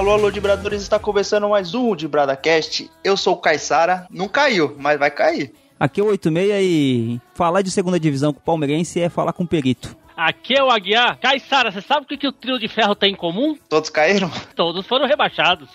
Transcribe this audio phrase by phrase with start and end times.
[0.00, 2.90] Alô, alô, Dibradores, está começando mais um DibradaCast.
[3.04, 5.52] Eu sou o Caissara, não caiu, mas vai cair.
[5.78, 9.42] Aqui é o 86 e falar de segunda divisão com o palmeirense é falar com
[9.42, 9.94] o perito.
[10.16, 11.20] Aqui é o Aguiar.
[11.20, 13.54] Caissara, você sabe o que, que o trio de ferro tem em comum?
[13.68, 14.30] Todos caíram?
[14.56, 15.68] Todos foram rebaixados.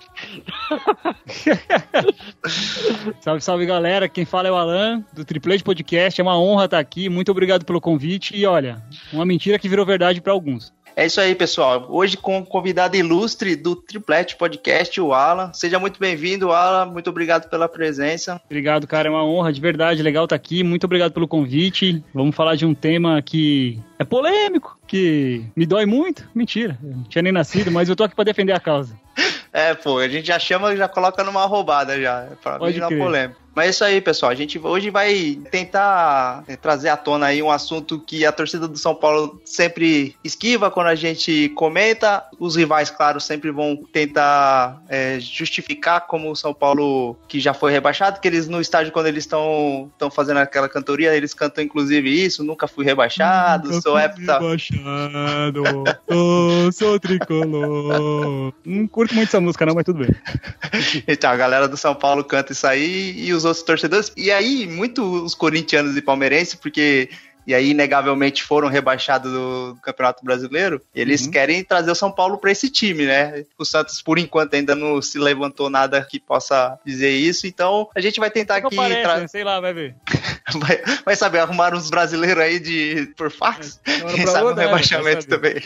[3.20, 4.08] salve, salve galera.
[4.08, 6.20] Quem fala é o Alan, do Triplete Podcast.
[6.20, 7.08] É uma honra estar aqui.
[7.08, 8.36] Muito obrigado pelo convite.
[8.36, 10.74] E olha, uma mentira que virou verdade para alguns.
[10.96, 11.86] É isso aí, pessoal.
[11.90, 15.52] Hoje com o convidado ilustre do Triplete Podcast, o Alan.
[15.52, 16.86] Seja muito bem-vindo, Alan.
[16.86, 18.40] Muito obrigado pela presença.
[18.46, 19.06] Obrigado, cara.
[19.06, 20.02] É uma honra, de verdade.
[20.02, 20.64] Legal estar aqui.
[20.64, 22.02] Muito obrigado pelo convite.
[22.14, 26.26] Vamos falar de um tema que é polêmico, que me dói muito.
[26.34, 28.98] Mentira, eu não tinha nem nascido, mas eu tô aqui para defender a causa.
[29.52, 32.88] É, pô, a gente já chama e já coloca numa roubada já, pra Pode não
[32.88, 33.45] é polêmica.
[33.56, 34.30] Mas é isso aí, pessoal.
[34.30, 38.68] A gente hoje vai tentar é, trazer à tona aí um assunto que a torcida
[38.68, 42.22] do São Paulo sempre esquiva quando a gente comenta.
[42.38, 47.72] Os rivais, claro, sempre vão tentar é, justificar como o São Paulo, que já foi
[47.72, 52.44] rebaixado, que eles no estádio, quando eles estão fazendo aquela cantoria, eles cantam inclusive isso,
[52.44, 55.62] nunca fui rebaixado, nunca sou fui rebaixado,
[56.08, 58.52] oh, sou tricolor.
[58.66, 60.14] Não curto muito essa música não, mas tudo bem.
[61.08, 64.12] então, a galera do São Paulo canta isso aí e os outros torcedores.
[64.16, 67.08] E aí, muito os corintianos e palmeirenses, porque
[67.46, 71.30] e aí inegavelmente foram rebaixados do Campeonato Brasileiro, eles uhum.
[71.30, 73.44] querem trazer o São Paulo para esse time, né?
[73.56, 78.00] O Santos, por enquanto, ainda não se levantou nada que possa dizer isso, então a
[78.00, 78.74] gente vai tentar aqui.
[78.74, 79.28] Tra...
[79.28, 79.94] Sei lá, vai ver.
[80.54, 83.80] vai, vai, saber, arrumar uns brasileiros aí de, por fax.
[83.86, 85.62] É, Quem sabe o um rebaixamento também.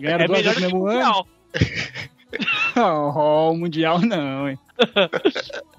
[0.00, 1.26] Ganharam é duas no mesmo ano.
[2.76, 4.58] oh, o Mundial não, hein?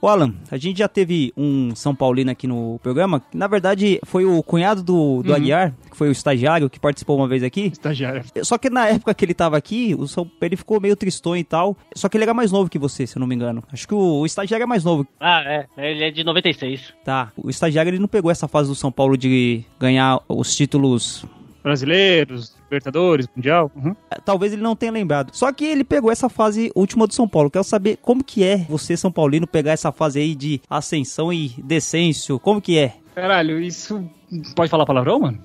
[0.02, 4.00] Ô Alan, a gente já teve um São Paulino aqui no programa, que na verdade
[4.04, 5.36] foi o cunhado do, do uhum.
[5.36, 7.68] Aguiar, que foi o estagiário que participou uma vez aqui.
[7.68, 8.24] Estagiário.
[8.44, 11.44] Só que na época que ele tava aqui, o São, ele ficou meio tristonho e
[11.44, 11.78] tal.
[11.96, 13.64] Só que ele era mais novo que você, se eu não me engano.
[13.72, 15.08] Acho que o, o estagiário é mais novo.
[15.20, 15.66] Ah, é.
[15.78, 16.94] Ele é de 96.
[17.04, 17.32] Tá.
[17.36, 21.26] O estagiário ele não pegou essa fase do São Paulo de ganhar os títulos
[21.64, 23.70] brasileiros, Libertadores, Mundial.
[23.76, 23.94] Uhum.
[24.10, 25.32] É, talvez ele não tenha lembrado.
[25.34, 27.52] Só que ele pegou essa fase última do São Paulo.
[27.52, 31.50] Quero saber como que é você, São Paulino, pegar essa fase aí de ascensão e
[31.62, 32.40] decêncio.
[32.40, 32.96] Como que é?
[33.14, 34.10] Caralho, isso
[34.56, 35.40] Pode falar palavrão, mano?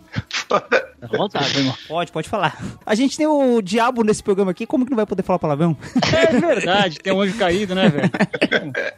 [1.89, 2.57] Pode, pode falar.
[2.87, 5.77] A gente tem o diabo nesse programa aqui, como que não vai poder falar palavrão?
[6.17, 8.11] É verdade, tem um anjo caído, né, velho?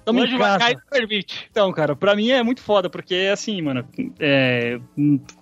[0.07, 1.49] o anjo vai cair permite.
[1.51, 3.85] Então, cara, pra mim é muito foda, porque é assim, mano,
[4.21, 4.79] é,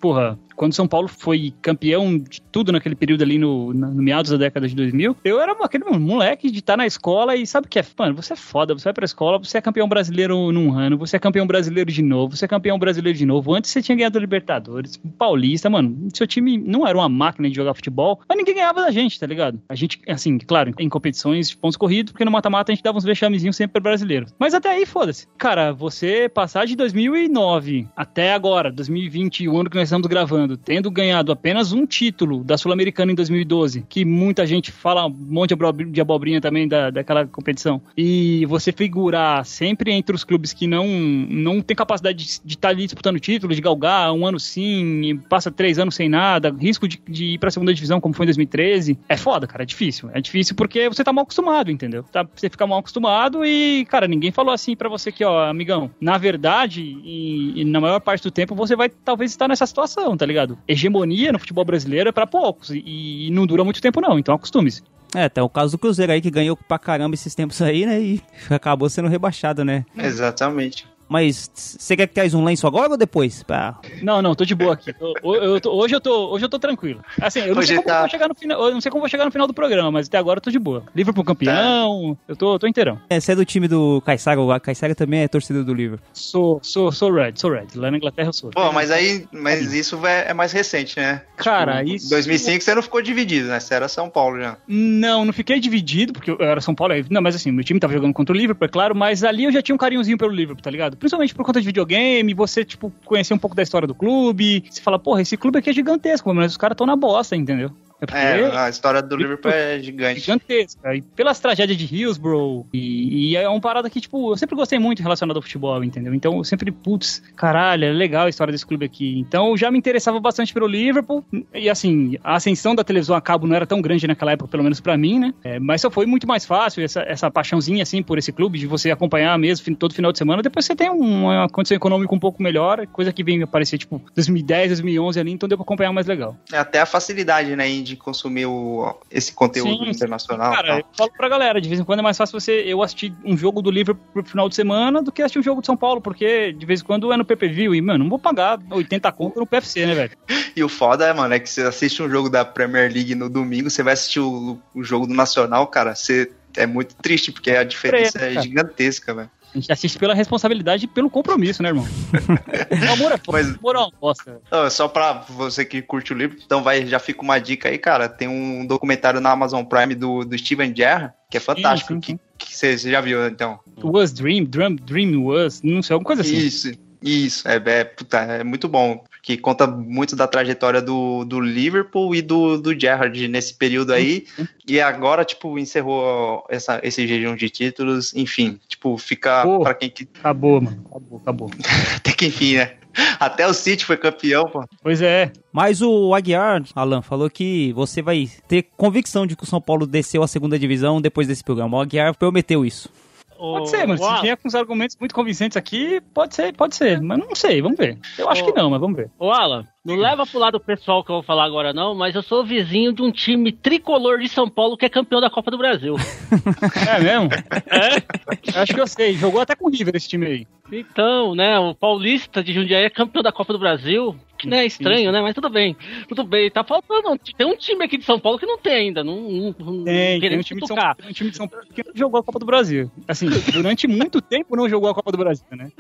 [0.01, 4.31] porra, quando São Paulo foi campeão de tudo naquele período ali no, no, no meados
[4.31, 7.67] da década de 2000, eu era aquele moleque de estar tá na escola e sabe
[7.67, 7.85] o que é?
[7.99, 11.17] Mano, você é foda, você vai pra escola, você é campeão brasileiro num ano, você
[11.17, 13.55] é campeão brasileiro de novo, você é campeão brasileiro de novo.
[13.55, 17.57] Antes você tinha ganhado a Libertadores, Paulista, mano, seu time não era uma máquina de
[17.57, 19.61] jogar futebol, mas ninguém ganhava da gente, tá ligado?
[19.69, 22.99] A gente, assim, claro, em competições de pontos corridos, porque no mata-mata a gente dava
[22.99, 24.27] uns vexamezinhos sempre para brasileiro.
[24.39, 25.27] Mas até aí, foda-se.
[25.39, 30.91] Cara, você passar de 2009 até agora, 2020, o ano que nós estamos gravando, tendo
[30.91, 35.55] ganhado apenas um título da Sul-Americana em 2012, que muita gente fala um monte
[35.91, 40.87] de abobrinha também da, daquela competição, e você figurar sempre entre os clubes que não,
[40.87, 42.87] não tem capacidade de estar tá ali
[43.19, 47.39] título, de galgar um ano sim, passa três anos sem nada, risco de, de ir
[47.39, 48.99] pra segunda divisão, como foi em 2013.
[49.09, 50.11] É foda, cara, é difícil.
[50.13, 52.03] É difícil porque você tá mal acostumado, entendeu?
[52.03, 55.91] Tá, você fica mal acostumado e, cara, ninguém falou assim para você que, ó, amigão,
[56.01, 60.17] na verdade, e, e, na maior parte do tempo você vai talvez estar nessa situação,
[60.17, 60.59] tá ligado?
[60.67, 64.35] Hegemonia no futebol brasileiro é pra poucos e, e não dura muito tempo, não, então
[64.35, 64.83] acostume-se.
[65.15, 68.01] É, tem o caso do Cruzeiro aí que ganhou pra caramba esses tempos aí, né?
[68.01, 69.85] E acabou sendo rebaixado, né?
[69.97, 70.87] Exatamente.
[71.09, 73.43] Mas você quer que traz um lenço agora ou depois?
[73.43, 73.79] Pra...
[74.03, 74.95] Não, não, tô de boa aqui.
[75.01, 77.03] Eu, eu, tô, hoje, eu tô, hoje eu tô tranquilo.
[77.21, 78.01] Assim, eu não, sei como tá...
[78.01, 80.09] vou chegar no final, eu não sei como vou chegar no final do programa, mas
[80.09, 80.85] até agora eu tô de boa.
[80.95, 82.23] Liverpool campeão, tá.
[82.29, 83.01] eu tô, tô inteirão.
[83.09, 86.07] É, você é do time do Caissara, o Caissara também é torcedor do Liverpool.
[86.13, 87.69] Sou, sou, sou Red, sou Red.
[87.75, 88.51] Lá na Inglaterra eu sou.
[88.51, 91.23] Pô, mas aí, mas isso é, é mais recente, né?
[91.37, 92.11] Cara, tipo, isso...
[92.11, 93.61] 2005 você não ficou dividido, né?
[93.61, 94.57] Você era São Paulo já.
[94.67, 96.95] Não, não fiquei dividido, porque eu era São Paulo.
[97.11, 99.53] Não, mas assim, meu time tava jogando contra o Liverpool, é claro, mas ali eu
[99.53, 100.96] já tinha um carinhozinho pelo Liverpool, tá ligado?
[100.99, 104.65] Principalmente por conta de videogame, você, tipo, conhecer um pouco da história do clube.
[104.69, 107.71] Você fala, porra, esse clube aqui é gigantesco, mas os caras estão na bosta, entendeu?
[108.13, 110.21] É, é, a história do Liverpool é gigante.
[110.21, 110.95] Gigantesca.
[110.95, 112.67] E pelas tragédias de Hillsborough.
[112.73, 116.13] E, e, é uma parada que, tipo, eu sempre gostei muito relacionado ao futebol, entendeu?
[116.15, 119.19] Então eu sempre, putz, caralho, é legal a história desse clube aqui.
[119.19, 121.25] Então já me interessava bastante pelo Liverpool.
[121.55, 124.63] E assim, a ascensão da televisão a cabo não era tão grande naquela época, pelo
[124.63, 125.35] menos para mim, né?
[125.43, 128.67] É, mas só foi muito mais fácil essa, essa paixãozinha, assim, por esse clube, de
[128.67, 130.43] você acompanhar mesmo todo final de semana.
[130.43, 134.69] Depois você tem uma condição econômica um pouco melhor, coisa que vem aparecer, tipo, 2010,
[134.69, 136.37] 2011 ali, então deu pra acompanhar mais legal.
[136.53, 140.53] É até a facilidade, né, de consumir o, esse conteúdo sim, internacional.
[140.53, 143.13] Cara, eu falo pra galera, de vez em quando é mais fácil você eu assistir
[143.25, 145.77] um jogo do Liverpool pro final de semana do que assistir um jogo de São
[145.77, 149.13] Paulo, porque de vez em quando é no PPV e, mano, não vou pagar 80
[149.13, 150.11] conto no PFC, né, velho?
[150.57, 153.69] E o foda, mano, é que você assiste um jogo da Premier League no domingo,
[153.69, 157.63] você vai assistir o, o jogo do Nacional, cara, você é muito triste, porque a
[157.63, 159.31] diferença é gigantesca, velho.
[159.55, 161.87] A gente assiste pela responsabilidade e pelo compromisso, né, irmão?
[162.89, 164.41] o amor é Mas, amor é uma bosta.
[164.51, 167.79] Não, só pra você que curte o livro, então vai, já fica uma dica aí,
[167.79, 168.09] cara.
[168.09, 171.95] Tem um documentário na Amazon Prime do, do Steven Gerrard, que é fantástico.
[171.95, 172.19] Sim, sim, sim.
[172.39, 173.59] Que, você já viu, então?
[173.83, 176.37] Was Dream, Dream, Dream Was, não sei, alguma coisa assim.
[176.37, 176.73] Isso,
[177.03, 182.15] isso, é, é, puta, é muito bom que conta muito da trajetória do, do Liverpool
[182.15, 184.25] e do, do Gerrard nesse período aí.
[184.39, 184.47] Uhum.
[184.69, 188.15] E agora, tipo, encerrou essa, esse jejum de títulos.
[188.15, 190.09] Enfim, tipo, fica oh, para quem que.
[190.21, 190.81] Acabou, mano.
[190.89, 191.51] Acabou, acabou.
[191.97, 192.75] Até que enfim, né?
[193.19, 194.65] Até o City foi campeão, pô.
[194.81, 195.33] Pois é.
[195.53, 199.89] Mas o Aguiar, Alan, falou que você vai ter convicção de que o São Paulo
[199.89, 201.77] desceu a segunda divisão depois desse programa.
[201.77, 202.89] O Aguiar prometeu isso.
[203.37, 203.99] Pode ser, mano.
[204.03, 207.01] Se vier com os argumentos muito convincentes aqui, pode ser, pode ser.
[207.01, 207.99] Mas não sei, vamos ver.
[208.19, 209.11] Eu acho que não, mas vamos ver.
[209.19, 212.23] Ô, Alan, não leva pro lado pessoal que eu vou falar agora, não, mas eu
[212.23, 215.59] sou vizinho de um time tricolor de São Paulo que é campeão da Copa do
[215.59, 215.95] Brasil.
[216.89, 217.29] é mesmo?
[217.67, 218.61] É?
[218.61, 219.15] Acho que eu sei.
[219.15, 220.47] Jogou até com o River esse time aí.
[220.73, 224.17] Então, né, o Paulista de Jundiaí é campeão da Copa do Brasil.
[224.39, 225.23] Que não é estranho, né?
[225.23, 225.75] Mas tudo bem.
[226.09, 226.51] Tudo bem.
[226.51, 227.19] Tá faltando.
[227.39, 229.03] Tem um time aqui de São Paulo que não tem ainda.
[229.03, 231.83] Não, não tem, tem um time, de São, tem um time de São Paulo que
[231.83, 232.91] não jogou a Copa do Brasil.
[233.09, 235.71] Assim, durante muito tempo não jogou a Copa do Brasil, né?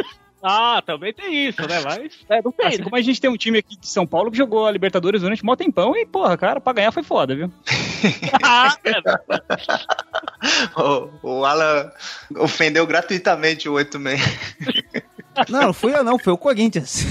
[0.43, 1.81] Ah, também tem isso, né?
[1.85, 2.13] Mas.
[2.29, 2.67] É, não tem.
[2.67, 5.21] Assim, como a gente tem um time aqui de São Paulo que jogou a Libertadores
[5.21, 7.51] durante um tempão e, porra, cara, pra ganhar foi foda, viu?
[8.43, 8.77] ah,
[10.77, 11.91] o, o Alan
[12.37, 14.21] ofendeu gratuitamente o 86.
[15.49, 17.05] não, não fui eu não, foi o Corinthians.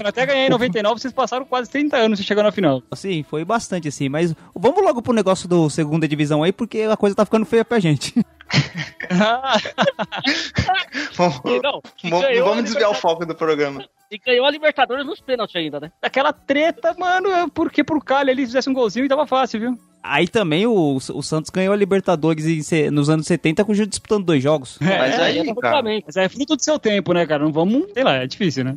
[0.00, 2.82] Eu até ganhei em 99, vocês passaram quase 30 anos e chegaram na final.
[2.94, 6.96] Sim, foi bastante assim, mas vamos logo pro negócio do segunda divisão aí, porque a
[6.96, 8.14] coisa tá ficando feia pra gente.
[11.16, 11.80] vamos, não,
[12.44, 13.84] vamos desviar o foco do programa.
[14.10, 15.92] E ganhou a Libertadores nos pênaltis ainda, né?
[16.02, 19.78] Aquela treta, mano, é porque pro Cali ele fizesse um golzinho e tava fácil, viu?
[20.02, 23.86] Aí também o, o Santos ganhou a Libertadores em, nos anos 70 com o Gil
[23.86, 24.80] disputando dois jogos.
[24.80, 25.82] É, mas aí, cara.
[25.82, 27.44] Mas é fruto do seu tempo, né, cara?
[27.44, 28.76] Não vamos, sei lá, é difícil, né?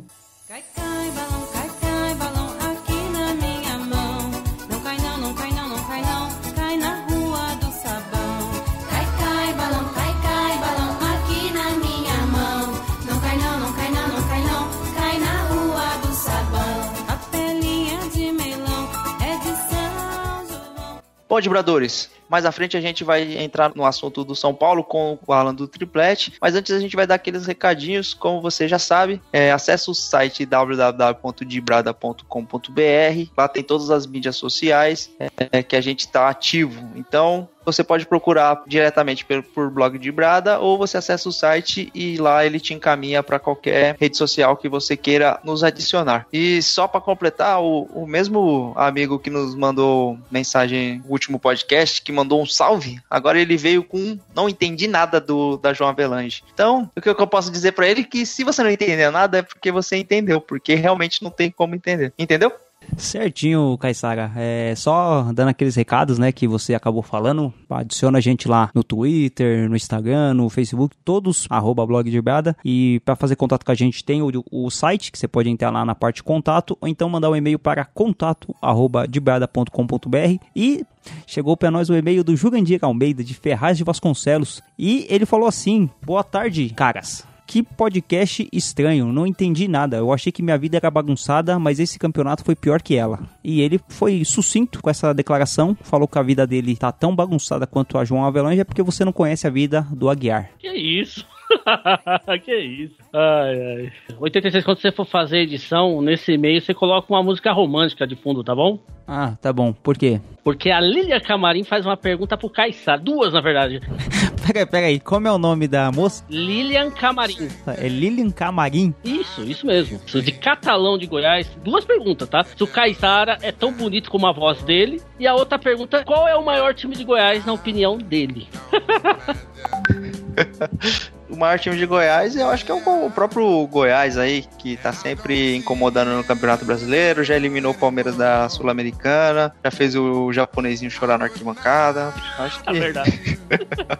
[21.34, 25.18] Bom, vibradores, mais à frente a gente vai entrar no assunto do São Paulo com
[25.26, 28.78] o Alan do Triplete, mas antes a gente vai dar aqueles recadinhos, como você já
[28.78, 35.80] sabe, é, acesse o site www.dibrada.com.br, lá tem todas as mídias sociais é, que a
[35.80, 36.88] gente está ativo.
[36.94, 41.90] Então, você pode procurar diretamente por, por blog de Brada ou você acessa o site
[41.94, 46.26] e lá ele te encaminha para qualquer rede social que você queira nos adicionar.
[46.32, 52.02] E só para completar, o, o mesmo amigo que nos mandou mensagem no último podcast,
[52.02, 56.42] que mandou um salve, agora ele veio com não entendi nada do da João Avelange.
[56.52, 59.38] Então, o que eu posso dizer para ele é que se você não entendeu nada
[59.38, 62.12] é porque você entendeu, porque realmente não tem como entender.
[62.18, 62.52] Entendeu?
[62.96, 64.30] Certinho, Caissara.
[64.36, 67.52] É só dando aqueles recados, né, que você acabou falando.
[67.68, 72.56] Adiciona a gente lá no Twitter, no Instagram, no Facebook, todos arroba blog de Brada.
[72.64, 75.70] E para fazer contato com a gente tem o, o, site, que você pode entrar
[75.70, 80.44] lá na parte contato, ou então mandar um e-mail para contato arroba debrada.com.br.
[80.54, 80.84] E
[81.26, 84.62] chegou para nós o e-mail do Jurandir Almeida, de Ferraz de Vasconcelos.
[84.78, 87.33] E ele falou assim: Boa tarde, caras.
[87.46, 89.98] Que podcast estranho, não entendi nada.
[89.98, 93.20] Eu achei que minha vida era bagunçada, mas esse campeonato foi pior que ela.
[93.42, 97.66] E ele foi sucinto com essa declaração, falou que a vida dele tá tão bagunçada
[97.66, 100.50] quanto a João Avelange é porque você não conhece a vida do Aguiar.
[100.58, 101.26] Que isso?
[102.44, 102.96] que isso?
[103.12, 103.92] Ai, ai.
[104.18, 108.42] 86, quando você for fazer edição, nesse e-mail você coloca uma música romântica de fundo,
[108.42, 108.78] tá bom?
[109.06, 109.72] Ah, tá bom.
[109.72, 110.20] Por quê?
[110.42, 112.98] Porque a Lilian Camarim faz uma pergunta pro Caissar.
[112.98, 113.80] Duas, na verdade.
[114.46, 115.00] peraí, peraí.
[115.00, 116.24] Como é o nome da moça?
[116.28, 117.48] Lilian Camarim.
[117.66, 118.94] É Lilian Camarim?
[119.04, 119.98] Isso, isso mesmo.
[119.98, 121.50] De Catalão de Goiás.
[121.62, 122.44] Duas perguntas, tá?
[122.44, 125.02] Se o Caissara é tão bonito como a voz dele.
[125.18, 128.48] E a outra pergunta, qual é o maior time de Goiás na opinião dele?
[131.28, 134.92] o maior time de Goiás, eu acho que é o, próprio Goiás aí, que tá
[134.92, 140.90] sempre incomodando no Campeonato Brasileiro, já eliminou o Palmeiras da Sul-Americana, já fez o japonesinho
[140.90, 142.12] chorar na arquibancada.
[142.38, 142.70] Acho que.
[142.70, 143.38] É verdade.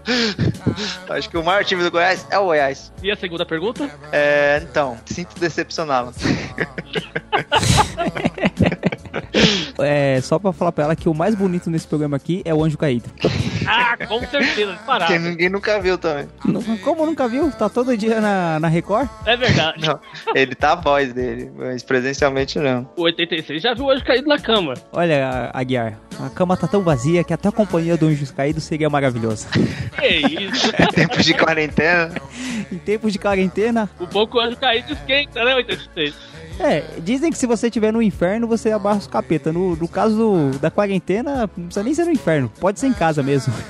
[1.11, 2.93] acho que o maior time do Goiás é o Goiás.
[3.03, 3.91] E a segunda pergunta?
[4.13, 6.13] É, então, sinto decepcioná-lo.
[9.79, 12.63] é, só pra falar pra ela que o mais bonito nesse programa aqui é o
[12.65, 13.09] Anjo Caído.
[13.67, 15.13] ah, com certeza, parado.
[15.13, 16.29] Que ninguém nunca viu também.
[16.83, 17.51] Como nunca viu?
[17.51, 19.09] Tá todo dia na, na Record?
[19.27, 19.87] É verdade.
[19.87, 19.99] Não,
[20.35, 22.89] ele tá a voz dele, mas presencialmente não.
[22.97, 24.75] O 86 já viu o Anjo Caído na cama.
[24.93, 28.89] Olha, Aguiar, a cama tá tão vazia que até a companhia do Anjo Caído seria
[28.89, 29.49] maravilhosa.
[29.99, 30.07] Que
[30.45, 30.73] isso?
[30.77, 32.13] É tempo de quarentena.
[32.71, 33.89] em tempos de quarentena.
[33.99, 36.15] O pouco Anjo Caído esquenta, né, 86?
[36.59, 39.53] É, dizem que se você estiver no inferno, você abarra os capeta.
[39.53, 42.51] No, no caso do, da quarentena, não precisa nem ser no inferno.
[42.61, 43.53] Pode ser em casa mesmo.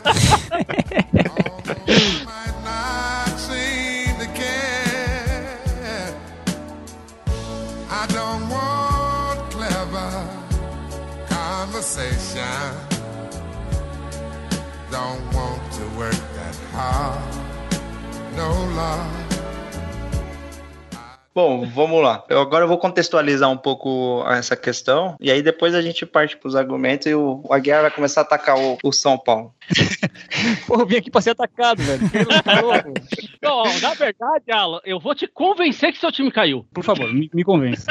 [14.94, 17.76] Don't want to work that hard,
[18.36, 19.33] no love.
[21.34, 22.22] Bom, vamos lá.
[22.28, 26.46] Eu agora vou contextualizar um pouco essa questão e aí depois a gente parte para
[26.46, 29.52] os argumentos e o, Aguiar vai começar a atacar o, o São Paulo.
[30.66, 32.00] Pô, eu vim aqui pra ser atacado, velho.
[33.42, 36.66] Não, na verdade, Alan, eu vou te convencer que seu time caiu.
[36.72, 37.86] Por favor, me, me convence.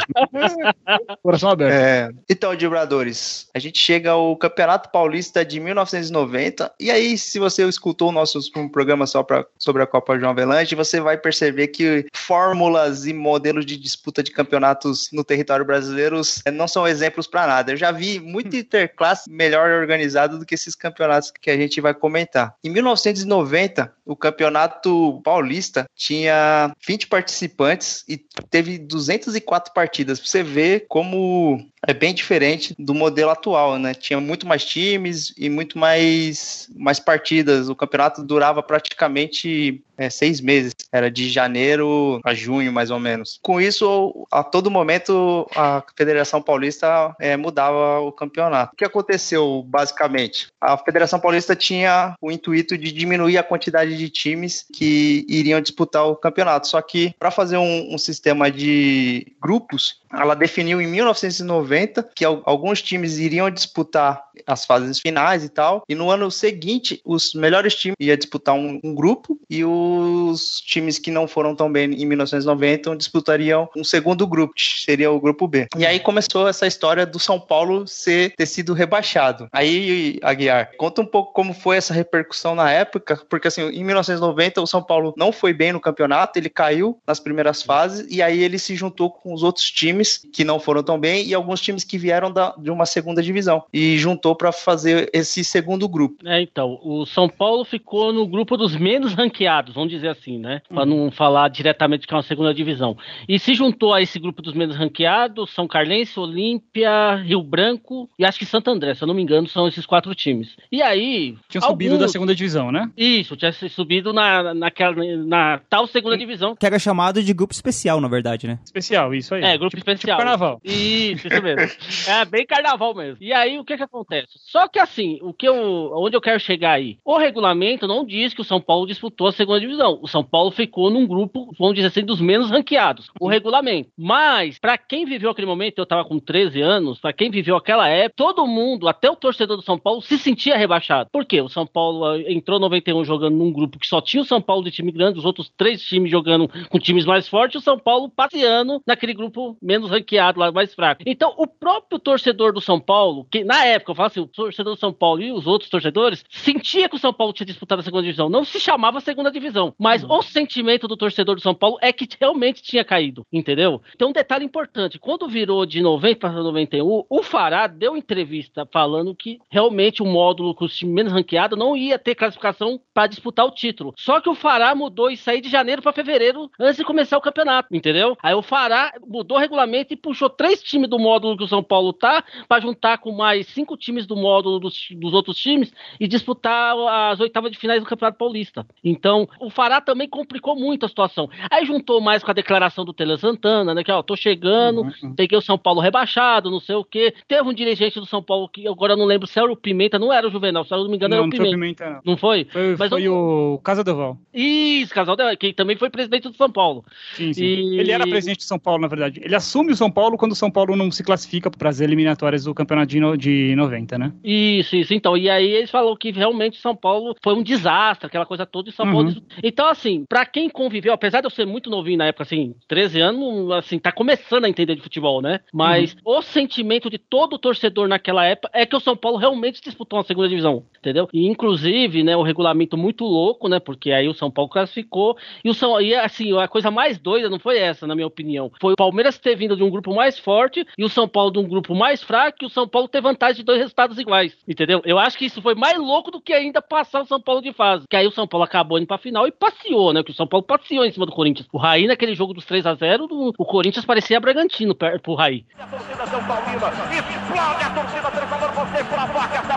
[1.23, 1.73] Coração aberto.
[1.73, 7.67] É, então, Dibradores, a gente chega ao Campeonato Paulista de 1990 e aí, se você
[7.67, 8.39] escutou o nosso
[8.71, 13.65] programa só pra, sobre a Copa João Avelange, você vai perceber que fórmulas e modelos
[13.65, 17.71] de disputa de campeonatos no território brasileiro é, não são exemplos para nada.
[17.71, 21.93] Eu já vi muito interclasse melhor organizado do que esses campeonatos que a gente vai
[21.93, 22.55] comentar.
[22.63, 28.17] Em 1990, o campeonato paulista tinha 20 participantes e
[28.50, 30.20] teve 204 partidas.
[30.20, 33.93] Você vê como é bem diferente do modelo atual, né?
[33.93, 37.69] Tinha muito mais times e muito mais, mais partidas.
[37.69, 40.73] O campeonato durava praticamente é, seis meses.
[40.91, 43.39] Era de janeiro a junho, mais ou menos.
[43.41, 48.73] Com isso, a todo momento, a Federação Paulista é, mudava o campeonato.
[48.73, 50.47] O que aconteceu, basicamente?
[50.59, 56.05] A Federação Paulista tinha o intuito de diminuir a quantidade de times que iriam disputar
[56.05, 56.67] o campeonato.
[56.67, 62.82] Só que, para fazer um, um sistema de grupos, ela definiu em 1990 que alguns
[62.82, 67.96] times iriam disputar as fases finais e tal, e no ano seguinte os melhores times
[68.00, 72.96] iam disputar um, um grupo e os times que não foram tão bem em 1990
[72.96, 75.67] disputariam um segundo grupo, que seria o grupo B.
[75.77, 79.48] E aí começou essa história do São Paulo ser ter sido rebaixado.
[79.51, 84.62] Aí, Aguiar, conta um pouco como foi essa repercussão na época, porque assim, em 1990
[84.62, 88.43] o São Paulo não foi bem no campeonato, ele caiu nas primeiras fases e aí
[88.43, 91.62] ele se juntou com os outros times times que não foram tão bem e alguns
[91.62, 96.27] times que vieram da, de uma segunda divisão e juntou para fazer esse segundo grupo.
[96.27, 100.62] É, então, o São Paulo ficou no grupo dos menos ranqueados, vamos dizer assim, né?
[100.67, 101.05] Para uhum.
[101.05, 102.98] não falar diretamente que é uma segunda divisão.
[103.27, 108.25] E se juntou a esse grupo dos menos ranqueados, São Carlense, Olímpia, Rio Branco e
[108.25, 110.55] acho que Santo André, se eu não me engano, são esses quatro times.
[110.72, 111.36] E aí.
[111.50, 112.89] Tinha subido da segunda divisão, né?
[112.98, 116.55] Isso, tinha subido na, naquela, na tal segunda divisão.
[116.55, 118.60] Que era chamado de grupo especial, na verdade, né?
[118.65, 119.43] Especial, isso aí.
[119.43, 120.17] É, grupo especial especial.
[120.17, 120.62] Tipo carnaval.
[120.63, 121.77] Isso, isso mesmo.
[122.07, 123.17] é bem carnaval mesmo.
[123.21, 124.33] E aí, o que que acontece?
[124.35, 126.97] Só que assim, o que eu, onde eu quero chegar aí?
[127.03, 130.00] O regulamento não diz que o São Paulo disputou a segunda divisão.
[130.01, 133.12] O São Paulo ficou num grupo, vamos dizer assim, dos menos ranqueados.
[133.19, 133.89] O regulamento.
[133.97, 137.88] Mas, para quem viveu aquele momento, eu tava com 13 anos, para quem viveu aquela
[137.88, 141.09] época, todo mundo, até o torcedor do São Paulo, se sentia rebaixado.
[141.12, 141.41] Por quê?
[141.41, 144.63] O São Paulo ah, entrou 91 jogando num grupo que só tinha o São Paulo
[144.63, 148.09] de time grande, os outros três times jogando com times mais fortes, o São Paulo
[148.09, 151.03] passeando naquele grupo menos ranqueado lá, mais fraco.
[151.05, 154.75] Então, o próprio torcedor do São Paulo, que na época, eu falo assim, o torcedor
[154.75, 157.83] do São Paulo e os outros torcedores, sentia que o São Paulo tinha disputado a
[157.83, 158.29] segunda divisão.
[158.29, 160.17] Não se chamava segunda divisão, mas uhum.
[160.17, 163.81] o sentimento do torcedor do São Paulo é que realmente tinha caído, entendeu?
[163.95, 169.15] Então, um detalhe importante: quando virou de 90 para 91, o Fará deu entrevista falando
[169.15, 173.45] que realmente o módulo com os times menos ranqueados não ia ter classificação para disputar
[173.45, 173.93] o título.
[173.97, 177.21] Só que o Fará mudou e saiu de janeiro para fevereiro antes de começar o
[177.21, 178.17] campeonato, entendeu?
[178.21, 181.63] Aí o Fará mudou o regulamento e puxou três times do módulo que o São
[181.63, 186.08] Paulo tá para juntar com mais cinco times do módulo dos, dos, outros times e
[186.08, 186.75] disputar
[187.12, 188.65] as oitavas de finais do Campeonato Paulista.
[188.84, 191.29] Então, o Fará também complicou muito a situação.
[191.50, 193.84] Aí juntou mais com a declaração do Tele Santana, né?
[193.84, 194.91] Que, ó, tô chegando, uhum.
[195.03, 195.15] uhum.
[195.15, 197.13] peguei o São Paulo rebaixado, não sei o quê.
[197.27, 199.98] Teve um dirigente do São Paulo que agora eu não lembro se era o Pimenta,
[199.98, 201.51] não era o Juvenal, se eu não me engano não, era o Pimenta.
[201.51, 202.01] Não, Pimenta, não.
[202.05, 202.46] não foi?
[202.46, 203.13] Foi, Mas foi eu...
[203.13, 204.17] o Casa Val.
[204.34, 206.84] Isso, Casa Val, que também foi presidente do São Paulo.
[207.15, 207.43] Sim, sim.
[207.43, 207.79] E...
[207.79, 209.22] Ele era presidente de São Paulo, na verdade.
[209.24, 212.45] Ele, assume o São Paulo quando o São Paulo não se classifica para as eliminatórias
[212.45, 214.12] do campeonato de, no, de 90, né?
[214.24, 214.93] Isso, isso.
[214.93, 218.72] Então, e aí eles falaram que realmente São Paulo foi um desastre, aquela coisa toda
[218.72, 218.91] de São uhum.
[218.91, 219.15] Paulo.
[219.43, 223.00] Então, assim, para quem conviveu, apesar de eu ser muito novinho na época, assim, 13
[223.00, 225.39] anos, assim, tá começando a entender de futebol, né?
[225.53, 226.17] Mas uhum.
[226.17, 230.05] o sentimento de todo torcedor naquela época é que o São Paulo realmente disputou uma
[230.05, 231.07] segunda divisão, entendeu?
[231.13, 233.60] E inclusive, né, o regulamento muito louco, né?
[233.60, 237.29] Porque aí o São Paulo classificou e o São e assim, a coisa mais doida
[237.29, 238.51] não foi essa, na minha opinião.
[238.60, 241.47] Foi o Palmeiras ter de um grupo mais forte e o São Paulo de um
[241.47, 244.81] grupo mais fraco e o São Paulo ter vantagem de dois resultados iguais, entendeu?
[244.85, 247.53] Eu acho que isso foi mais louco do que ainda passar o São Paulo de
[247.53, 247.85] fase.
[247.89, 250.03] Que aí o São Paulo acabou indo pra final e passeou, né?
[250.03, 251.47] Que o São Paulo passeou em cima do Corinthians.
[251.51, 253.07] O Raí, naquele jogo dos 3 a 0
[253.38, 255.45] o Corinthians parecia Bragantino pro Raí.
[255.59, 258.13] A torcida São explode a torcida
[258.53, 258.83] você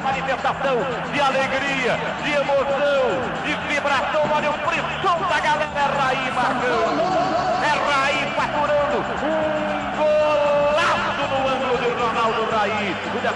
[0.00, 0.76] manifestação
[1.12, 3.05] de alegria, de emoção,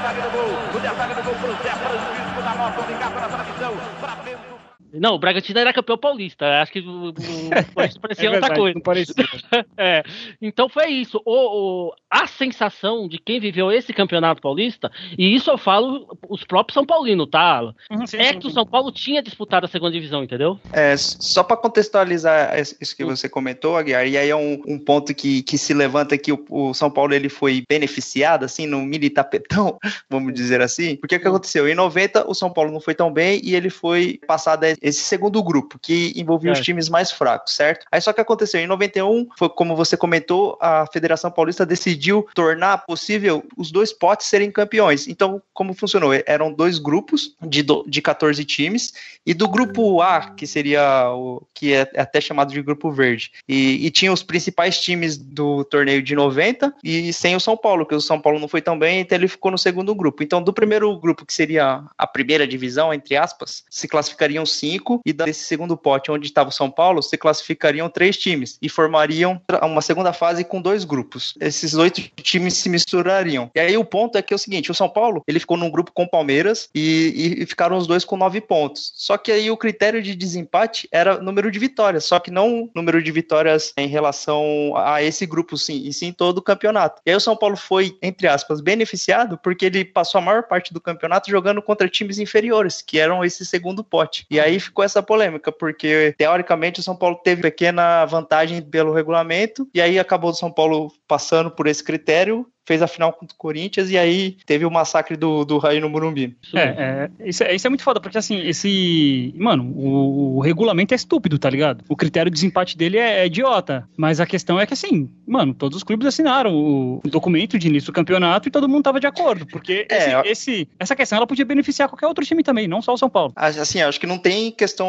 [0.00, 0.16] Raí.
[0.16, 3.28] O destaque do gol, o destaque do gol pro Zé Francisco da Mota, ligado na
[3.28, 4.70] transmissão, pra dentro.
[4.92, 6.61] Não, o Bragantino era campeão paulista.
[6.61, 7.14] Acho que o, o,
[8.00, 8.75] parecia é outra coisa.
[8.75, 9.14] Não parecia.
[9.76, 10.02] é.
[10.40, 11.20] Então foi isso.
[11.25, 16.44] O, o, a sensação de quem viveu esse campeonato paulista, e isso eu falo os
[16.44, 17.62] próprios São Paulinos, tá?
[17.90, 18.49] Uhum, sim, é sim, que sim.
[18.49, 20.59] o São Paulo tinha disputado a segunda divisão, entendeu?
[20.73, 25.14] É, só para contextualizar isso que você comentou, Aguiar, e aí é um, um ponto
[25.14, 29.11] que, que se levanta que o, o, São Paulo ele foi beneficiado, assim, no mini
[29.11, 29.78] tapetão,
[30.11, 30.97] vamos dizer assim.
[30.97, 31.68] Porque o que aconteceu?
[31.68, 35.00] Em 90, o São Paulo não foi tão bem e ele foi passado a esse
[35.02, 36.52] segundo grupo, que envolvia é.
[36.52, 37.87] os times mais fracos, certo?
[37.90, 42.78] Aí só que aconteceu, em 91, foi como você comentou, a Federação Paulista decidiu tornar
[42.78, 45.06] possível os dois potes serem campeões.
[45.08, 46.12] Então, como funcionou?
[46.26, 48.92] Eram dois grupos de, do, de 14 times,
[49.26, 53.87] e do grupo A, que seria o que é até chamado de grupo verde, e,
[53.87, 57.94] e tinha os principais times do torneio de 90, e sem o São Paulo, que
[57.94, 60.22] o São Paulo não foi tão bem, então ele ficou no segundo grupo.
[60.22, 64.70] Então, do primeiro grupo, que seria a primeira divisão, entre aspas, se classificariam cinco,
[65.04, 69.41] e desse segundo pote onde estava o São Paulo, se classificariam três times e formariam
[69.63, 71.35] uma segunda fase com dois grupos.
[71.41, 73.50] Esses oito times se misturariam.
[73.54, 75.71] E aí o ponto é que é o seguinte: o São Paulo ele ficou num
[75.71, 78.93] grupo com o Palmeiras e, e ficaram os dois com nove pontos.
[78.97, 83.02] Só que aí o critério de desempate era número de vitórias, só que não número
[83.02, 87.00] de vitórias em relação a esse grupo, sim, e sim todo o campeonato.
[87.04, 90.73] E aí o São Paulo foi, entre aspas, beneficiado porque ele passou a maior parte
[90.73, 94.26] do campeonato jogando contra times inferiores, que eram esse segundo pote.
[94.30, 99.68] E aí ficou essa polêmica, porque teoricamente o São Paulo teve pequena vantagem pelo regulamento,
[99.75, 103.38] e aí acabou o São Paulo passando por esse critério fez a final contra o
[103.38, 106.36] Corinthians e aí teve o massacre do, do Raí no Morumbi.
[106.54, 109.34] É, é, isso, é, isso é muito foda, porque assim, esse.
[109.36, 111.84] Mano, o, o, regulamento é estúpido, tá ligado?
[111.88, 113.88] O critério de desempate dele é, é, idiota.
[113.96, 117.92] Mas a questão é que, assim, mano, todos os clubes assinaram o, documento de início
[117.92, 119.46] do campeonato e todo mundo tava de acordo.
[119.46, 122.92] Porque é, esse, esse, essa questão ela podia beneficiar qualquer outro time também, não só
[122.94, 123.32] o São Paulo.
[123.36, 124.88] Assim, acho que não tem questão.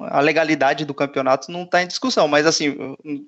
[0.00, 2.74] A legalidade do campeonato não tá em discussão, mas assim,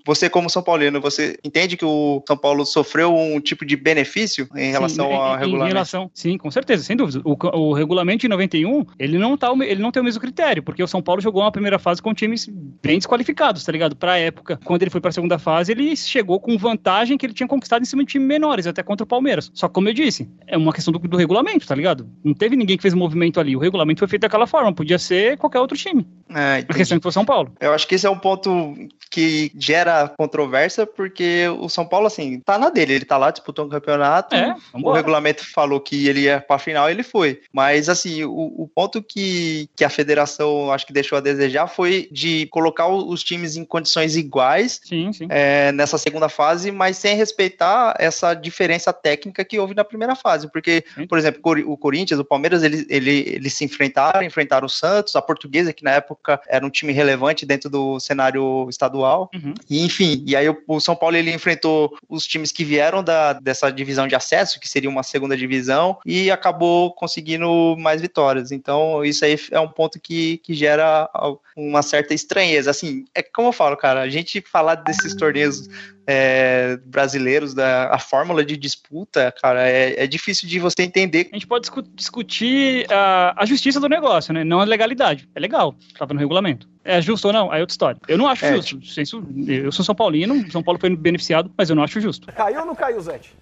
[0.04, 4.48] você, como São Paulino, você entende que o São Paulo sofreu um tipo de benefício
[4.54, 5.66] em relação sim, ao em, regulamento?
[5.66, 7.20] Em relação, sim, com certeza, sem dúvida.
[7.24, 10.82] O, o regulamento de 91, ele não, tá, ele não tem o mesmo critério, porque
[10.82, 12.48] o São Paulo jogou uma primeira fase com times
[12.82, 13.96] bem desqualificados, tá ligado?
[13.96, 17.48] Pra época, quando ele foi pra segunda fase, ele chegou com vantagem que ele tinha
[17.48, 19.50] conquistado em cima de times menores, até contra o Palmeiras.
[19.54, 22.08] Só que, como eu disse, é uma questão do, do regulamento, tá ligado?
[22.24, 23.56] Não teve ninguém que fez um movimento ali.
[23.56, 26.06] O regulamento foi feito daquela forma, podia ser qualquer outro time.
[26.30, 27.52] É, a questão é que foi São Paulo.
[27.60, 28.74] Eu acho que esse é um ponto
[29.10, 33.47] que gera controvérsia, porque o São Paulo, assim, tá na dele, ele tá lá disputando
[33.64, 37.40] um campeonato, é, o regulamento falou que ele ia pra final, ele foi.
[37.52, 42.08] Mas, assim, o, o, ponto que, que a federação, acho que deixou a desejar foi
[42.10, 45.26] de colocar os times em condições iguais sim, sim.
[45.28, 50.50] É, nessa segunda fase, mas sem respeitar essa diferença técnica que houve na primeira fase,
[50.50, 51.06] porque, sim.
[51.06, 55.22] por exemplo, o Corinthians, o Palmeiras, eles ele, ele se enfrentaram, enfrentaram o Santos, a
[55.22, 59.54] Portuguesa, que na época era um time relevante dentro do cenário estadual, uhum.
[59.68, 63.32] e enfim, e aí o, o São Paulo ele enfrentou os times que vieram da,
[63.40, 68.52] dessa divisão de acesso, que seria uma segunda divisão, e acabou conseguindo mais vitórias.
[68.52, 71.08] Então, isso aí é um ponto que, que gera
[71.56, 72.70] uma certa estranheza.
[72.70, 75.68] Assim, é como eu falo, cara, a gente falar desses torneios
[76.10, 81.28] é, brasileiros, da a fórmula de disputa, cara, é, é, difícil de você entender.
[81.30, 84.42] A gente pode discu discutir a, a justiça do negócio, né?
[84.42, 85.28] Não a legalidade.
[85.34, 86.66] É legal, estava no regulamento.
[86.82, 87.52] É justo ou não?
[87.52, 88.00] Aí é outra história.
[88.08, 88.80] Eu não acho é, justo.
[88.80, 89.50] Tipo...
[89.50, 92.32] Eu sou São Paulino, São Paulo foi beneficiado, mas eu não acho justo.
[92.32, 93.36] Caiu ou não caiu, Zete?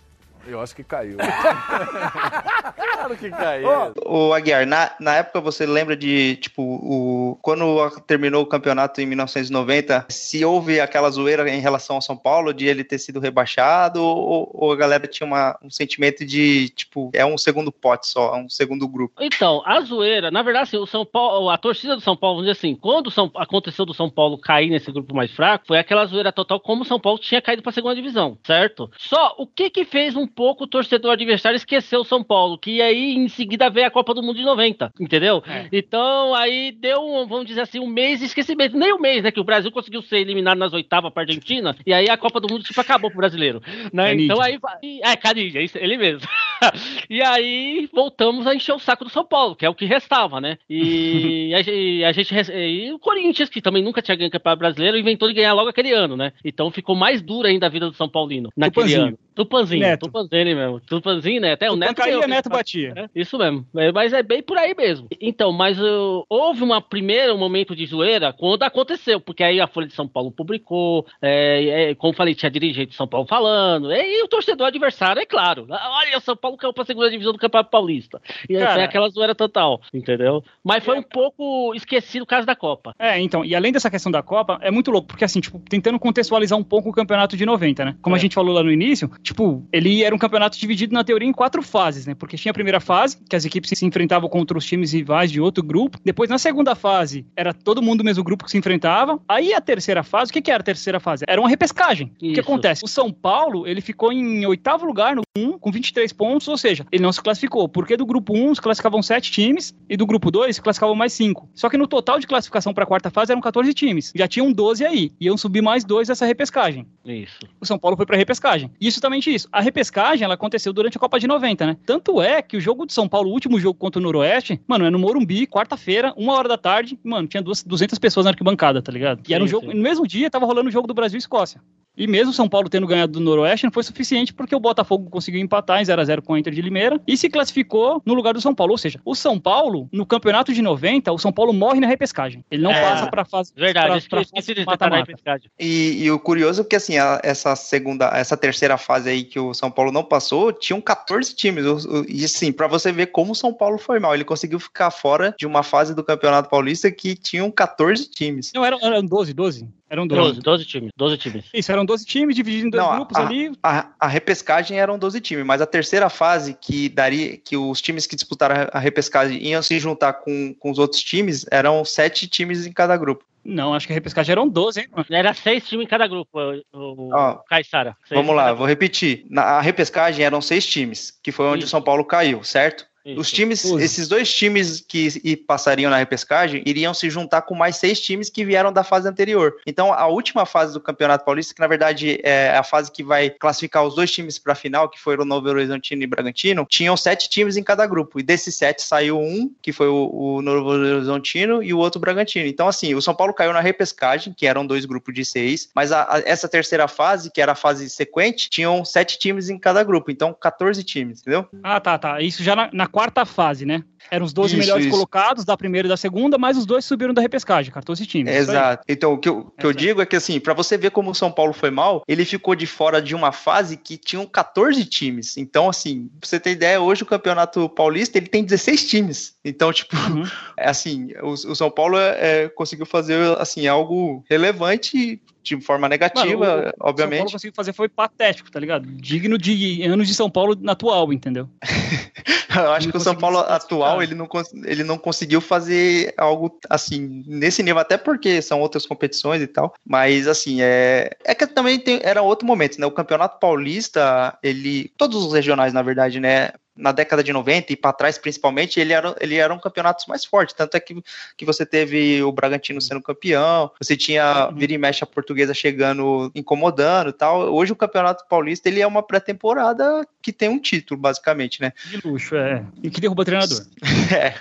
[0.46, 1.16] Eu acho que caiu.
[2.96, 3.68] claro que caiu.
[4.04, 9.06] Ô, Aguiar, na, na época você lembra de, tipo, o, quando terminou o campeonato em
[9.06, 14.02] 1990, se houve aquela zoeira em relação ao São Paulo, de ele ter sido rebaixado,
[14.02, 18.36] ou, ou a galera tinha uma, um sentimento de, tipo, é um segundo pote só,
[18.36, 19.14] é um segundo grupo?
[19.20, 22.50] Então, a zoeira, na verdade, assim, o São Paulo, a torcida do São Paulo, vamos
[22.50, 26.06] dizer assim, quando São, aconteceu do São Paulo cair nesse grupo mais fraco, foi aquela
[26.06, 28.90] zoeira total como o São Paulo tinha caído para a segunda divisão, certo?
[28.96, 32.82] Só o que que fez um pouco o torcedor adversário esquecer o São Paulo, que
[32.82, 35.42] aí em seguida veio a Copa do Mundo de 90, entendeu?
[35.48, 35.66] É.
[35.72, 39.30] Então aí deu, um, vamos dizer assim, um mês de esquecimento, nem um mês, né,
[39.30, 42.52] que o Brasil conseguiu ser eliminado nas oitavas para Argentina, e aí a Copa do
[42.52, 44.14] Mundo tipo acabou pro brasileiro, né?
[44.14, 44.58] Então aí
[45.02, 46.28] é Canidia, ele mesmo.
[47.08, 50.40] e aí voltamos a encher o saco do São Paulo, que é o que restava,
[50.40, 50.58] né?
[50.68, 54.98] E a, e a gente e o Corinthians, que também nunca tinha ganho campeonato brasileiro,
[54.98, 56.32] inventou de ganhar logo aquele ano, né?
[56.44, 59.08] Então ficou mais dura ainda a vida do São Paulino naquele Tupanzinho.
[59.08, 59.18] ano.
[59.36, 60.06] Tupanzinho, Neto.
[60.06, 60.80] Tupanzinho mesmo.
[60.80, 61.52] Tupanzinho, né?
[61.52, 61.94] Até o Neto.
[61.94, 62.94] Caía, Neto batia.
[62.96, 63.66] É, isso mesmo.
[63.76, 65.08] É, mas é bem por aí mesmo.
[65.20, 69.86] Então, mas uh, houve um primeiro momento de zoeira quando aconteceu, porque aí a Folha
[69.86, 74.22] de São Paulo publicou, é, é, como falei, tinha dirigente de São Paulo falando, e,
[74.22, 75.66] o torcedor adversário, é claro.
[75.68, 78.20] Olha, o São Paulo caiu pra segunda divisão do Campeonato Paulista.
[78.48, 80.44] E aí Cara, foi aquela zoeira total, entendeu?
[80.62, 82.94] Mas foi um pouco esquecido o caso da Copa.
[82.98, 85.98] É, então, e além dessa questão da Copa, é muito louco, porque assim, tipo, tentando
[85.98, 87.96] contextualizar um pouco o campeonato de 90, né?
[88.02, 88.18] Como é.
[88.18, 91.32] a gente falou lá no início, tipo, ele era um campeonato dividido na teoria em
[91.32, 92.14] quatro fases, né?
[92.14, 95.40] Porque tinha a primeira fase, que as equipes se enfrentavam contra os times rivais de
[95.40, 95.98] outro grupo.
[96.04, 99.20] Depois, na segunda fase, era todo mundo do mesmo grupo que se enfrentava.
[99.28, 101.24] Aí a terceira fase, o que, que era a terceira fase?
[101.26, 102.12] Era uma repescagem.
[102.20, 102.32] Isso.
[102.32, 102.84] O que acontece?
[102.84, 106.86] O São Paulo, ele ficou em oitavo lugar no 1, com 23 pontos, ou seja,
[106.92, 107.68] ele não se classificou.
[107.68, 111.12] Porque do grupo 1 se classificavam sete times e do grupo 2 se classificavam mais
[111.12, 111.48] cinco.
[111.54, 114.12] Só que no total de classificação para a quarta fase eram 14 times.
[114.14, 115.12] Já tinham 12 aí.
[115.20, 116.86] Iam subir mais dois dessa repescagem.
[117.04, 117.38] Isso.
[117.60, 118.70] O São Paulo foi para repescagem.
[118.80, 119.48] E justamente isso.
[119.52, 121.76] A repescagem, ela aconteceu durante a Copa de 90, né?
[121.86, 124.84] Tanto é que o jogo de São Paulo, o último jogo contra o Noroeste, mano,
[124.84, 128.82] é no Morumbi, quarta-feira, uma hora da tarde, mano, tinha duas, 200 pessoas na arquibancada,
[128.82, 129.22] tá ligado?
[129.28, 129.74] E era um jogo, sim.
[129.74, 131.60] no mesmo dia tava rolando o jogo do Brasil e Escócia.
[131.96, 135.40] E mesmo São Paulo tendo ganhado do Noroeste, não foi suficiente porque o Botafogo conseguiu
[135.40, 138.34] empatar em 0 a 0 com a Inter de Limeira e se classificou no lugar
[138.34, 138.72] do São Paulo.
[138.72, 142.44] Ou seja, o São Paulo, no campeonato de 90, o São Paulo morre na repescagem.
[142.50, 143.52] Ele não é, passa para fase.
[143.56, 144.98] Verdade, pra, pra esqueci de mata -mata.
[144.98, 145.50] repescagem.
[145.58, 149.40] E, e, o curioso é que assim, a, essa segunda, essa terceira fase aí que
[149.40, 151.64] o São Paulo não passou, tinham 14 times.
[152.08, 155.34] E assim, para você ver como o São Paulo foi mal, ele conseguiu ficar fora
[155.38, 158.52] de uma fase do Campeonato Paulista que tinham 14 times.
[158.54, 159.68] Não, eram, eram 12, 12.
[159.88, 160.40] Eram 12.
[160.40, 161.44] 12, 12 times, 12 times.
[161.54, 163.52] Isso, eram 12 times divididos em dois Não, grupos a, ali.
[163.62, 168.06] A, a, repescagem eram 12 times, mas a terceira fase que daria que os times
[168.06, 172.66] que disputaram a repescagem iam se juntar com, com os outros times, eram sete times
[172.66, 173.24] em cada grupo.
[173.44, 174.88] Não, acho que a repescagem eram 12, hein?
[175.08, 176.36] Era seis times em cada grupo,
[176.72, 177.96] o, o Caissara.
[178.10, 179.24] Vamos lá, vou repetir.
[179.30, 182.84] Na a repescagem eram seis times, que foi onde o São Paulo caiu, certo?
[183.06, 183.20] Isso.
[183.20, 188.00] Os times, esses dois times que passariam na repescagem iriam se juntar com mais seis
[188.00, 189.54] times que vieram da fase anterior.
[189.64, 193.30] Então, a última fase do Campeonato Paulista, que na verdade é a fase que vai
[193.30, 196.96] classificar os dois times para a final, que foram o Novo Horizontino e Bragantino, tinham
[196.96, 198.18] sete times em cada grupo.
[198.18, 202.46] E desses sete saiu um, que foi o, o Novo Horizontino, e o outro Bragantino.
[202.48, 205.92] Então, assim, o São Paulo caiu na repescagem, que eram dois grupos de seis, mas
[205.92, 209.84] a, a, essa terceira fase, que era a fase sequente, tinham sete times em cada
[209.84, 210.10] grupo.
[210.10, 211.46] Então, 14 times, entendeu?
[211.62, 212.20] Ah, tá, tá.
[212.20, 213.84] Isso já na, na quarta fase, né?
[214.10, 214.92] Eram os 12 isso, melhores isso.
[214.94, 218.34] colocados da primeira e da segunda, mas os dois subiram da repescagem, 14 times.
[218.34, 218.84] Exato.
[218.88, 221.14] Então, o que eu, que eu digo é que, assim, para você ver como o
[221.14, 225.36] São Paulo foi mal, ele ficou de fora de uma fase que tinham 14 times.
[225.36, 229.36] Então, assim, pra você ter ideia, hoje o Campeonato Paulista ele tem 16 times.
[229.44, 230.24] Então, tipo, uhum.
[230.56, 235.88] é assim, o, o, São Paulo é, é, conseguiu fazer, assim, algo relevante de forma
[235.88, 237.14] negativa, Mano, o, obviamente.
[237.14, 238.86] O São Paulo conseguiu fazer foi patético, tá ligado?
[238.86, 241.48] Digno de anos de São Paulo na atual, entendeu?
[242.54, 244.28] Eu acho que o São Paulo atual ele não,
[244.64, 249.74] ele não conseguiu fazer algo assim nesse nível, até porque são outras competições e tal.
[249.84, 252.86] Mas assim, é, é que também tem, era outro momento, né?
[252.86, 254.90] O Campeonato Paulista, ele.
[254.96, 256.50] Todos os regionais, na verdade, né?
[256.76, 260.24] Na década de 90 e para trás principalmente, ele era, ele era um campeonato mais
[260.24, 260.54] forte.
[260.54, 261.02] Tanto é que,
[261.36, 264.54] que você teve o Bragantino sendo campeão, você tinha uhum.
[264.54, 267.52] vira e mexe a portuguesa chegando, incomodando e tal.
[267.54, 271.72] Hoje o Campeonato Paulista ele é uma pré-temporada que tem um título, basicamente, né?
[271.86, 272.64] De luxo, é.
[272.82, 273.64] E que derruba treinador.
[274.14, 274.34] é.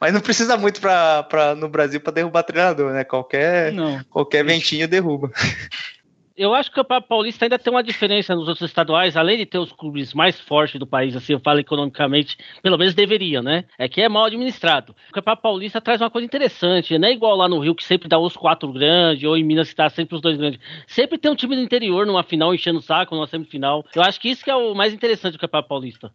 [0.00, 3.04] Mas não precisa muito pra, pra, no Brasil para derrubar treinador, né?
[3.04, 4.02] Qualquer, não.
[4.10, 5.30] qualquer ventinho derruba.
[6.40, 9.44] eu acho que o Campeonato Paulista ainda tem uma diferença nos outros estaduais, além de
[9.44, 13.66] ter os clubes mais fortes do país, assim, eu falo economicamente, pelo menos deveria, né?
[13.78, 14.96] É que é mal administrado.
[15.10, 18.08] O Campeonato Paulista traz uma coisa interessante, não é igual lá no Rio, que sempre
[18.08, 20.58] dá os quatro grandes, ou em Minas que tá sempre os dois grandes.
[20.86, 23.84] Sempre tem um time do interior numa final enchendo o saco, numa semifinal.
[23.94, 26.10] Eu acho que isso que é o mais interessante do Campeonato Paulista.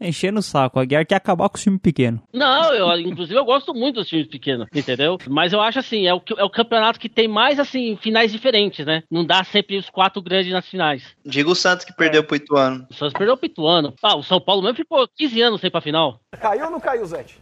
[0.00, 0.78] Enchendo o saco.
[0.78, 2.22] A Aguiar quer acabar com o time pequeno.
[2.32, 5.18] Não, eu, inclusive eu gosto muito dos times pequenos, entendeu?
[5.28, 8.86] Mas eu acho assim, é o, é o campeonato que tem mais, assim, finais diferentes,
[8.86, 9.02] né?
[9.10, 11.04] Não dá sempre os quatro grandes nas finais.
[11.24, 12.24] Diga o Santos que perdeu é.
[12.24, 12.86] pro Ituano.
[12.90, 13.94] O Santos perdeu pro Ituano.
[14.02, 16.20] Ah, o São Paulo mesmo ficou 15 anos sem pra final.
[16.40, 17.38] Caiu ou não caiu, Zete?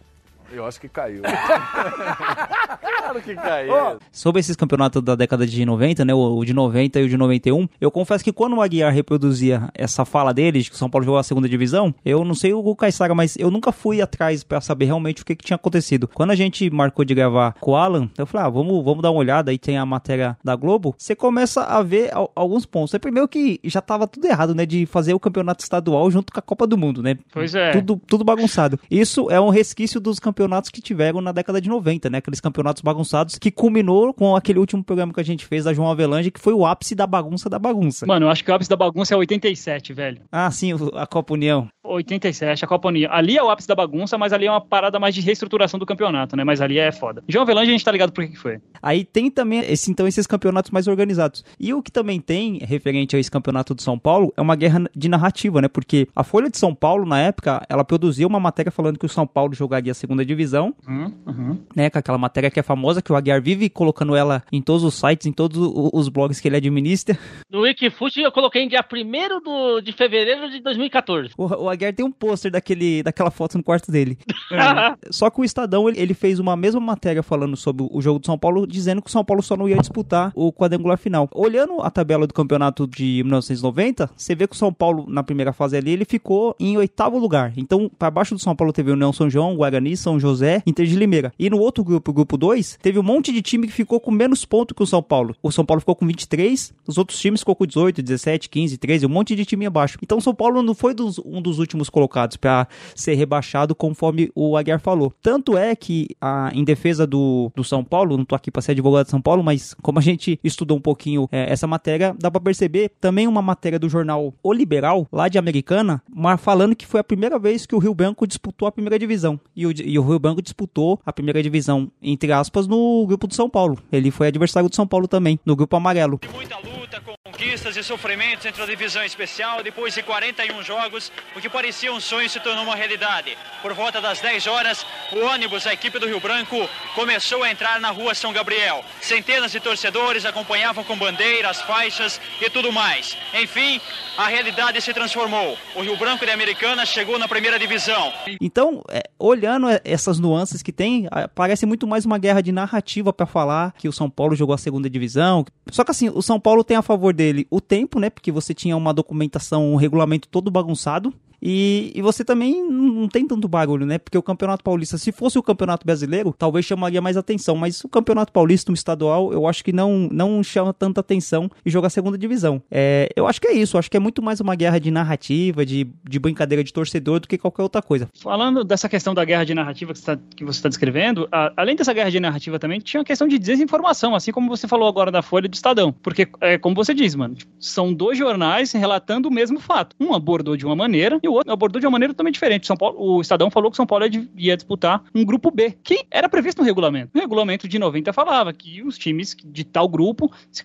[0.51, 1.23] Eu acho que caiu.
[2.81, 3.73] claro que caiu.
[3.73, 3.99] Oh.
[4.11, 6.15] Sobre esses campeonatos da década de 90, né?
[6.15, 10.05] O de 90 e o de 91, eu confesso que quando o Aguiar reproduzia essa
[10.05, 12.77] fala dele, de que o São Paulo jogou a segunda divisão, eu não sei o
[12.77, 16.09] Caissara, mas eu nunca fui atrás para saber realmente o que, que, tinha acontecido.
[16.09, 19.11] Quando a gente marcou de gravar com o Alan, eu falei, ah, vamos, vamos dar
[19.11, 22.95] uma olhada, aí tem a matéria da Globo, você começa a ver alguns pontos.
[22.95, 24.65] É primeiro que já tava tudo errado, né?
[24.67, 27.19] De fazer o campeonato estadual junto com a Copa do Mundo, né?
[27.33, 27.73] Pois é.
[27.73, 28.79] Tudo, tudo bagunçado.
[28.91, 32.19] Isso é um resquício dos campeonatos campeonatos que tiveram na década de 90, né?
[32.19, 35.91] Aqueles campeonatos bagunçados que culminou com aquele último programa que a gente fez da João
[35.91, 38.07] Avelange, que foi o ápice da bagunça da bagunça.
[38.07, 40.21] Mano, eu acho que o ápice da bagunça é 87, velho.
[40.31, 41.69] Ah, sim, a Copa União.
[41.85, 43.11] 87, a Copa União.
[43.13, 45.87] Ali é o ápice da bagunça, mas ali é uma parada mais de reestruturação do
[45.87, 46.45] campeonato, né?
[46.45, 47.23] Mas ali é foda.
[47.29, 48.61] João Avelange a gente tá ligado por que, foi.
[48.83, 51.45] Aí tem também esse, então esses campeonatos mais organizados.
[51.59, 54.85] E o que também tem, referente a esse campeonato do São Paulo, é uma guerra
[54.95, 55.69] de narrativa, né?
[55.69, 59.09] Porque a Folha de São Paulo, na época, ela produziu uma matéria falando que o
[59.09, 60.75] São Paulo jogaria a segunda divisão.
[60.87, 61.13] Hum.
[61.27, 61.59] Uhum.
[61.75, 64.85] Né, com aquela matéria que é famosa, que o Aguiar vive colocando ela em todos
[64.85, 65.59] os sites, em todos
[65.93, 67.19] os blogs que ele administra.
[67.51, 71.31] No Wikifoot eu coloquei em dia 1 de fevereiro de 2014.
[71.37, 74.19] O, o Aguiar tem um pôster daquele, daquela foto no quarto dele.
[74.53, 74.97] é.
[75.11, 78.27] Só que o Estadão, ele, ele, fez uma mesma matéria falando sobre o jogo do
[78.27, 81.29] São Paulo, dizendo que o São Paulo só não ia disputar o quadrangular final.
[81.35, 85.53] Olhando a tabela do campeonato de 1990, você vê que o São Paulo, na primeira
[85.53, 87.53] fase ali, ele ficou em oitavo lugar.
[87.57, 90.87] Então, para baixo do São Paulo teve o União São João, Guarani, São José, Inter
[90.87, 91.33] de Limeira.
[91.39, 92.48] E no outro grupo, o grupo 2,
[92.81, 95.35] teve um monte de time que ficou com menos pontos que o São Paulo.
[95.43, 99.07] O São Paulo ficou com 23, os outros times ficou com 18, 17, 15, 13,
[99.07, 99.99] um monte de time abaixo.
[100.03, 104.31] Então o São Paulo não foi dos, um dos últimos colocados para ser rebaixado, conforme
[104.35, 105.13] o Aguiar falou.
[105.23, 108.73] Tanto é que, a, em defesa do, do São Paulo, não tô aqui para ser
[108.73, 112.31] advogado de São Paulo, mas como a gente estudou um pouquinho é, essa matéria, dá
[112.31, 116.87] para perceber também uma matéria do jornal O Liberal, lá de Americana, mas falando que
[116.87, 119.41] foi a primeira vez que o Rio Branco disputou a primeira divisão.
[119.55, 123.35] E o, e o Rio Branco disputou a primeira divisão, entre aspas, no grupo do
[123.35, 123.79] São Paulo.
[123.93, 126.21] Ele foi adversário do São Paulo também, no grupo amarelo.
[126.35, 127.03] Muita luta,
[127.39, 129.63] conquistas e sofrimentos entre a divisão especial.
[129.63, 133.39] Depois de 41 jogos, o que parecia um sonho se tornou uma realidade.
[133.63, 137.81] Por volta das 10 horas, o ônibus da equipe do Rio Branco começou a entrar
[137.81, 138.85] na rua São Gabriel.
[139.01, 143.17] Centenas de torcedores acompanhavam com bandeiras, faixas e tudo mais.
[143.33, 143.81] Enfim,
[144.17, 145.57] a realidade se transformou.
[145.77, 148.13] O Rio Branco de Americana chegou na primeira divisão.
[148.41, 153.27] Então, é, olhando essas nuances que tem, parece muito mais uma guerra de narrativa para
[153.27, 155.47] falar que o São Paulo jogou a segunda divisão.
[155.71, 158.11] Só que assim, o São Paulo tem a favor dele o tempo, né?
[158.11, 161.13] Porque você tinha uma documentação, um regulamento todo bagunçado.
[161.41, 163.99] E, e, você também não tem tanto barulho, né?
[163.99, 167.57] Porque o Campeonato Paulista, se fosse o Campeonato Brasileiro, talvez chamaria mais atenção.
[167.57, 171.71] Mas o Campeonato Paulista, no estadual, eu acho que não, não chama tanta atenção e
[171.71, 172.61] joga a segunda divisão.
[172.71, 173.79] É, eu acho que é isso.
[173.79, 177.29] Acho que é muito mais uma guerra de narrativa, de, de brincadeira de torcedor do
[177.29, 178.09] que qualquer outra coisa.
[178.21, 181.77] Falando dessa questão da guerra de narrativa que, tá, que você está descrevendo, a, além
[181.77, 185.11] dessa guerra de narrativa também, tinha a questão de desinformação, assim como você falou agora
[185.11, 185.93] da Folha do Estadão.
[186.03, 189.95] Porque, é, como você diz, mano, são dois jornais relatando o mesmo fato.
[190.01, 192.67] Um abordou de uma maneira e o outro abordou de uma maneira totalmente diferente.
[192.67, 194.05] São Paulo, o Estadão falou que São Paulo
[194.37, 197.11] ia disputar um grupo B, que era previsto no regulamento.
[197.15, 200.65] O regulamento de 90 falava que os times de tal grupo se,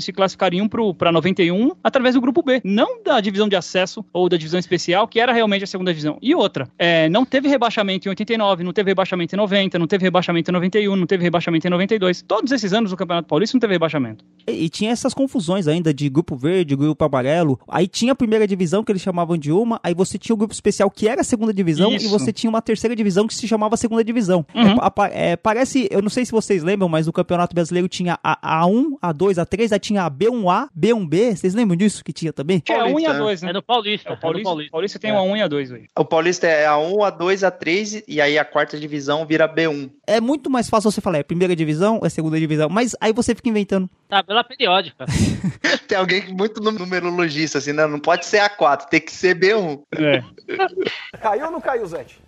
[0.00, 4.36] se classificariam para 91 através do grupo B, não da divisão de acesso ou da
[4.36, 6.18] divisão especial, que era realmente a segunda divisão.
[6.22, 10.04] E outra, é, não teve rebaixamento em 89, não teve rebaixamento em 90, não teve
[10.04, 12.22] rebaixamento em 91, não teve rebaixamento em 92.
[12.22, 14.24] Todos esses anos o Campeonato Paulista não teve rebaixamento.
[14.46, 17.58] E, e tinha essas confusões ainda de grupo verde, grupo amarelo.
[17.68, 20.52] Aí tinha a primeira divisão que eles chamavam de uma, aí você tinha o grupo
[20.52, 22.06] especial que era a segunda divisão Isso.
[22.06, 24.44] e você tinha uma terceira divisão que se chamava segunda divisão.
[24.54, 24.76] Uhum.
[25.10, 28.64] É, é, parece, eu não sei se vocês lembram, mas no Campeonato Brasileiro tinha a
[28.64, 31.36] A1, A2, A3, aí tinha a B1A, B1B.
[31.36, 32.62] Vocês lembram disso que tinha também?
[32.68, 33.50] É a 1 e a 2, né?
[33.50, 34.10] É no Paulista.
[34.10, 34.72] É o Paulista, é Paulista.
[34.72, 35.16] Paulista tem é.
[35.16, 35.88] a 1 e a 2 hoje.
[35.98, 39.48] O Paulista é a 1, a 2, a 3 e aí a quarta divisão vira
[39.48, 39.90] B1.
[40.06, 43.34] É muito mais fácil você falar, é primeira divisão, é segunda divisão, mas aí você
[43.34, 43.88] fica inventando.
[44.08, 45.06] Tabela periódica.
[45.88, 47.86] tem alguém muito numerologista, assim, né?
[47.86, 49.80] Não pode ser A4, tem que ser B1.
[49.98, 51.18] É.
[51.18, 52.20] caiu ou não caiu, Zete?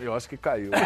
[0.00, 0.70] Eu acho que caiu.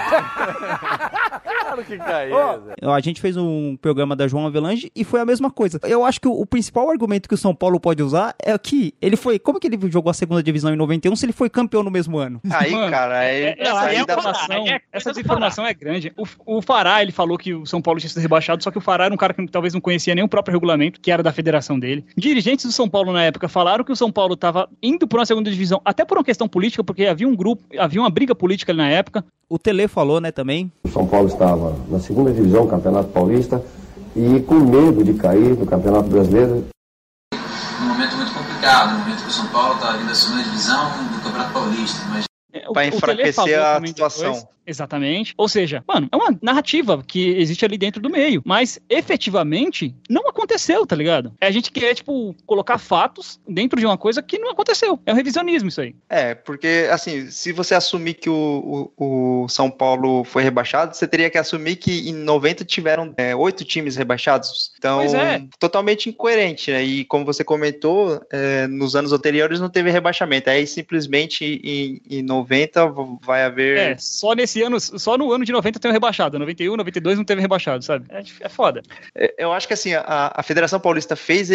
[1.64, 2.36] claro que caiu.
[2.82, 5.78] Oh, a gente fez um programa da João Avelange e foi a mesma coisa.
[5.84, 8.94] Eu acho que o, o, principal argumento que o São Paulo pode usar é que
[9.00, 9.38] ele foi.
[9.38, 12.18] Como que ele jogou a segunda divisão em 91 se ele foi campeão no mesmo
[12.18, 12.40] ano?
[12.50, 16.12] Aí, Mano, cara, é, é, essa, é informação, é, essa desinformação é grande.
[16.16, 18.80] O, o Fará, ele falou que o São Paulo tinha sido rebaixado, só que o
[18.80, 21.32] Fará era um cara que talvez não conhecia nem o próprio regulamento, que era da
[21.32, 22.04] federação dele.
[22.16, 25.26] Dirigentes do São Paulo na época falaram que o São Paulo estava indo para uma
[25.26, 28.72] segunda divisão, até por uma questão política, porque havia um grupo, havia uma briga política
[28.72, 29.03] ali na época.
[29.48, 30.72] O Tele falou, né, também.
[30.84, 33.62] O São Paulo estava na segunda divisão, Campeonato Paulista,
[34.16, 36.66] e com medo de cair no Campeonato Brasileiro.
[37.80, 40.90] Um momento muito complicado, um momento que o São Paulo estava vindo da segunda divisão
[40.90, 44.32] do Campeonato Paulista, mas é, para enfraquecer a situação.
[44.32, 45.34] Depois, Exatamente.
[45.36, 50.28] Ou seja, mano, é uma narrativa que existe ali dentro do meio, mas efetivamente não
[50.28, 51.32] aconteceu, tá ligado?
[51.40, 54.98] É a gente quer, tipo, colocar fatos dentro de uma coisa que não aconteceu.
[55.04, 55.94] É um revisionismo isso aí.
[56.08, 61.06] É, porque, assim, se você assumir que o, o, o São Paulo foi rebaixado, você
[61.06, 64.72] teria que assumir que em 90 tiveram é, oito times rebaixados.
[64.78, 65.44] Então, é.
[65.58, 66.82] totalmente incoerente, né?
[66.82, 70.50] E como você comentou, é, nos anos anteriores não teve rebaixamento.
[70.50, 73.78] Aí simplesmente em, em 90 vai haver.
[73.78, 76.38] É, só nesse esse ano, só no ano de 90 tem um rebaixado.
[76.38, 78.06] 91, 92 não teve rebaixado, sabe?
[78.10, 78.82] É, é foda.
[79.14, 81.50] É, eu acho que assim, a, a Federação Paulista fez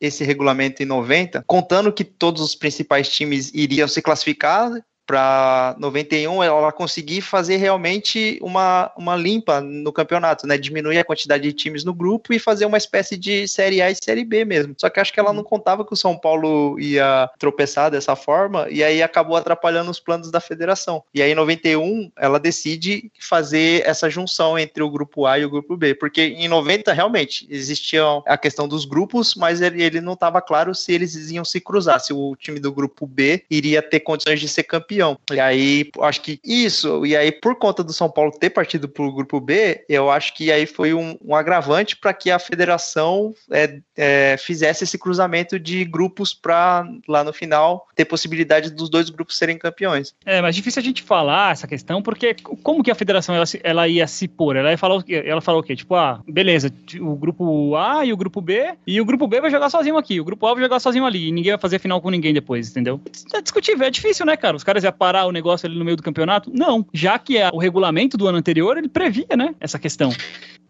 [0.00, 4.70] esse regulamento em 90, contando que todos os principais times iriam se classificar
[5.06, 10.56] para 91 ela conseguir fazer realmente uma, uma limpa no campeonato, né?
[10.56, 13.94] Diminuir a quantidade de times no grupo e fazer uma espécie de Série A e
[13.94, 14.74] Série B mesmo.
[14.78, 18.66] Só que acho que ela não contava que o São Paulo ia tropeçar dessa forma
[18.70, 21.02] e aí acabou atrapalhando os planos da federação.
[21.14, 25.50] E aí em 91 ela decide fazer essa junção entre o grupo A e o
[25.50, 30.14] grupo B, porque em 90 realmente existia a questão dos grupos, mas ele, ele não
[30.14, 34.00] estava claro se eles iam se cruzar, se o time do grupo B iria ter
[34.00, 35.18] condições de ser campeão campeão.
[35.32, 39.04] E aí, acho que isso, e aí por conta do São Paulo ter partido para
[39.04, 43.34] o grupo B, eu acho que aí foi um, um agravante para que a federação
[43.50, 49.10] é, é, fizesse esse cruzamento de grupos para lá no final ter possibilidade dos dois
[49.10, 50.14] grupos serem campeões.
[50.24, 53.88] É, mas difícil a gente falar essa questão, porque como que a federação ela, ela
[53.88, 54.56] ia se pôr?
[54.56, 55.74] Ela ia falar, ela falou o quê?
[55.74, 59.50] Tipo, ah, beleza, o grupo A e o grupo B, e o grupo B vai
[59.50, 62.00] jogar sozinho aqui, o grupo A vai jogar sozinho ali, e ninguém vai fazer final
[62.00, 63.00] com ninguém depois, entendeu?
[63.32, 64.56] É discutível, é difícil, né, cara?
[64.56, 66.50] Os caras ia parar o negócio ali no meio do campeonato?
[66.52, 70.10] Não, já que é o regulamento do ano anterior, ele previa, né, essa questão.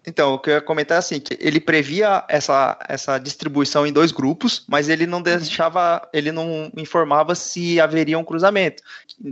[0.06, 3.92] Então, o que eu ia comentar é assim, que ele previa essa, essa distribuição em
[3.92, 8.82] dois grupos, mas ele não deixava, ele não informava se haveria um cruzamento.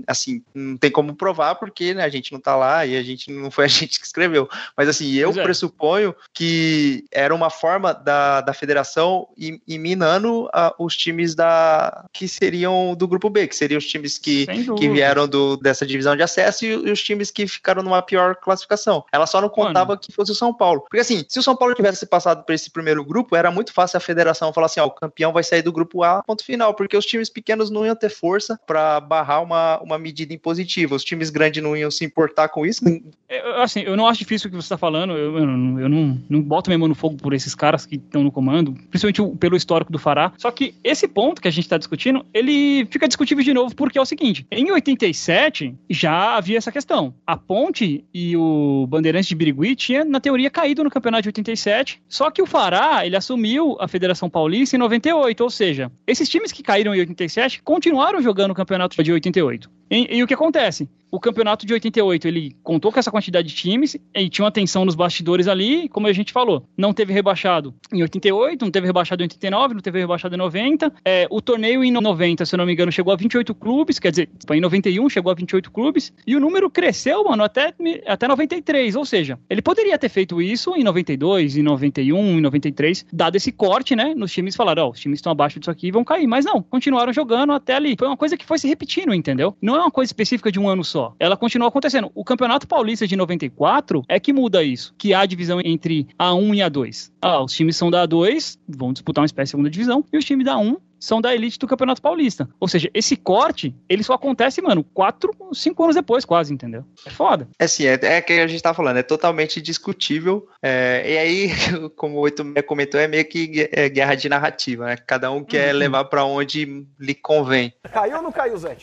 [0.07, 3.31] Assim, não tem como provar porque né, a gente não tá lá e a gente
[3.31, 4.49] não foi a gente que escreveu.
[4.77, 5.43] Mas assim, eu é.
[5.43, 12.05] pressuponho que era uma forma da, da federação ir, ir minando uh, os times da
[12.13, 16.17] que seriam do grupo B, que seriam os times que, que vieram do, dessa divisão
[16.17, 19.05] de acesso e, e, os times que ficaram numa pior classificação.
[19.13, 20.01] Ela só não contava Mano.
[20.01, 20.83] que fosse o São Paulo Paulo.
[20.83, 23.96] Porque assim, se o São Paulo tivesse passado por esse primeiro grupo, era muito fácil
[23.96, 26.96] a federação falar assim: ó, o campeão vai sair do grupo A, ponto final, porque
[26.96, 30.94] os times pequenos não iam ter força para barrar uma, uma medida impositiva.
[30.94, 32.85] Os times grandes não iam se importar com isso.
[33.29, 35.88] É, assim, eu não acho difícil o que você está falando, eu, eu, não, eu
[35.88, 39.38] não, não boto minha mão no fogo por esses caras que estão no comando, principalmente
[39.38, 40.33] pelo histórico do Fará.
[40.37, 43.98] Só que esse ponto que a gente está discutindo, ele fica discutível de novo, porque
[43.98, 47.14] é o seguinte: em 87 já havia essa questão.
[47.27, 52.01] A Ponte e o Bandeirantes de Birigui tinha, na teoria, caído no campeonato de 87,
[52.09, 56.53] só que o Fará, ele assumiu a Federação Paulista em 98, ou seja, esses times
[56.53, 59.69] que caíram em 87 continuaram jogando o campeonato de 88.
[59.92, 60.88] E, e o que acontece?
[61.14, 64.83] O campeonato de 88, ele contou com essa quantidade de times e tinha uma tensão
[64.83, 66.66] nos bastidores ali, como a gente falou.
[66.74, 70.90] Não teve rebaixado em 88, não teve rebaixado em 89, não teve rebaixado em 90.
[71.05, 74.09] É, o torneio em 90, se eu não me engano, chegou a 28 clubes, quer
[74.09, 77.74] dizer, em 91 chegou a 28 clubes, e o número cresceu, mano, até,
[78.07, 78.96] até 93.
[78.96, 83.52] Ou seja, ele poderia ter feito isso em 92, em 91, em 93, dado esse
[83.52, 84.14] corte, né?
[84.14, 86.26] Nos times falaram, ó, oh, os times estão abaixo disso aqui vão cair.
[86.26, 87.96] Mas não, continuaram jogando até ali.
[87.98, 89.55] Foi uma coisa que foi se repetindo, entendeu?
[89.61, 92.11] Não é uma coisa específica de um ano só ela continua acontecendo.
[92.14, 96.57] O Campeonato Paulista de 94 é que muda isso, que há a divisão entre A1
[96.57, 97.12] e A2.
[97.21, 100.25] Ah, os times são da A2, vão disputar uma espécie de segunda divisão, e os
[100.25, 102.49] times da A1 são da elite do Campeonato Paulista.
[102.61, 106.85] Ou seja, esse corte, ele só acontece, mano, quatro, cinco anos depois, quase, entendeu?
[107.05, 107.49] É foda.
[107.59, 110.49] É sim, é, é que a gente tá falando, é totalmente discutível.
[110.62, 111.51] É, e aí,
[111.97, 114.97] como o 86 comentou, é meio que é guerra de narrativa, né?
[114.97, 115.79] Cada um quer uhum.
[115.79, 117.73] levar para onde lhe convém.
[117.92, 118.77] Caiu ou não caiu, Zé?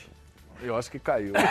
[0.61, 1.33] Eu acho que caiu.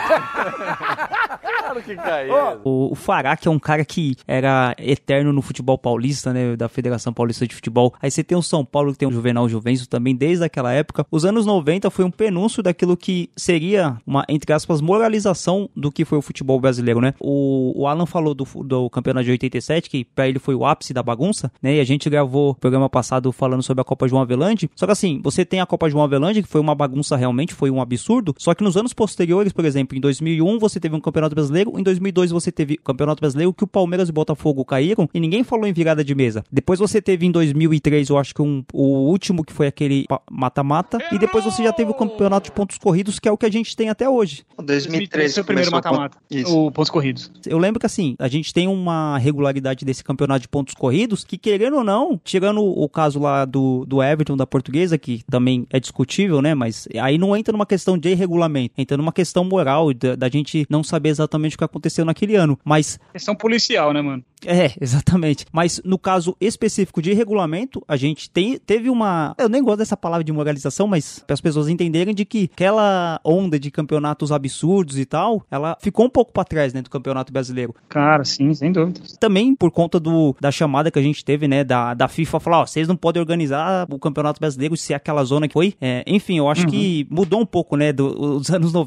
[1.69, 2.33] Claro que caiu.
[2.63, 6.55] O, o Fará, que é um cara que era eterno no futebol paulista, né?
[6.55, 7.93] Da Federação Paulista de Futebol.
[8.01, 11.05] Aí você tem o São Paulo, que tem o Juvenal Juvencio também, desde aquela época.
[11.11, 16.05] Os anos 90 foi um penúncio daquilo que seria uma, entre aspas, moralização do que
[16.05, 17.13] foi o futebol brasileiro, né?
[17.19, 20.93] O, o Alan falou do, do campeonato de 87, que pra ele foi o ápice
[20.93, 21.75] da bagunça, né?
[21.75, 24.69] E a gente gravou o programa passado falando sobre a Copa João Avelange.
[24.75, 27.69] Só que assim, você tem a Copa João Avelange, que foi uma bagunça realmente, foi
[27.69, 28.33] um absurdo.
[28.37, 31.83] Só que nos anos posteriores, por exemplo, em 2001 você teve um campeonato brasileiro, em
[31.83, 35.41] 2002 você teve o campeonato brasileiro que o Palmeiras e o Botafogo caíram e ninguém
[35.41, 36.43] falou em virada de mesa.
[36.51, 40.97] Depois você teve em 2003, eu acho que um, o último que foi aquele mata-mata,
[41.13, 43.51] e depois você já teve o campeonato de pontos corridos, que é o que a
[43.51, 44.43] gente tem até hoje.
[44.61, 46.17] 2003 foi o primeiro mata-mata.
[46.47, 47.31] O pontos corridos.
[47.45, 51.37] Eu lembro que assim, a gente tem uma regularidade desse campeonato de pontos corridos que,
[51.37, 55.79] querendo ou não, tirando o caso lá do, do Everton, da portuguesa, que também é
[55.79, 56.53] discutível, né?
[56.53, 60.65] Mas aí não entra numa questão de regulamento, entra numa questão moral da, da gente
[60.69, 62.57] não saber exatamente o que aconteceu naquele ano.
[62.63, 62.99] Mas.
[63.11, 64.23] Questão policial, né, mano?
[64.45, 65.45] É, exatamente.
[65.51, 69.35] Mas no caso específico de regulamento, a gente tem, teve uma.
[69.37, 73.19] Eu nem gosto dessa palavra de moralização, mas para as pessoas entenderem de que aquela
[73.23, 77.31] onda de campeonatos absurdos e tal, ela ficou um pouco para trás né, do campeonato
[77.31, 77.75] brasileiro.
[77.87, 79.01] Cara, sim, sem dúvida.
[79.19, 82.61] Também por conta do, da chamada que a gente teve, né, da, da FIFA falar:
[82.61, 85.73] ó, vocês não podem organizar o campeonato brasileiro se é aquela zona que foi.
[85.79, 86.71] É, enfim, eu acho uhum.
[86.71, 88.78] que mudou um pouco, né, dos do, anos 90,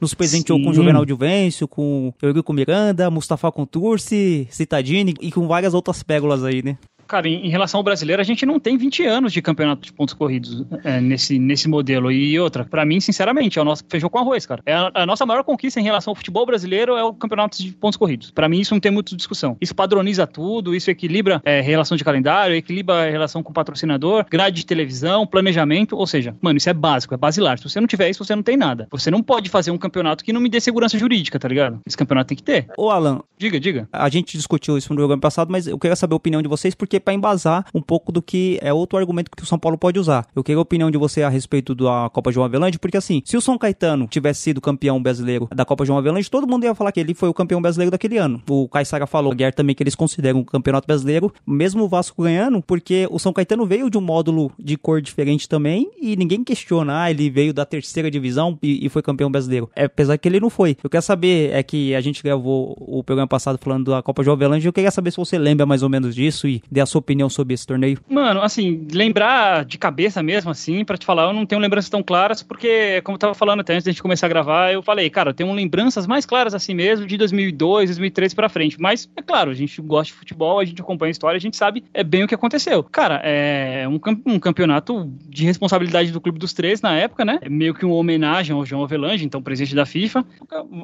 [0.00, 0.64] nos presenteou sim.
[0.64, 6.44] com o Juvenal Juvencio, com Eurico Miranda, Mustafa Contursi, Citadini e com várias outras pérolas
[6.44, 6.76] aí, né?
[7.08, 9.92] Cara, em, em, relação ao brasileiro, a gente não tem 20 anos de campeonato de
[9.92, 12.12] pontos corridos é, nesse, nesse modelo.
[12.12, 14.62] E outra, para mim, sinceramente, é o nosso feijão com arroz, cara.
[14.66, 17.72] É a, a, nossa maior conquista em relação ao futebol brasileiro é o campeonato de
[17.72, 18.30] pontos corridos.
[18.30, 19.56] Para mim, isso não tem muita discussão.
[19.58, 24.26] Isso padroniza tudo, isso equilibra é, relação de calendário, equilibra a relação com o patrocinador,
[24.30, 25.96] grade de televisão, planejamento.
[25.96, 27.56] Ou seja, mano, isso é básico, é basilar.
[27.56, 28.86] Se você não tiver isso, você não tem nada.
[28.90, 31.80] Você não pode fazer um campeonato que não me dê segurança jurídica, tá ligado?
[31.86, 32.66] Esse campeonato tem que ter.
[32.76, 33.20] Ô, Alan.
[33.38, 33.88] Diga, diga.
[33.92, 36.74] A gente discutiu isso no programa passado, mas eu queria saber a opinião de vocês,
[36.74, 39.98] porque para embasar um pouco do que é outro argumento que o São Paulo pode
[39.98, 40.26] usar.
[40.34, 43.36] Eu queria a opinião de você a respeito da Copa João Avelange, porque assim, se
[43.36, 46.92] o São Caetano tivesse sido campeão brasileiro da Copa João Avelange, todo mundo ia falar
[46.92, 48.42] que ele foi o campeão brasileiro daquele ano.
[48.48, 52.62] O Caissara falou, Guerra também, que eles consideram o campeonato brasileiro, mesmo o Vasco ganhando,
[52.62, 57.02] porque o São Caetano veio de um módulo de cor diferente também e ninguém questiona,
[57.02, 59.70] ah, ele veio da terceira divisão e, e foi campeão brasileiro.
[59.74, 60.76] É, apesar que ele não foi.
[60.82, 64.34] Eu quero saber, é que a gente gravou o programa passado falando da Copa João
[64.34, 66.98] Avelange, eu queria saber se você lembra mais ou menos disso e dê a sua
[66.98, 67.98] opinião sobre esse torneio.
[68.08, 72.02] Mano, assim, lembrar de cabeça mesmo, assim, para te falar, eu não tenho lembranças tão
[72.02, 75.08] claras, porque, como eu tava falando até antes da gente começar a gravar, eu falei,
[75.10, 78.80] cara, eu tenho lembranças mais claras assim mesmo de 2002, 2003 para frente.
[78.80, 81.56] Mas, é claro, a gente gosta de futebol, a gente acompanha a história, a gente
[81.56, 82.82] sabe é bem o que aconteceu.
[82.82, 87.38] Cara, é um, um campeonato de responsabilidade do Clube dos Três na época, né?
[87.42, 90.24] É meio que uma homenagem ao João Avelange, então presidente da FIFA.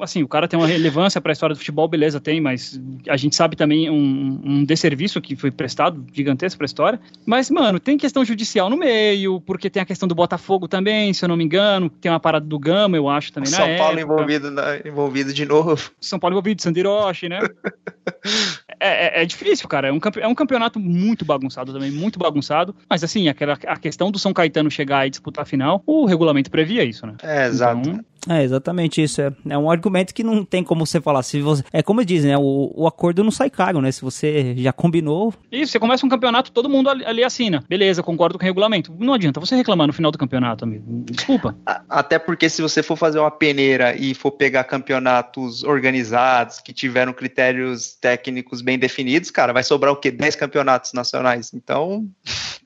[0.01, 3.17] Assim, o cara tem uma relevância para a história do futebol, beleza, tem, mas a
[3.17, 6.99] gente sabe também um, um desserviço que foi prestado gigantesco para a história.
[7.25, 11.23] Mas, mano, tem questão judicial no meio, porque tem a questão do Botafogo também, se
[11.23, 14.51] eu não me engano, tem uma parada do Gama, eu acho também São Paulo envolvido,
[14.51, 15.91] na, envolvido de novo.
[15.99, 17.39] São Paulo envolvido, Sandiroche, né?
[18.79, 19.87] é, é, é, difícil, cara.
[19.87, 22.75] É um, é um campeonato muito bagunçado também, muito bagunçado.
[22.89, 26.51] Mas assim, aquela, a questão do São Caetano chegar e disputar a final, o regulamento
[26.51, 27.15] previa isso, né?
[27.23, 27.89] É, exato.
[27.89, 29.21] Então, é, exatamente isso.
[29.21, 31.23] É, é um argumento que não tem como você falar.
[31.23, 32.37] Se você, é como dizem, né?
[32.37, 33.91] O, o acordo não sai caro, né?
[33.91, 35.33] Se você já combinou.
[35.51, 37.63] Isso, você começa um campeonato, todo mundo ali, ali assina.
[37.67, 38.93] Beleza, concordo com o regulamento.
[38.99, 40.83] Não adianta você reclamar no final do campeonato, amigo.
[41.09, 41.55] Desculpa.
[41.89, 47.13] Até porque se você for fazer uma peneira e for pegar campeonatos organizados, que tiveram
[47.13, 50.11] critérios técnicos bem definidos, cara, vai sobrar o quê?
[50.11, 51.53] 10 campeonatos nacionais.
[51.53, 52.07] Então.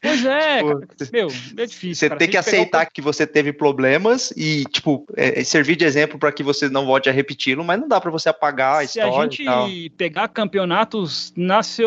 [0.01, 1.95] Pois é, tipo, cara, meu, é difícil.
[1.95, 2.19] Você cara.
[2.19, 2.91] tem que aceitar o...
[2.91, 7.09] que você teve problemas e, tipo, é, servir de exemplo para que você não volte
[7.09, 9.31] a repeti-lo, mas não dá para você apagar a Se história.
[9.31, 11.33] Se a gente pegar campeonatos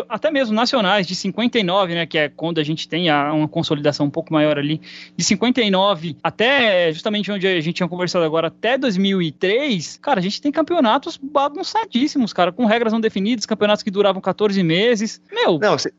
[0.09, 4.05] até mesmo nacionais de 59, né, que é quando a gente tem a, uma consolidação
[4.05, 4.81] um pouco maior ali,
[5.15, 10.41] de 59 até justamente onde a gente tinha conversado agora, até 2003, cara, a gente
[10.41, 15.21] tem campeonatos bagunçadíssimos, cara, com regras não definidas, campeonatos que duravam 14 meses.
[15.31, 15.59] Meu.
[15.59, 15.93] Não, você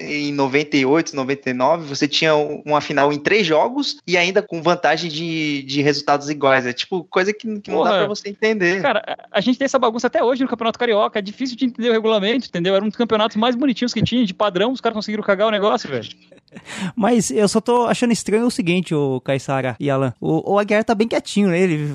[0.00, 5.62] em 98, 99, você tinha uma final em três jogos e ainda com vantagem de,
[5.62, 6.66] de resultados iguais.
[6.66, 8.82] É tipo coisa que, que não dá pra você entender.
[8.82, 11.18] Cara, a gente tem essa bagunça até hoje no Campeonato Carioca.
[11.18, 12.74] É difícil de entender o regulamento, entendeu?
[12.74, 15.50] Era um dos campeonatos mais bonitinhos que tinha, de padrão, os caras conseguiram cagar o
[15.50, 16.08] negócio, velho.
[16.94, 20.14] Mas eu só tô achando estranho o seguinte, o Caissara e Alan.
[20.20, 21.60] O, o Aguiar tá bem quietinho, né?
[21.60, 21.94] Ele.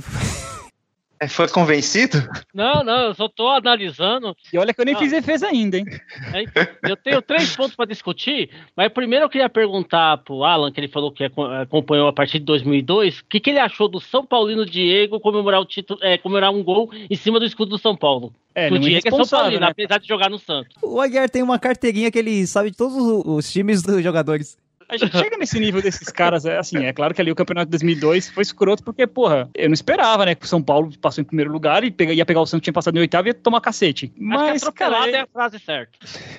[1.22, 2.18] É, foi convencido?
[2.54, 4.36] Não, não, eu só tô analisando.
[4.54, 4.98] E olha que eu nem ah.
[4.98, 5.86] fiz defesa ainda, hein?
[6.34, 10.80] É, eu tenho três pontos para discutir, mas primeiro eu queria perguntar pro Alan, que
[10.80, 11.26] ele falou que
[11.62, 15.60] acompanhou a partir de 2002, o que, que ele achou do São Paulino Diego comemorar
[15.60, 18.34] o título, é, comemorar um gol em cima do escudo do São Paulo.
[18.56, 19.68] É, o é Diego é São Paulino, né?
[19.68, 20.74] apesar de jogar no Santos.
[20.82, 22.96] O Aguiar tem uma carteirinha que ele sabe de todos
[23.26, 24.58] os times dos jogadores.
[24.90, 27.68] A gente chega nesse nível desses caras, é assim, é claro que ali o campeonato
[27.68, 31.22] de 2002 foi escroto, porque, porra, eu não esperava, né, que o São Paulo passou
[31.22, 33.62] em primeiro lugar e ia pegar o Santos, tinha passado em oitavo e ia tomar
[33.62, 34.12] cacete.
[34.18, 35.92] Mas, Acho que cara, é a frase certa.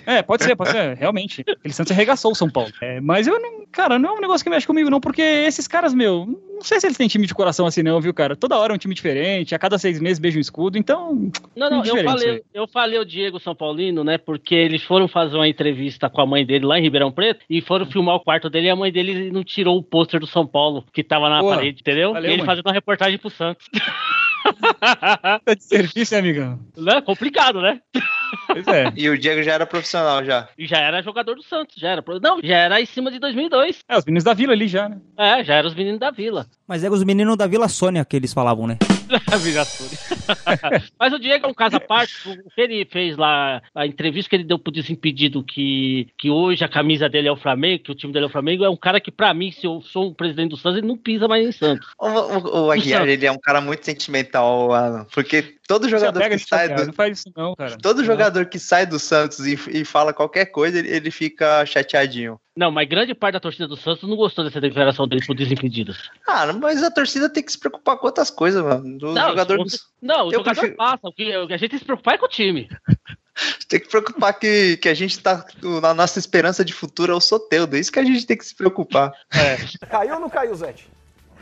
[0.05, 1.43] É, pode ser, pode ser, realmente.
[1.43, 2.73] Aquele Santos arregaçou o São Paulo.
[2.83, 5.69] É, mas eu não, cara, não é um negócio que mexe comigo, não, porque esses
[5.69, 8.35] caras, meu, não sei se eles têm time de coração assim, não, viu, cara?
[8.35, 11.31] Toda hora é um time diferente, a cada seis meses beija um escudo, então.
[11.55, 15.37] Não, não, eu falei, eu falei o Diego São Paulino, né, porque eles foram fazer
[15.37, 18.40] uma entrevista com a mãe dele lá em Ribeirão Preto e foram filmar o quarto
[18.49, 21.29] dele e a mãe dele ele não tirou o pôster do São Paulo que tava
[21.29, 22.13] na parede, entendeu?
[22.13, 22.47] Valeu, e ele mãe.
[22.47, 23.67] fazendo uma reportagem pro Santos.
[25.45, 26.61] tá de serviço, hein, amigão?
[26.77, 27.81] Não, é complicado, né?
[28.47, 28.93] Pois é.
[28.97, 30.49] E o Diego já era profissional já.
[30.57, 32.05] E já era jogador do Santos, já era.
[32.23, 33.81] Não, já era em cima de 2002.
[33.89, 34.99] É, os meninos da Vila ali já, né?
[35.17, 36.47] É, já eram os meninos da Vila.
[36.67, 38.79] Mas é os meninos da Vila Sônia que eles falavam, né?
[40.99, 42.15] Mas o Diego é um caso à parte.
[42.29, 46.65] O que ele fez lá, a entrevista que ele deu pro Desimpedido, que, que hoje
[46.65, 48.77] a camisa dele é o Flamengo, que o time dele é o Flamengo, é um
[48.77, 51.47] cara que, pra mim, se eu sou o presidente do Santos, ele não pisa mais
[51.47, 51.89] em Santos.
[51.99, 56.39] O, o, o Aguiar, ele é um cara muito sentimental, Alan, porque todo jogador que
[56.39, 56.87] sai do...
[56.87, 57.77] Não faz isso não, cara.
[57.79, 58.05] Todo não.
[58.05, 62.41] jogador que sai do Santos e, e fala qualquer coisa, ele, ele fica chateadinho.
[62.57, 66.11] Não, mas grande parte da torcida do Santos não gostou dessa declaração dele por Desimpedidos.
[66.27, 68.99] Ah, mas a torcida tem que se preocupar com outras coisas, mano.
[68.99, 69.65] Do não, jogador do...
[70.03, 70.77] não o eu jogador prefiro...
[70.77, 71.01] passa.
[71.03, 72.69] O que a gente tem que se preocupar é com o time.
[73.69, 75.45] tem que se preocupar que, que a gente tá.
[75.81, 77.77] Na nossa esperança de futuro é o Soteudo.
[77.77, 79.13] É isso que a gente tem que se preocupar.
[79.33, 79.57] É.
[79.87, 80.75] Caiu ou não caiu, Zé?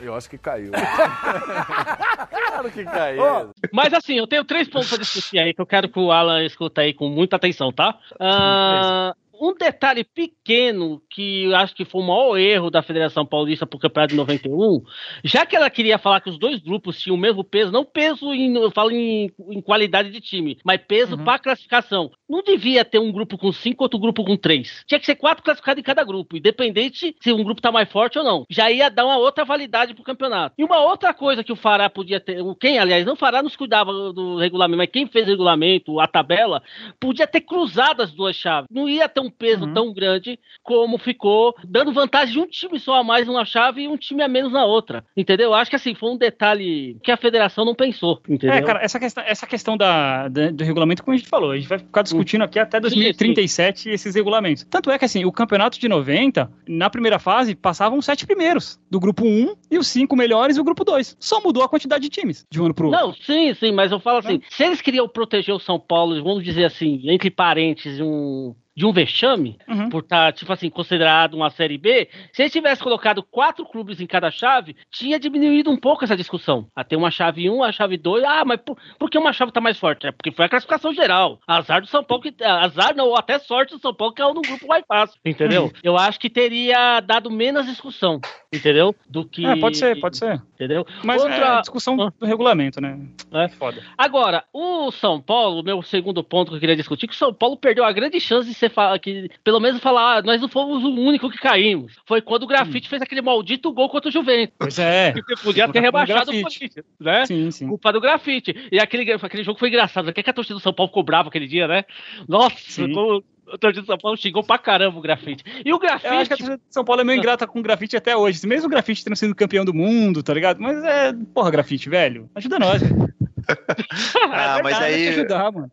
[0.00, 0.70] Eu acho que caiu.
[2.30, 3.20] claro que caiu.
[3.20, 6.12] Oh, mas assim, eu tenho três pontos para discutir aí que eu quero que o
[6.12, 7.98] Alan escuta aí com muita atenção, tá?
[8.12, 13.66] Uh, um detalhe pequeno que eu acho que foi o maior erro da Federação Paulista
[13.66, 14.82] para o Campeonato de 91,
[15.24, 18.32] já que ela queria falar que os dois grupos tinham o mesmo peso, não peso
[18.32, 21.24] em, eu falo em, em qualidade de time, mas peso uhum.
[21.24, 22.10] para classificação.
[22.28, 24.84] Não devia ter um grupo com cinco, outro grupo com três.
[24.86, 28.18] Tinha que ser quatro classificados em cada grupo, independente se um grupo tá mais forte
[28.18, 28.44] ou não.
[28.50, 30.54] Já ia dar uma outra validade pro campeonato.
[30.58, 34.12] E uma outra coisa que o Fará podia ter, quem, aliás, não Fará nos cuidava
[34.12, 36.62] do regulamento, mas quem fez o regulamento, a tabela,
[37.00, 38.68] podia ter cruzado as duas chaves.
[38.70, 39.74] Não ia ter um peso uhum.
[39.74, 43.88] tão grande como ficou, dando vantagem de um time só a mais numa chave e
[43.88, 45.04] um time a menos na outra.
[45.16, 45.54] Entendeu?
[45.54, 48.20] Acho que assim, foi um detalhe que a federação não pensou.
[48.28, 48.56] Entendeu?
[48.56, 51.56] É, cara, essa questão, essa questão da, da do regulamento, como a gente falou, a
[51.56, 53.94] gente vai ficar discutindo discutindo aqui até 2037 sim, sim.
[53.94, 54.64] esses regulamentos.
[54.68, 58.78] Tanto é que, assim, o campeonato de 90, na primeira fase, passavam os sete primeiros,
[58.90, 61.16] do grupo 1 e os cinco melhores e o grupo 2.
[61.18, 63.00] Só mudou a quantidade de times de um ano pro outro.
[63.00, 64.40] Não, sim, sim, mas eu falo assim, é.
[64.50, 68.92] se eles queriam proteger o São Paulo, vamos dizer assim, entre parênteses, um de um
[68.92, 69.88] vexame, uhum.
[69.88, 74.00] por estar, tá, tipo assim, considerado uma Série B, se ele tivesse colocado quatro clubes
[74.00, 76.68] em cada chave, tinha diminuído um pouco essa discussão.
[76.76, 79.60] Até uma chave 1, a chave 2, ah, mas por, por que uma chave tá
[79.60, 80.06] mais forte?
[80.06, 81.40] É porque foi a classificação geral.
[81.44, 84.24] Azar do São Paulo, que, azar não, ou até sorte do São Paulo que é
[84.32, 85.64] no grupo mais fácil, entendeu?
[85.64, 85.72] Uhum.
[85.82, 88.20] Eu acho que teria dado menos discussão,
[88.52, 88.94] entendeu?
[89.08, 89.44] Do que...
[89.44, 90.42] É, pode ser, pode ser.
[90.54, 90.86] Entendeu?
[91.04, 91.58] Mas Outra...
[91.58, 92.12] é discussão ah.
[92.18, 92.98] do regulamento, né?
[93.32, 93.48] É.
[93.48, 93.82] Foda.
[93.96, 97.56] Agora, o São Paulo, meu segundo ponto que eu queria discutir, que o São Paulo
[97.56, 100.88] perdeu a grande chance de ser que pelo menos falar, ah, nós não fomos o
[100.88, 101.96] único que caímos.
[102.06, 102.90] Foi quando o Grafite hum.
[102.90, 104.54] fez aquele maldito gol contra o Juventus.
[104.58, 105.14] Pois é.
[105.28, 107.26] Que podia ter rebaixado o Corinthians, né?
[107.26, 107.68] Sim, sim.
[107.68, 108.54] Culpa do Grafite.
[108.72, 110.08] E aquele, aquele jogo foi engraçado.
[110.08, 111.84] O que, é que a torcida do São Paulo ficou brava aquele dia, né?
[112.26, 113.22] Nossa, como
[113.52, 115.44] o torcida do São Paulo xingou pra caramba o grafite.
[115.64, 116.12] E o grafite.
[116.12, 118.16] Eu acho que a torcida do São Paulo é meio ingrata com o grafite até
[118.16, 118.46] hoje.
[118.46, 120.60] Mesmo o grafite tendo sido campeão do mundo, tá ligado?
[120.60, 121.12] Mas é.
[121.34, 122.28] Porra, grafite, velho.
[122.34, 123.08] Ajuda nós, velho.
[123.48, 125.08] ah, é verdade, mas aí.
[125.08, 125.70] Ajudar, mano.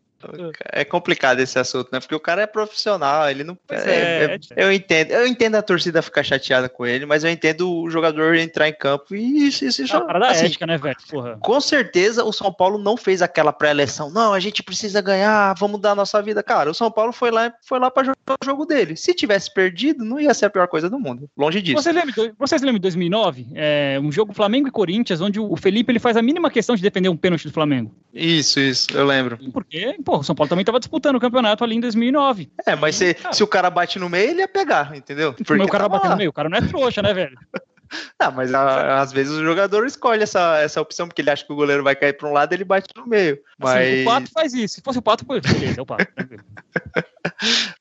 [0.72, 2.00] É complicado esse assunto, né?
[2.00, 3.56] Porque o cara é profissional, ele não.
[3.68, 7.30] É, é, é, eu entendo, eu entendo a torcida ficar chateada com ele, mas eu
[7.30, 10.96] entendo o jogador entrar em campo e isso, isso, isso é assim, ética, né, velho?
[11.08, 11.38] Porra.
[11.40, 14.10] Com certeza o São Paulo não fez aquela pré-eleção.
[14.10, 16.42] Não, a gente precisa ganhar, vamos mudar a nossa vida.
[16.42, 18.96] Cara, o São Paulo foi lá, foi lá para jogar o jogo dele.
[18.96, 21.28] Se tivesse perdido, não ia ser a pior coisa do mundo.
[21.36, 21.82] Longe disso.
[21.82, 23.48] Você lembra, vocês lembram de 2009?
[23.54, 26.82] É, um jogo Flamengo e Corinthians, onde o Felipe ele faz a mínima questão de
[26.82, 27.94] defender um pênalti do Flamengo.
[28.12, 29.38] Isso, isso, eu lembro.
[29.52, 29.94] Por quê?
[30.06, 32.48] Pô, o São Paulo também estava disputando o campeonato ali em 2009.
[32.64, 35.34] É, mas se, se o cara bate no meio, ele ia pegar, entendeu?
[35.34, 37.36] Porque o cara bate no meio, o cara não é trouxa, né, velho?
[38.20, 41.52] Não, mas a, às vezes o jogador escolhe essa, essa opção, porque ele acha que
[41.52, 43.38] o goleiro vai cair para um lado ele bate no meio.
[43.56, 43.76] Mas...
[43.76, 44.74] Assim, o Pato faz isso.
[44.74, 46.04] Se fosse o Pato, beleza, é o Pato.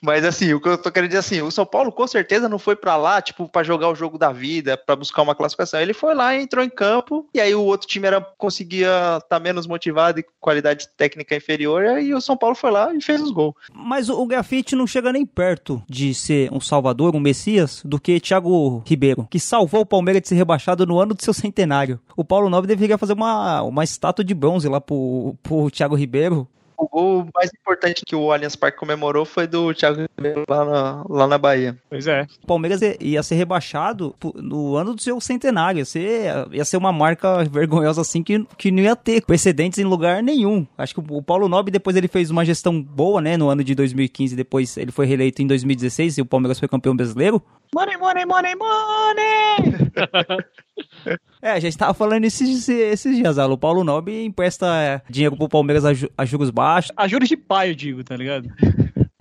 [0.01, 2.60] Mas assim, o que eu tô querendo dizer assim, o São Paulo com certeza não
[2.60, 5.80] foi para lá, tipo, para jogar o jogo da vida, para buscar uma classificação.
[5.80, 8.88] Ele foi lá, entrou em campo, e aí o outro time era conseguia
[9.18, 13.01] estar tá menos motivado e qualidade técnica inferior, e o São Paulo foi lá e
[13.01, 13.56] fez os gols.
[13.74, 18.20] Mas o grafite não chega nem perto de ser um salvador, um messias, do que
[18.20, 21.99] Thiago Ribeiro, que salvou o Palmeiras de ser rebaixado no ano do seu centenário.
[22.16, 26.47] O Paulo Nobre deveria fazer uma, uma estátua de bronze lá pro, pro Thiago Ribeiro,
[26.78, 31.05] o gol mais importante que o Allianz Parque comemorou foi do Thiago Ribeiro lá na,
[31.09, 31.78] lá na Bahia.
[31.89, 32.26] Pois é.
[32.43, 35.80] O Palmeiras ia ser rebaixado no ano do seu centenário.
[35.80, 39.84] Ia ser, ia ser uma marca vergonhosa assim que, que não ia ter precedentes em
[39.84, 40.65] lugar nenhum.
[40.78, 43.76] Acho que o Paulo Nobre depois ele fez uma gestão boa, né, no ano de
[43.76, 44.36] 2015.
[44.36, 47.41] Depois ele foi reeleito em 2016 e o Palmeiras foi campeão brasileiro.
[47.73, 49.86] Money, money, money, money!
[51.41, 53.53] é, a gente tava falando esses, esses dias, Alu.
[53.53, 56.91] O Paulo Nobre empresta dinheiro pro Palmeiras a, ju a juros baixos.
[56.95, 58.49] A juros de pai, eu digo, tá ligado?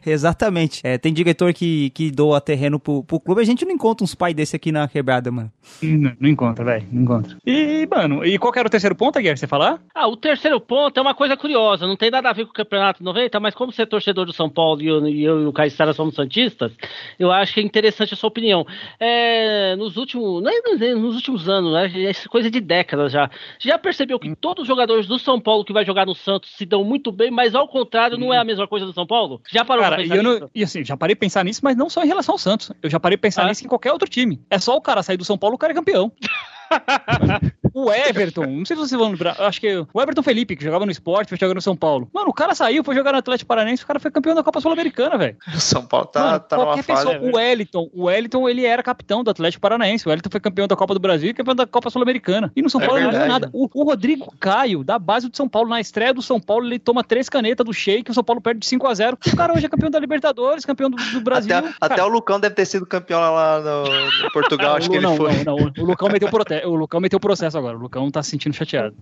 [0.14, 0.80] Exatamente.
[0.84, 4.14] É, tem diretor que, que doa terreno pro, pro clube, a gente não encontra uns
[4.14, 5.50] pais desse aqui na quebrada, mano.
[5.82, 7.36] Não, não encontra, velho, não encontra.
[7.46, 9.80] E, mano, e qual que era o terceiro ponto, Guilherme, você falar?
[9.94, 12.54] Ah, o terceiro ponto é uma coisa curiosa, não tem nada a ver com o
[12.54, 15.46] Campeonato 90, mas como você é torcedor do São Paulo e eu, e, eu, e
[15.46, 16.72] o Caissara somos santistas,
[17.18, 18.66] eu acho que é interessante a sua opinião.
[18.98, 23.78] É, nos últimos, não é, nos últimos anos, né, é coisa de décadas já, já
[23.78, 26.84] percebeu que todos os jogadores do São Paulo que vai jogar no Santos se dão
[26.84, 28.20] muito bem, mas ao contrário, hum.
[28.20, 29.40] não é a mesma coisa do São Paulo?
[29.50, 30.40] Já parou Cara, pra pensar nisso?
[30.40, 32.72] Não, e assim, já parei de pensar nisso, mas não só em relação ao Santos.
[32.82, 33.48] Eu já parei de pensar ah.
[33.48, 34.40] nisso em qualquer outro time.
[34.50, 36.12] É só o cara sair do São Paulo, o cara é campeão.
[37.74, 40.86] o Everton, não sei se vocês vão lembrar, acho que o Everton Felipe, que jogava
[40.86, 42.08] no esporte, foi jogar no São Paulo.
[42.12, 44.60] Mano, o cara saiu, foi jogar no Atlético Paranaense, o cara foi campeão da Copa
[44.60, 45.36] Sul-Americana, velho.
[45.54, 48.82] O São Paulo tá, Mano, tá numa pessoa, fase, O Wellington, o Wellington, ele era
[48.82, 51.66] capitão do Atlético Paranaense, o Wellington foi campeão da Copa do Brasil e campeão da
[51.66, 52.52] Copa Sul-Americana.
[52.54, 53.50] E no São é Paulo verdade, não nada.
[53.52, 56.78] O, o, Rodrigo Caio, da base do São Paulo, na estreia do São Paulo, ele
[56.78, 59.52] toma três canetas do Sheik, o São Paulo perde de 5 a 0 O cara
[59.52, 61.56] hoje é campeão da Libertadores, campeão do, do Brasil.
[61.56, 65.16] Até, até, o Lucão deve ter sido campeão lá no, no Portugal, acho que ele
[65.16, 65.44] foi.
[65.44, 66.54] Não, não, o Lucão meteu, prote...
[66.66, 67.63] o Lucão meteu processo agora.
[67.72, 68.94] O Lucão tá se sentindo chateado.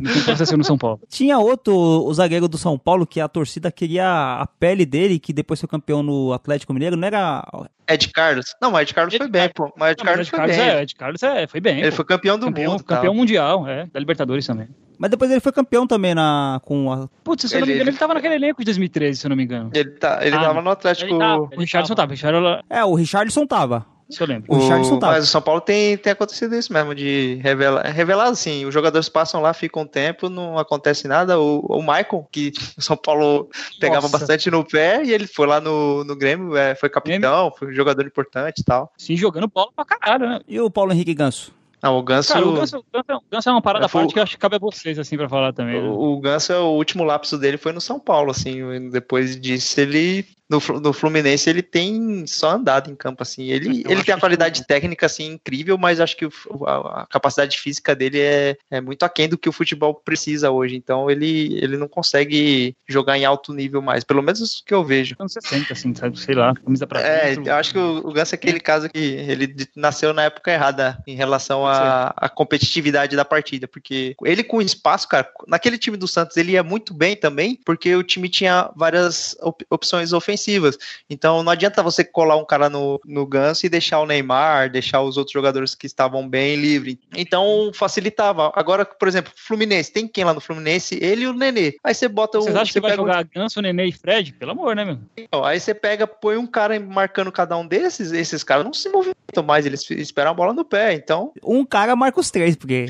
[0.00, 1.00] Não processo no São Paulo.
[1.08, 4.06] Tinha outro, o zagueiro do São Paulo, que a torcida queria
[4.40, 7.46] a pele dele, que depois foi campeão no Atlético Mineiro, não era.
[7.88, 8.54] Ed Carlos?
[8.60, 9.72] Não, o Ed Carlos Ed foi bem, pô.
[9.76, 10.74] Mas Ed não, Carlos, Ed Carlos foi bem.
[10.74, 11.78] É, Ed Carlos é, foi bem.
[11.80, 11.96] Ele pô.
[11.96, 12.84] foi campeão do campeão, mundo.
[12.84, 13.86] Campeão mundial, é.
[13.86, 14.68] Da Libertadores também.
[14.98, 17.08] Mas depois ele foi campeão também na, com a.
[17.22, 19.28] Putz, se eu não me engano, ele, ele tava naquele elenco de 2013, se eu
[19.28, 19.70] não me engano.
[19.74, 21.10] Ele, tá, ele ah, tava no Atlético.
[21.10, 22.16] Ele tava, o Richardson tava.
[22.16, 22.64] tava.
[22.70, 23.93] É, o Richardson tava.
[24.08, 24.52] Isso eu lembro.
[24.52, 27.86] O, o Mas o São Paulo tem, tem acontecido isso mesmo, de revelar.
[27.86, 31.38] Revelar assim, os jogadores passam lá, ficam um tempo, não acontece nada.
[31.40, 33.48] O, o Michael, que o São Paulo
[33.80, 34.18] pegava Nossa.
[34.18, 37.72] bastante no pé, e ele foi lá no, no Grêmio, é, foi capitão, foi um
[37.72, 38.92] jogador importante e tal.
[38.96, 40.40] Sim, jogando bola pra caralho, né?
[40.46, 41.52] E o Paulo Henrique Ganso?
[41.84, 42.32] Não, o Ganso.
[42.32, 44.56] Cara, o Ganso, o Ganso, é uma parada é, forte que eu acho que cabe
[44.56, 45.82] a vocês, assim, pra falar também.
[45.82, 45.86] Né?
[45.86, 48.88] O, o Ganso, é o último lapso dele foi no São Paulo, assim.
[48.88, 53.50] Depois disso, ele no, no Fluminense ele tem só andado em campo assim.
[53.50, 54.66] Ele, ele tem a qualidade que...
[54.66, 56.26] técnica assim incrível, mas acho que
[56.66, 60.76] a, a, capacidade física dele é, é muito aquém do que o futebol precisa hoje.
[60.76, 64.84] Então ele, ele não consegue jogar em alto nível mais, pelo menos o que eu
[64.84, 65.16] vejo.
[65.18, 68.34] Anos 60 assim, sabe, sei lá, camisa pra É, eu acho que o, o Ganso
[68.34, 71.66] é aquele caso que ele nasceu na época errada em relação
[72.16, 76.62] à competitividade da partida, porque ele com espaço, cara, naquele time do Santos ele ia
[76.62, 80.78] muito bem também, porque o time tinha várias op opções ofensivas.
[81.08, 85.02] Então não adianta você colar um cara no, no ganso e deixar o Neymar, deixar
[85.02, 86.98] os outros jogadores que estavam bem livre.
[87.16, 88.52] Então facilitava.
[88.54, 90.98] Agora, por exemplo, Fluminense, tem quem lá no Fluminense?
[91.00, 91.76] Ele e o Nenê.
[91.82, 92.58] Aí você bota Vocês um.
[92.58, 93.28] acham que vai jogar um...
[93.34, 94.32] Ganso, Nenê e Fred?
[94.32, 94.98] Pelo amor, né, meu?
[95.16, 98.88] Então, aí você pega, põe um cara marcando cada um desses, esses caras não se
[98.88, 100.94] movimentam mais, eles esperam a bola no pé.
[100.94, 101.32] Então.
[101.42, 102.86] Um cara marca os três, porque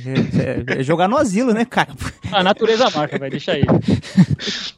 [0.71, 1.93] é, é jogar no asilo, né, cara?
[2.31, 3.65] A natureza marca, vai, deixa aí.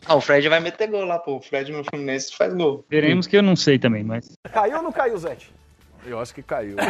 [0.06, 1.36] Ah, o Fred vai meter gol lá, pô.
[1.36, 2.84] O Fred no Fluminense faz gol.
[2.88, 4.38] Veremos que eu não sei também, mas.
[4.52, 5.52] Caiu ou não caiu, Zete?
[6.06, 6.76] Eu acho que caiu.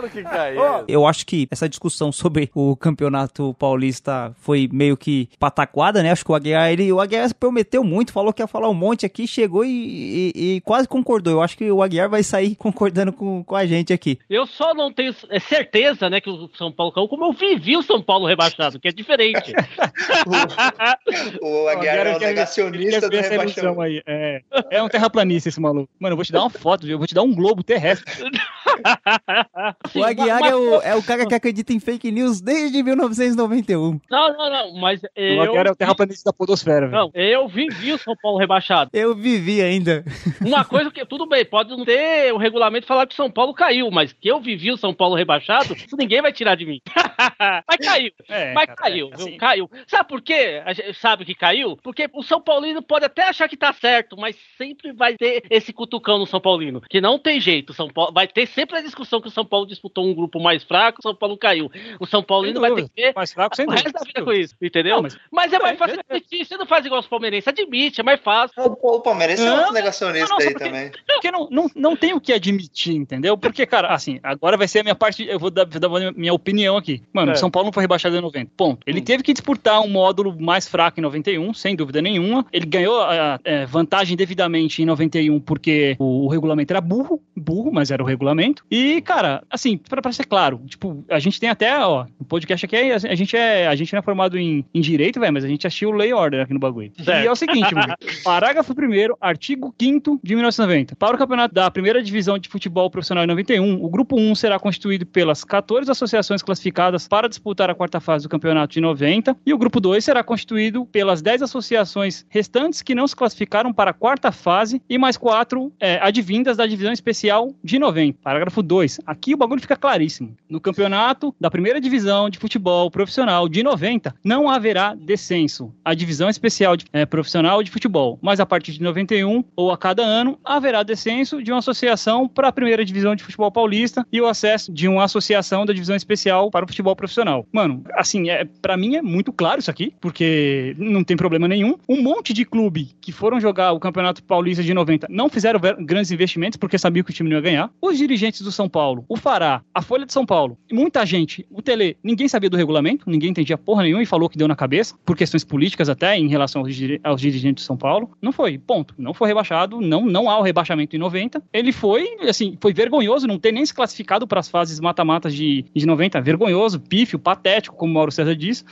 [0.00, 0.84] claro que caiu.
[0.88, 6.10] Eu acho que essa discussão sobre o campeonato paulista foi meio que pataquada, né?
[6.10, 9.04] Acho que o Aguiar, ele, o Aguiar prometeu muito, falou que ia falar um monte
[9.04, 11.32] aqui, chegou e, e, e quase concordou.
[11.32, 14.18] Eu acho que o Aguiar vai sair concordando com, com a gente aqui.
[14.28, 17.76] Eu só não tenho é certeza, né, que o São Paulo caiu, como eu vivi
[17.76, 19.52] o São Paulo rebaixado, que é diferente.
[21.42, 23.80] o, o Aguiar é o negacionista do rebaixamento.
[23.80, 24.02] Aí.
[24.06, 25.88] É, é um terraplanista esse maluco.
[25.98, 28.10] Mano, eu vou te dar uma foto, eu vou te dar um globo terrestre.
[29.94, 34.00] o Aguiar é, o, é o cara que acredita em fake news desde 1991.
[34.10, 35.38] Não, não, não, mas eu...
[35.38, 36.88] O Aguiar é o terraplanista da podosfera.
[36.88, 36.92] Velho.
[36.92, 38.90] Não, eu vivi o São Paulo rebaixado.
[38.92, 40.04] Eu vivi ainda.
[40.40, 43.54] Uma coisa que, tudo bem, pode não ter o regulamento falar que o São Paulo
[43.54, 46.80] caiu, mas que eu vivi o São Paulo rebaixado, isso ninguém vai tirar de mim.
[47.68, 49.36] mas caiu, é, mas cara, caiu, é, assim...
[49.36, 49.70] caiu.
[49.86, 50.62] Sabe por quê?
[50.64, 51.76] A gente sabe que caiu?
[51.82, 55.72] Porque o São Paulino pode até achar que tá certo, mas sempre vai ter esse
[55.72, 57.72] cutucão no São Paulino, que não tem jeito.
[57.72, 60.62] São Paulo vai ter sempre a discussão que o São Paulo disputou um grupo mais
[60.62, 61.70] fraco, o São Paulo caiu.
[61.98, 64.32] O São Paulino vai ter que ver mais fraco, sem o resto da vida com
[64.32, 64.96] isso, entendeu?
[64.96, 65.18] Não, mas...
[65.30, 65.52] mas...
[65.52, 68.54] é mais fácil admitir, você não faz igual os palmeirenses, admite, é mais fácil.
[68.62, 70.90] O, Palmeirense é um negacionista aí porque, também.
[71.06, 73.36] Porque não, não, não tem o que admitir, entendeu?
[73.36, 76.34] Porque, cara, assim, agora vai ser a minha parte, eu vou dar, vou dar minha
[76.34, 77.02] opinião aqui.
[77.12, 77.36] Mano, o é.
[77.36, 78.80] São Paulo não foi rebaixado em 90, ponto.
[78.86, 79.04] Ele hum.
[79.04, 82.46] teve que disputar um módulo mais fraco em 91, sem dúvida nenhuma.
[82.52, 87.22] Ele ganhou a, a, a vantagem devidamente em 91 porque o, o, regulamento era burro,
[87.36, 88.64] burro, mas era o regulamento.
[88.70, 92.76] E, cara, assim, pra ser claro, tipo, a gente tem até, ó, o podcast aqui,
[92.76, 95.48] a, a gente é, a gente não é formado em, em direito, velho, mas a
[95.48, 96.90] gente assistiu o Lay Order aqui no bagulho.
[96.96, 97.24] Certo.
[97.24, 97.94] E é o seguinte, mano,
[98.24, 100.96] parágrafo 1 artigo 5 de 1990.
[100.96, 104.58] Para o campeonato da primeira divisão de futebol profissional em 91, o grupo 1 será
[104.58, 109.52] constituído pelas 14 associações classificadas para disputar a quarta fase do campeonato de 90, e
[109.52, 113.94] o grupo 2 será constituído pelas 10 associações restantes que não se classificaram para a
[113.94, 118.18] quarta fase e mais quatro é, advindas da divisão especial de 90.
[118.22, 119.00] Parágrafo 2.
[119.06, 120.36] Aqui o bagulho fica claríssimo.
[120.48, 125.72] No campeonato da primeira divisão de futebol profissional de 90, não haverá descenso.
[125.84, 129.78] A divisão especial de, é, profissional de futebol, mas a partir de 91 ou a
[129.78, 134.20] cada ano haverá descenso de uma associação para a primeira divisão de futebol paulista e
[134.20, 137.46] o acesso de uma associação da divisão especial para o futebol profissional.
[137.52, 141.76] Mano, assim, é, para mim é muito claro isso aqui, porque não tem problema nenhum.
[141.88, 146.10] Um monte de clube que foram jogar o Campeonato Paulista de 90 não fizeram grandes
[146.10, 147.70] investimentos porque sabiam que o time não ia ganhar.
[147.80, 151.62] Os dirigentes do São Paulo, o Fará, a Folha de São Paulo, muita gente, o
[151.62, 154.94] Tele, ninguém sabia do regulamento, ninguém entendia porra nenhuma e falou que deu na cabeça,
[155.04, 156.70] por questões políticas até, em relação aos,
[157.02, 158.10] aos dirigentes de São Paulo.
[158.20, 158.94] Não foi, ponto.
[158.98, 161.42] Não foi rebaixado, não, não há o rebaixamento em 90.
[161.52, 165.64] Ele foi, assim, foi vergonhoso não ter nem se classificado para as fases mata-matas de,
[165.74, 166.20] de 90.
[166.20, 168.64] Vergonhoso, pífio, patético, como o Mauro César disse.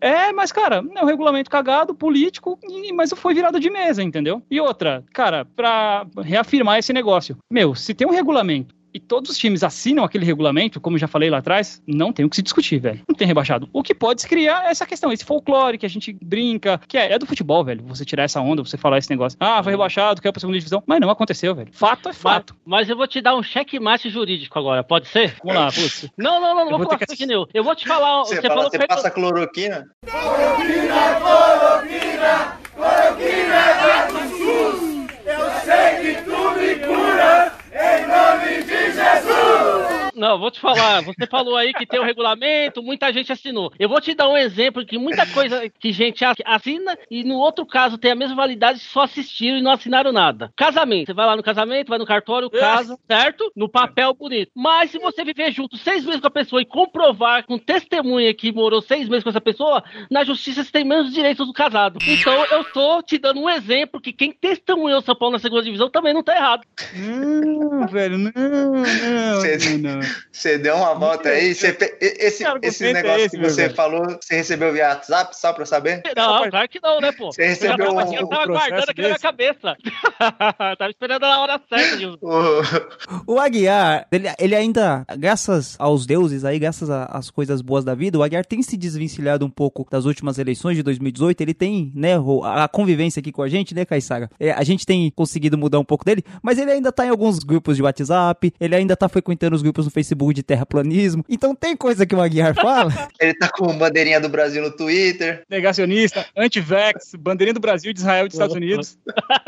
[0.00, 4.42] É, mas, cara, é um regulamento cagado, político, e, mas foi virado de mesa, entendeu?
[4.50, 7.36] E outra, cara, pra reafirmar esse negócio.
[7.48, 11.30] Meu, se tem um regulamento e todos os times assinam aquele regulamento, como já falei
[11.30, 13.00] lá atrás, não tem o que se discutir, velho.
[13.08, 13.68] Não tem rebaixado.
[13.72, 16.98] O que pode se criar é essa questão, esse folclore que a gente brinca, que
[16.98, 17.82] é, é, do futebol, velho.
[17.86, 19.36] Você tirar essa onda, você falar esse negócio.
[19.40, 20.82] Ah, foi rebaixado, quer pra segunda divisão.
[20.86, 21.70] Mas não aconteceu, velho.
[21.72, 22.54] Fato é fato.
[22.64, 25.34] Mas, mas eu vou te dar um checkmate jurídico agora, pode ser?
[25.42, 26.08] Vamos lá, putz.
[26.16, 27.48] Não, não, não, não vou, vou falar fake news.
[27.54, 28.20] Eu vou te falar.
[28.20, 29.86] Você, você fala, falou você passa cloroquina?
[30.06, 34.92] Cloroquina, cloroquina, cloroquina é do SUS.
[35.24, 37.52] Eu sei que tu me cura.
[37.74, 40.01] Em nome de Jesus!
[40.14, 41.02] Não, vou te falar.
[41.02, 43.72] Você falou aí que tem o um regulamento, muita gente assinou.
[43.78, 47.64] Eu vou te dar um exemplo que muita coisa que gente assina e no outro
[47.66, 50.52] caso tem a mesma validade, só assistiram e não assinaram nada.
[50.56, 51.06] Casamento.
[51.06, 52.58] Você vai lá no casamento, vai no cartório, é.
[52.58, 53.52] casa, certo?
[53.54, 54.50] No papel bonito.
[54.54, 58.52] Mas se você viver junto seis meses com a pessoa e comprovar com testemunha que
[58.52, 61.98] morou seis meses com essa pessoa, na justiça você tem menos direitos do casado.
[62.06, 65.90] Então eu tô te dando um exemplo que quem testemunhou São Paulo na segunda divisão
[65.90, 66.62] também não tá errado.
[66.96, 67.52] Hum
[67.92, 70.00] velho, não, não, você, não,
[70.30, 73.74] Você deu uma volta aí, você, esse, esse negócio é esse, que você velho.
[73.74, 76.02] falou, você recebeu via WhatsApp, só pra saber?
[76.16, 77.32] Não, claro que não, né, pô?
[77.32, 79.76] Você recebeu eu, tava, um, eu tava guardando aqui na minha cabeça.
[80.78, 82.18] tava esperando a hora certa, Gilson.
[83.26, 88.18] o Aguiar, ele, ele ainda, graças aos deuses aí, graças às coisas boas da vida,
[88.18, 92.12] o Aguiar tem se desvencilhado um pouco das últimas eleições de 2018, ele tem, né,
[92.44, 94.30] a convivência aqui com a gente, né, Caissara?
[94.38, 97.40] É, a gente tem conseguido mudar um pouco dele, mas ele ainda tá em alguns
[97.40, 101.24] grupos de WhatsApp, ele ainda tá frequentando os grupos no Facebook de terraplanismo.
[101.28, 102.92] Então tem coisa que o Aguiar fala.
[103.20, 105.44] ele tá com bandeirinha do Brasil no Twitter.
[105.48, 108.98] Negacionista, anti-vax, bandeirinha do Brasil, de Israel e dos Estados Unidos.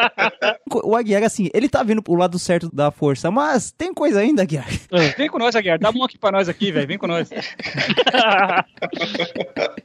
[0.71, 4.43] o Aguiar, assim, ele tá vindo pro lado certo da força, mas tem coisa ainda,
[4.43, 4.69] Aguiar.
[4.93, 5.09] É.
[5.17, 5.79] Vem com nós, Aguiar.
[5.79, 6.87] Dá um aqui pra nós aqui, velho.
[6.87, 7.31] Vem com nós.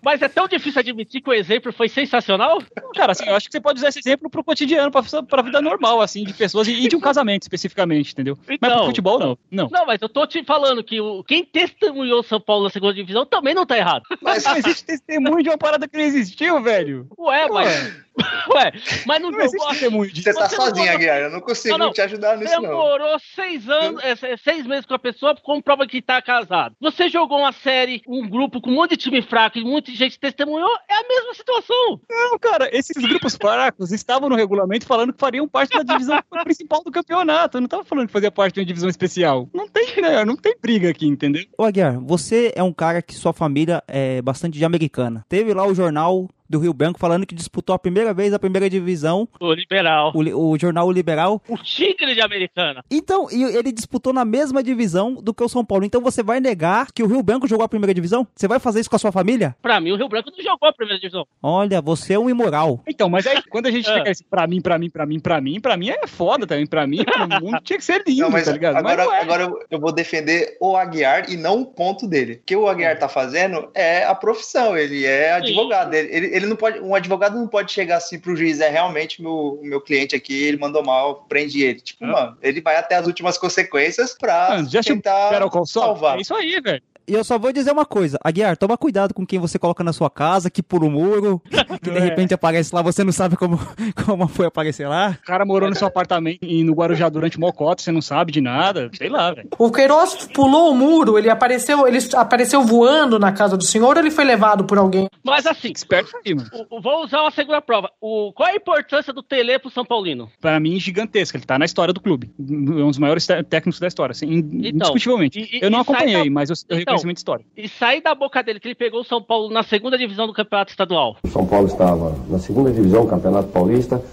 [0.02, 2.62] mas é tão difícil admitir que o exemplo foi sensacional?
[2.96, 5.62] Cara, assim, eu acho que você pode usar esse exemplo pro cotidiano, pra, pra vida
[5.62, 8.38] normal, assim, de pessoas e de um casamento especificamente entendeu?
[8.50, 9.38] Então, mas pro futebol, não.
[9.50, 9.70] não.
[9.70, 13.24] Não, mas eu tô te falando que o, quem testemunhou São Paulo na segunda divisão
[13.24, 14.02] também não tá errado.
[14.20, 17.08] Mas não existe testemunho de uma parada que não existiu, velho.
[17.20, 17.50] Ué, Ué.
[17.52, 18.09] mas.
[18.56, 18.72] Ué,
[19.06, 20.24] mas não, Não existe testemunho disso.
[20.24, 21.22] Você tá Você sozinho, pode- Aguiar.
[21.22, 21.94] Eu não consigo Não, não.
[21.94, 22.62] te ajudar nisso, não.
[22.62, 26.76] Demorou seis anos, é, é, seis meses com a pessoa, como prova que tá casado.
[26.82, 30.20] Você jogou uma série, um grupo com um monte de time fraco e muita gente
[30.20, 32.00] testemunhou, é a mesma situação.
[32.10, 36.84] Não, cara, esses grupos fracos estavam no regulamento falando que fariam parte da divisão principal
[36.84, 37.58] do campeonato.
[37.58, 39.48] Eu não tava falando que fazia parte de uma divisão especial.
[39.54, 40.26] Não tem, né?
[40.26, 41.44] Não tem briga aqui, entendeu?
[41.58, 45.26] Ô Aguiar, você é um cara que sua família é bastante de americana.
[45.30, 48.70] Teve lá o jornal do Rio Branco falando que disputou a primeira vez a primeira
[48.70, 50.12] divisão, O liberal.
[50.16, 51.42] o, o jornal O Liberal.
[51.48, 52.84] O tigre de americana.
[52.90, 55.86] Então, e ele disputou na mesma divisão do que o São Paulo.
[55.86, 58.28] Então você vai negar que o Rio Branco jogou a primeira divisão?
[58.36, 59.56] Você vai fazer isso com a sua família?
[59.62, 61.26] Pra mim, o Rio Branco não jogou a primeira divisão.
[61.42, 62.82] Olha, você é um imoral.
[62.88, 63.94] Então, mas aí quando a gente É.
[63.94, 66.66] chega assim, pra mim, pra mim, pra mim, pra mim, pra mim é foda também.
[66.66, 68.76] Pra mim, pro mundo tinha que ser lindo, Não, mas tá ligado?
[68.78, 69.22] agora, mas é.
[69.22, 72.34] agora eu- eu vou defender o Aguiar e não o ponto dele.
[72.34, 75.94] O que o Aguiar tá fazendo é a profissão, ele é advogado.
[75.94, 79.22] Ele, ele, ele não pode, um advogado não pode chegar assim pro juiz, é realmente
[79.22, 81.80] meu, o meu cliente aqui, ele mandou mal, prende ele.
[81.82, 82.12] Tipo, Ah.
[82.12, 85.32] mano, ele vai até as últimas consequências pra Mano, já tentar
[85.66, 86.18] salvar.
[86.18, 86.82] É isso aí, velho.
[87.10, 89.92] E eu só vou dizer uma coisa, Aguiar, toma cuidado com quem você coloca na
[89.92, 91.42] sua casa, que por um muro,
[91.82, 92.00] que de É.
[92.00, 93.58] repente aparece lá, você não sabe como,
[94.06, 95.18] como foi aparecer lá.
[95.22, 98.42] O cara morou no seu apartamento e no Guarujá durante mocota, você não sabe de
[98.42, 98.90] nada.
[98.94, 99.50] Sei lá, velho.
[99.58, 104.02] O Queiroz pulou o muro, ele apareceu, ele apareceu voando na casa do senhor ou
[104.04, 105.10] ele foi levado por alguém?
[105.24, 106.50] Mas assim, Esperto aí, mano.
[106.70, 107.90] o- o- vou usar uma segunda prova.
[108.00, 110.30] O, qual é a importância do Tele pro São Paulino?
[110.40, 111.38] Pra mim, gigantesca.
[111.38, 112.30] Ele tá na história do clube.
[112.40, 112.44] É
[112.84, 115.40] um dos maiores té- técnicos da história, assim, in- indiscutivelmente.
[115.40, 117.46] e- e- eu não acompanhei, da- mas eu, eu Então, reconheci muita história.
[117.56, 120.34] E sair da boca dele que ele pegou o São Paulo na segunda divisão do
[120.34, 121.18] campeonato estadual.
[121.24, 124.04] O São Paulo estava na segunda divisão do Campeonato Paulista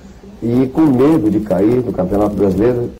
[0.42, 2.92] e com medo de cair no Campeonato Brasileiro,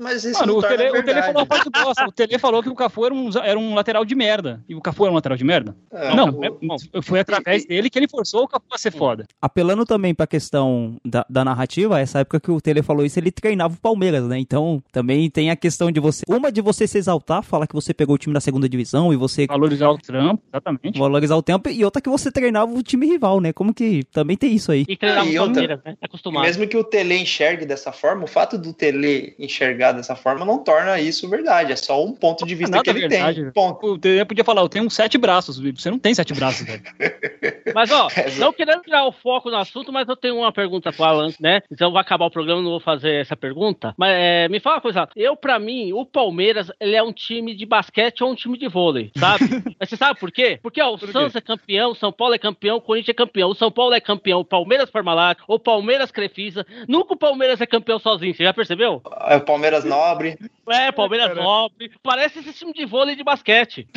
[0.00, 2.06] Mas isso Mano, não o Tele, o Tele falou a parte bosta.
[2.06, 4.64] O Tele falou que o Cafu era um, era um lateral de merda.
[4.68, 5.76] E o Cafu era um lateral de merda?
[5.92, 9.26] É, não, o- é- foi através dele que ele forçou o Cafu a ser foda.
[9.42, 13.30] Apelando também pra questão da, da narrativa, essa época que o Tele falou isso, ele
[13.30, 14.38] treinava o Palmeiras, né?
[14.38, 16.24] Então, também tem a questão de você...
[16.28, 19.16] Uma de você se exaltar, falar que você pegou o time da segunda divisão e
[19.16, 20.98] você Valorizar o trampo, exatamente.
[20.98, 23.52] valorizar o tempo, e outra que você treinava o time rival, né?
[23.52, 24.84] Como que também tem isso aí.
[24.88, 25.96] E treinava Ah, e o outra- Palmeiras, né?
[26.00, 26.44] Tá acostumado.
[26.44, 30.58] Mesmo que o Tele enxergue dessa forma, o fato do Tele enxergar dessa forma não
[30.58, 31.72] torna isso verdade.
[31.72, 33.52] É só um ponto de vista Nada que ele verdade, tem.
[33.52, 33.94] Ponto.
[33.94, 35.58] O podia falar, eu tenho sete braços.
[35.58, 36.82] Você não tem sete braços, velho.
[37.74, 38.40] Mas, ó, Exato.
[38.40, 41.62] não querendo tirar o foco no assunto, mas eu tenho uma pergunta pro Alan, né?
[41.70, 43.94] Então vai acabar o programa, não vou fazer essa pergunta.
[43.96, 47.54] Mas é, me fala uma coisa, eu, pra mim, o Palmeiras, ele é um time
[47.54, 49.44] de basquete ou um time de vôlei, sabe?
[49.78, 50.58] mas você sabe por quê?
[50.62, 51.12] Porque, ó, o Por?
[51.12, 53.94] Santos é campeão, o São Paulo é campeão, o Corinthians é campeão, o São Paulo
[53.94, 56.66] é campeão, o Palmeiras Parmalat, o Palmeiras Crefisa.
[56.88, 59.02] Nunca o Palmeiras é campeão sozinho, você já percebeu?
[59.26, 60.38] É o Palmeiras Nobre.
[60.68, 61.90] É, Palmeiras Nobre.
[62.02, 63.88] Parece esse time de vôlei de basquete.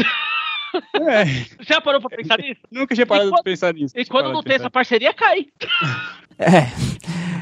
[0.96, 1.26] É,
[1.64, 2.62] Já parou pra pensar nisso?
[2.72, 3.94] nunca tinha parado quando- de pensar nisso.
[3.98, 5.46] E quando não tem essa parceria, cai.
[6.40, 6.66] É.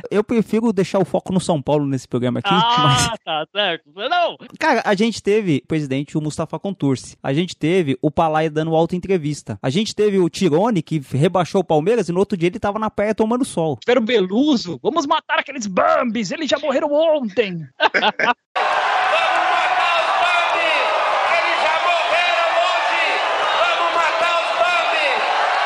[0.10, 3.08] Eu prefiro deixar o foco no São Paulo nesse programa aqui, mas...
[3.08, 3.84] Ah, tá certo.
[3.96, 7.18] Não, Cara, a gente teve, presidente, o Mustafa Contursi.
[7.22, 9.58] A gente teve o Palai dando alta entrevista.
[9.62, 12.80] A gente teve o Tirone, que rebaixou o Palmeiras, e no outro dia ele tava
[12.80, 13.78] na praia tomando sol.
[13.82, 14.80] Espero Beluso.
[14.82, 16.32] Vamos matar aqueles Bambis.
[16.32, 17.60] Eles já morreram ontem.
[17.82, 20.72] Vamos matar os Bambi!
[21.38, 23.06] Eles já morreram hoje!
[23.62, 25.10] Vamos matar os Bambi!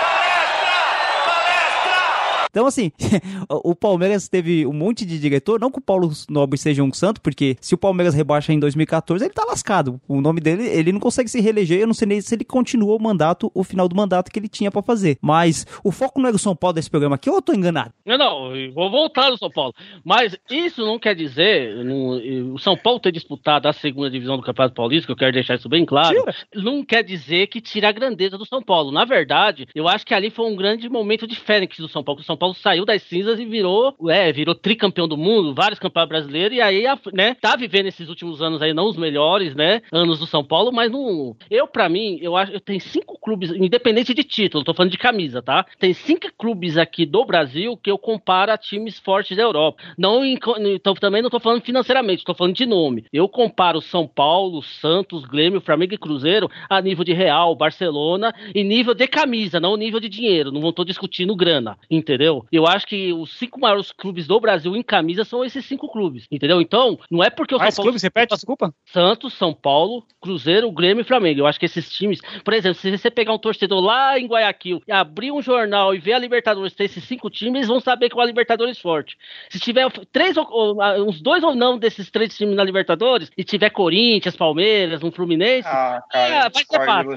[0.02, 0.78] Palestra!
[1.26, 2.45] Palestra!
[2.56, 2.89] Então, assim,
[3.49, 5.60] o Palmeiras teve um monte de diretor.
[5.60, 9.26] Não que o Paulo Nobre seja um santo, porque se o Palmeiras rebaixa em 2014,
[9.26, 9.99] ele tá lascado.
[10.08, 11.82] O nome dele, ele não consegue se reeleger.
[11.82, 14.47] Eu não sei nem se ele continuou o mandato, o final do mandato que ele
[14.47, 15.18] tinha pra fazer.
[15.22, 17.91] Mas o foco não era o São Paulo desse programa aqui, ou eu tô enganado?
[18.06, 19.74] não, não, vou voltar no São Paulo.
[20.06, 24.43] Mas isso não quer dizer, não- o São Paulo ter disputado a segunda divisão do
[24.43, 26.24] Campeonato Paulista, que eu quero deixar isso bem claro,
[26.56, 28.91] não quer dizer que tira a grandeza do São Paulo.
[28.93, 32.18] Na verdade, eu acho que ali foi um grande momento de fênix do São Paulo,
[32.20, 35.80] que o São Paulo saiu das cinzas e virou, é, virou tricampeão do mundo, vários
[35.80, 39.82] campeonatos brasileiros, e aí, né, tá vivendo esses últimos anos aí, não os melhores, né,
[39.91, 41.36] anos do São Paulo, mas não...
[41.50, 44.98] Eu, pra mim, eu acho, eu tenho cinco clubes, independente de título, tô falando de
[44.98, 45.66] camisa, tá?
[45.80, 49.82] Tem cinco clubes aqui do Brasil que eu comparo a times fortes da Europa.
[49.98, 53.06] Não então, também não tô falando financeiramente, tô falando de nome.
[53.12, 58.64] Eu comparo São Paulo, Santos, Grêmio, Flamengo e Cruzeiro a nível de Real, Barcelona e
[58.64, 60.52] nível de camisa, não nível de dinheiro.
[60.52, 62.35] Não tô discutindo grana, entendeu?
[62.52, 66.26] Eu acho que os cinco maiores clubes do Brasil em camisa são esses cinco clubes,
[66.32, 66.60] entendeu?
[66.62, 68.74] Então, não é porque o Mais São Paulo clubes, repete, desculpa.
[68.86, 71.42] Santos, São Paulo, Cruzeiro, Grêmio e Flamengo.
[71.42, 74.82] Eu acho que esses times, por exemplo, se você pegar um torcedor lá em Guayaquil
[74.88, 78.10] e abrir um jornal e ver a Libertadores ter esses cinco times, eles vão saber
[78.10, 79.18] que é uma Libertadores forte.
[79.50, 83.30] Se tiver três ou, ou, ah, uns dois ou não desses três times na Libertadores,
[83.38, 87.12] e tiver Corinthians, Palmeiras, um Fluminense, Ah, cara, É, eu vai ser fácil.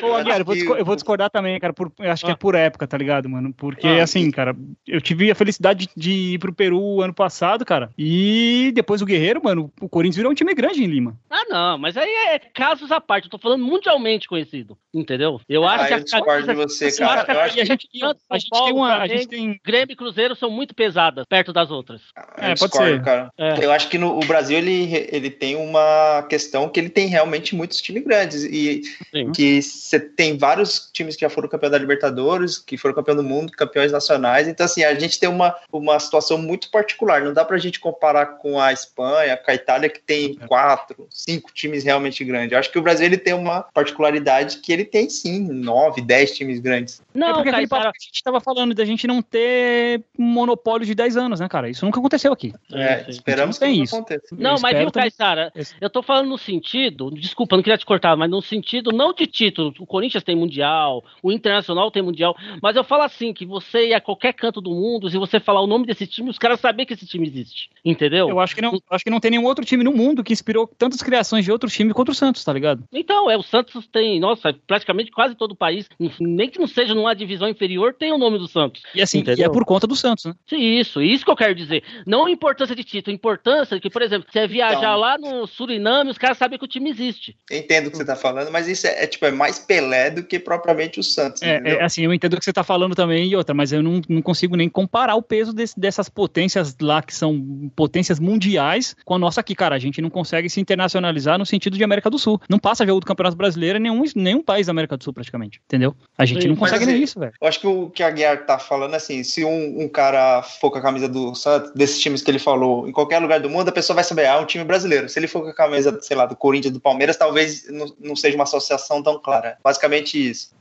[0.00, 1.72] Eu vou, que discor- eu vou discordar também, cara.
[1.72, 2.36] Por, eu acho que é Ah.
[2.36, 3.52] por época, tá ligado, mano?
[3.52, 7.64] Porque, Ah, assim, cara, cara, eu tive a felicidade de, ir pro Peru ano passado,
[7.64, 7.90] cara.
[7.98, 11.18] E depois o Guerreiro, mano, o Corinthians virou um time grande em Lima.
[11.30, 13.24] Ah, não, mas aí é casos à parte.
[13.24, 15.40] Eu tô falando mundialmente conhecido, entendeu?
[15.48, 17.32] Eu acho Ah, que eu discordo de você, cara.
[17.32, 18.96] Eu acho E a que gente, Santos, a gente Paulo, tem uma.
[18.96, 19.60] A gente tem.
[19.64, 22.00] Grêmio e Cruzeiro são muito pesadas perto das outras.
[22.36, 23.02] É, eu pode discordo, ser.
[23.02, 23.30] cara.
[23.38, 23.64] É.
[23.64, 27.54] Eu acho que no, o Brasil ele, ele tem uma questão que ele tem realmente
[27.54, 29.32] muitos times grandes e Sim.
[29.32, 33.22] que você tem vários times que já foram campeão da Libertadores, que foram campeão do
[33.22, 34.35] mundo, campeões nacionais.
[34.46, 37.22] Então assim, a gente tem uma, uma situação muito particular.
[37.22, 40.46] Não dá pra gente comparar com a Espanha, com a Itália que tem É.
[40.46, 42.52] quatro, cinco times realmente grandes.
[42.52, 46.36] Eu acho que o Brasil ele tem uma particularidade que ele tem sim nove, dez
[46.36, 47.00] times grandes.
[47.00, 50.02] é Não, porque aquele papo Caetano, que a gente tava falando da gente não ter
[50.18, 51.68] um monopólio de 10 anos, né, cara?
[51.68, 52.52] Isso nunca aconteceu aqui.
[52.72, 53.10] É, sim.
[53.10, 53.94] esperamos A que isso.
[53.96, 54.34] aconteça.
[54.36, 58.16] Não, Eu mas viu, Caissara, eu tô falando no sentido, desculpa, não queria te cortar,
[58.16, 59.72] mas no sentido não de título.
[59.78, 63.94] O Corinthians tem Mundial, o Internacional tem Mundial, mas eu falo assim, que você ir
[63.94, 66.84] a qualquer canto do mundo, se você falar o nome desse time, os caras sabem
[66.86, 68.28] que esse time existe, entendeu?
[68.28, 70.70] Eu acho que, não, acho que não tem nenhum outro time no mundo que inspirou
[70.78, 72.84] tantas criações de outros times contra o Santos, tá ligado?
[72.92, 75.88] Então, é, o Santos tem, nossa, praticamente quase todo o país,
[76.20, 78.82] nem que não seja numa divisão inferior, tem o nome do Santos.
[78.94, 79.44] E assim, Entendeu?
[79.44, 80.34] e é por conta do Santos, né?
[80.48, 81.82] Sim, Isso, isso que eu quero dizer.
[82.06, 85.46] Não a importância de título, a importância que, por exemplo, você viajar Então- lá no
[85.46, 87.36] Suriname, os caras sabem que o time existe.
[87.50, 90.10] Eu entendo o que você tá falando, mas isso é, é, tipo, é mais Pelé
[90.10, 91.42] do que propriamente o Santos.
[91.42, 93.82] É, é, assim, eu entendo o que você tá falando também e outra, mas eu
[93.82, 98.96] não, não consigo nem comparar o peso desse- dessas potências lá que são potências mundiais
[99.04, 99.74] com a nossa aqui, cara.
[99.76, 102.40] A gente não consegue se internacionalizar no sentido de América do Sul.
[102.48, 105.60] Não passa jogo do Campeonato Brasileiro em nenhum, nenhum país da América do Sul, praticamente.
[105.66, 105.94] Entendeu?
[106.18, 107.32] A gente Sim, não consegue assim, nem isso, velho.
[107.40, 110.42] Eu acho que o que a Guiar tá falando é assim, se um, um cara
[110.42, 113.50] for com a camisa do Santos, desses times que ele falou, em qualquer lugar do
[113.50, 115.08] mundo, a pessoa vai saber, ah, é um time brasileiro.
[115.08, 118.16] Se ele for com a camisa, sei lá, do Corinthians, do Palmeiras, talvez não, não
[118.16, 119.58] seja uma associação tão clara.
[119.62, 120.54] Basicamente isso.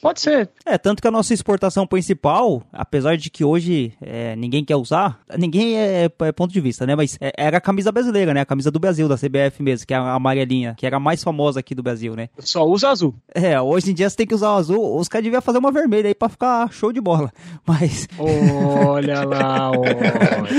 [0.00, 0.48] Pode ser.
[0.66, 2.62] É, tanto que a nossa exportação principal,
[2.94, 6.94] apesar de que hoje é, ninguém quer usar, ninguém é, é ponto de vista, né?
[6.94, 8.42] Mas é- era a camisa brasileira, né?
[8.42, 11.22] A camisa do Brasil, da CBF mesmo, que é a amarelinha, que era a mais
[11.24, 12.28] famosa aqui do Brasil, né?
[12.38, 13.12] Só usa azul.
[13.34, 15.72] É, hoje em dia você tem que usar o azul, os caras deviam fazer uma
[15.72, 17.32] vermelha aí pra ficar show de bola.
[17.66, 20.12] Mas Olha lá, olha.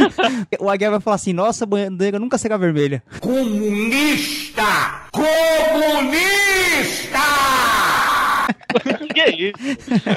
[0.60, 3.02] o Aguiar vai falar assim: nossa, a bandeira nunca será vermelha.
[3.22, 4.64] Comunista!
[5.14, 6.45] Comunista!
[9.14, 9.54] que é isso?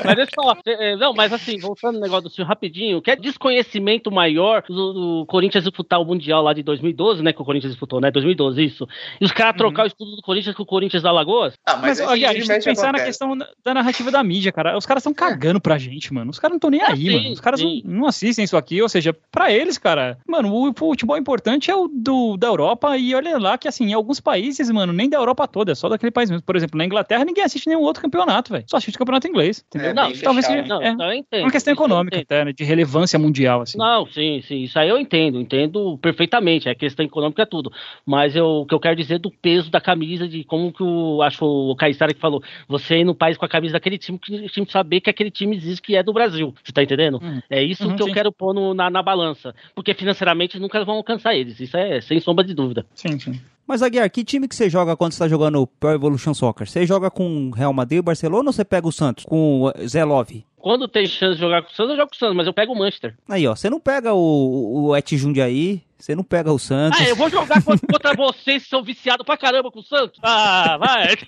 [0.04, 0.58] Mas deixa eu falar.
[0.66, 4.92] é, Não, mas assim, voltando no negócio do senhor rapidinho, que é desconhecimento maior do,
[5.20, 7.32] do Corinthians disputar o Mundial lá de 2012, né?
[7.32, 8.10] Que o Corinthians disputou, né?
[8.10, 8.88] 2012, isso.
[9.20, 11.54] E os caras trocar o estudo do Corinthians com o Corinthians da Lagoas?
[11.66, 14.52] Ah, Mas, mas, olha, a gente tem que pensar na questão da- narrativa da mídia,
[14.52, 14.76] cara.
[14.76, 16.30] Os caras estão cagando pra gente, mano.
[16.30, 17.30] Os caras não estão nem Ah, aí, sim, mano.
[17.32, 21.16] Os caras não, não assistem isso aqui, ou seja, pra eles, cara, mano, o futebol
[21.16, 24.92] importante é o do, da Europa e olha lá que, assim, em alguns países, mano,
[24.92, 26.44] nem da Europa toda, é só daquele país mesmo.
[26.44, 28.64] Por exemplo, na Inglaterra, ninguém assiste nenhum outro campeonato, velho.
[28.68, 29.90] Só assiste o campeonato inglês, entendeu?
[29.90, 30.62] É, não, talvez fechado.
[30.62, 31.42] seja- Não, é, não, eu entendo.
[31.44, 33.78] uma questão eu econômica até, né, de relevância mundial, assim.
[33.78, 37.72] Não, sim, sim, isso aí eu entendo, entendo perfeitamente, a questão econômica é tudo.
[38.04, 41.22] Mas eu, o que eu quero dizer do peso da camisa, de como que o,
[41.22, 44.34] acho o Caissara que falou, você ir no país com a camisa daquele time, que
[44.34, 47.20] o time saber que aquele time existe que é do Brasil, você tá entendendo?
[47.22, 47.40] Uhum.
[47.48, 48.12] É isso Uhum, que eu sim.
[48.12, 52.18] quero pôr no- na, na balança, porque financeiramente nunca vão alcançar eles, isso é sem
[52.20, 52.84] sombra de dúvida.
[52.94, 53.40] Sim, sim.
[53.68, 56.66] Mas Aguiar, que time que você joga quando você tá jogando Pro Evolution Soccer?
[56.66, 60.46] Você joga com Real Madrid, Barcelona ou você pega o Santos com o Zé Love?
[60.56, 62.54] Quando tem chance de jogar com o Santos, eu jogo com o Santos, mas eu
[62.54, 63.14] pego o Manchester.
[63.28, 66.98] Aí, ó, você não pega o, o Et Jundiaí, você não pega o Santos.
[66.98, 70.18] Ah, eu vou jogar contra, contra vocês que são viciados pra caramba com o Santos?
[70.22, 71.18] Ah, vai!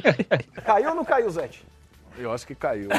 [0.64, 1.62] Caiu ou não caiu, Zete?
[2.18, 2.88] Eu acho que caiu.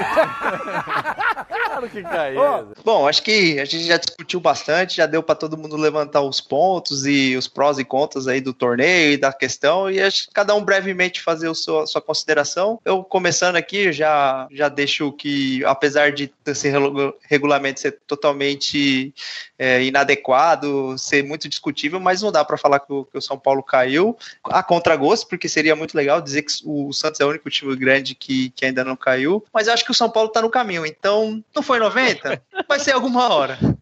[1.47, 2.71] Claro que caiu.
[2.83, 6.39] Bom, acho que a gente já discutiu bastante, já deu para todo mundo levantar os
[6.39, 10.33] pontos e os prós e contras aí do torneio e da questão, e acho que
[10.33, 12.79] cada um brevemente fazer a sua consideração.
[12.85, 19.13] Eu começando aqui, já, já deixo que, apesar de esse regu- regulamento ser totalmente
[19.59, 23.37] é, inadequado, ser muito discutível, mas não dá para falar que o, que o São
[23.37, 27.49] Paulo caiu a contragosto, porque seria muito legal dizer que o Santos é o único
[27.49, 30.41] time grande que, que ainda não caiu, mas eu acho que o São Paulo tá
[30.41, 32.41] no caminho, então não foi 90?
[32.67, 33.57] Vai ser alguma hora.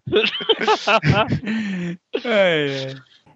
[2.23, 2.95] É, é.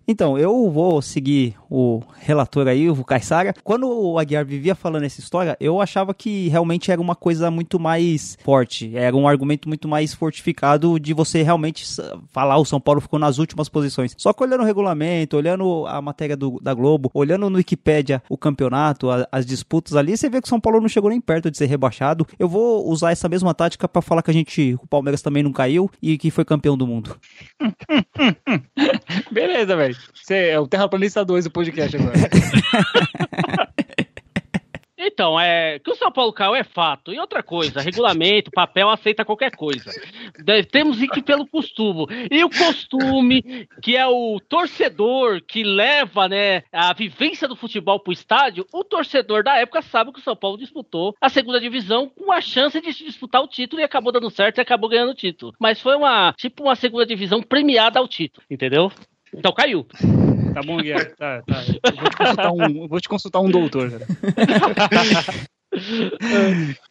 [0.10, 3.54] Então, eu vou seguir o relator aí, o Caissara.
[3.62, 7.78] Quando o Aguiar vivia falando essa história, eu achava que realmente era uma coisa muito
[7.78, 8.96] mais forte.
[8.96, 11.84] Era um argumento muito mais fortificado de você realmente
[12.30, 14.16] falar o São Paulo ficou nas últimas posições.
[14.18, 18.38] Só que olhando o regulamento, olhando a matéria do- da Globo, olhando no Wikipédia o
[18.38, 21.52] campeonato, a- as disputas ali, você vê que o São Paulo não chegou nem perto
[21.52, 22.26] de ser rebaixado.
[22.40, 25.52] Eu vou usar essa mesma tática pra falar que a gente, o Palmeiras também não
[25.52, 27.18] caiu e que foi campeão do mundo.
[29.32, 29.97] Beleza, velho.
[30.14, 32.18] Você é o Terraplanista 2 do podcast agora.
[35.18, 37.14] Então, é que o São Paulo caiu é fato.
[37.14, 39.92] E outra coisa, regulamento, papel aceita qualquer coisa.
[40.72, 42.06] Temos que ir pelo costume.
[42.30, 48.14] E o costume, que é o torcedor que leva né, a vivência do futebol pro
[48.14, 52.32] estádio, o torcedor da época sabe que o São Paulo disputou a segunda divisão com
[52.32, 55.54] a chance de disputar o título e acabou dando certo e acabou ganhando o título.
[55.60, 58.92] Mas foi uma, tipo, uma segunda divisão premiada ao título, entendeu?
[59.34, 59.86] Então caiu.
[60.54, 61.16] Tá bom, Guilherme.
[61.16, 61.64] Tá, tá.
[61.84, 64.08] Eu vou te consultar um, vou te consultar um doutor, cara.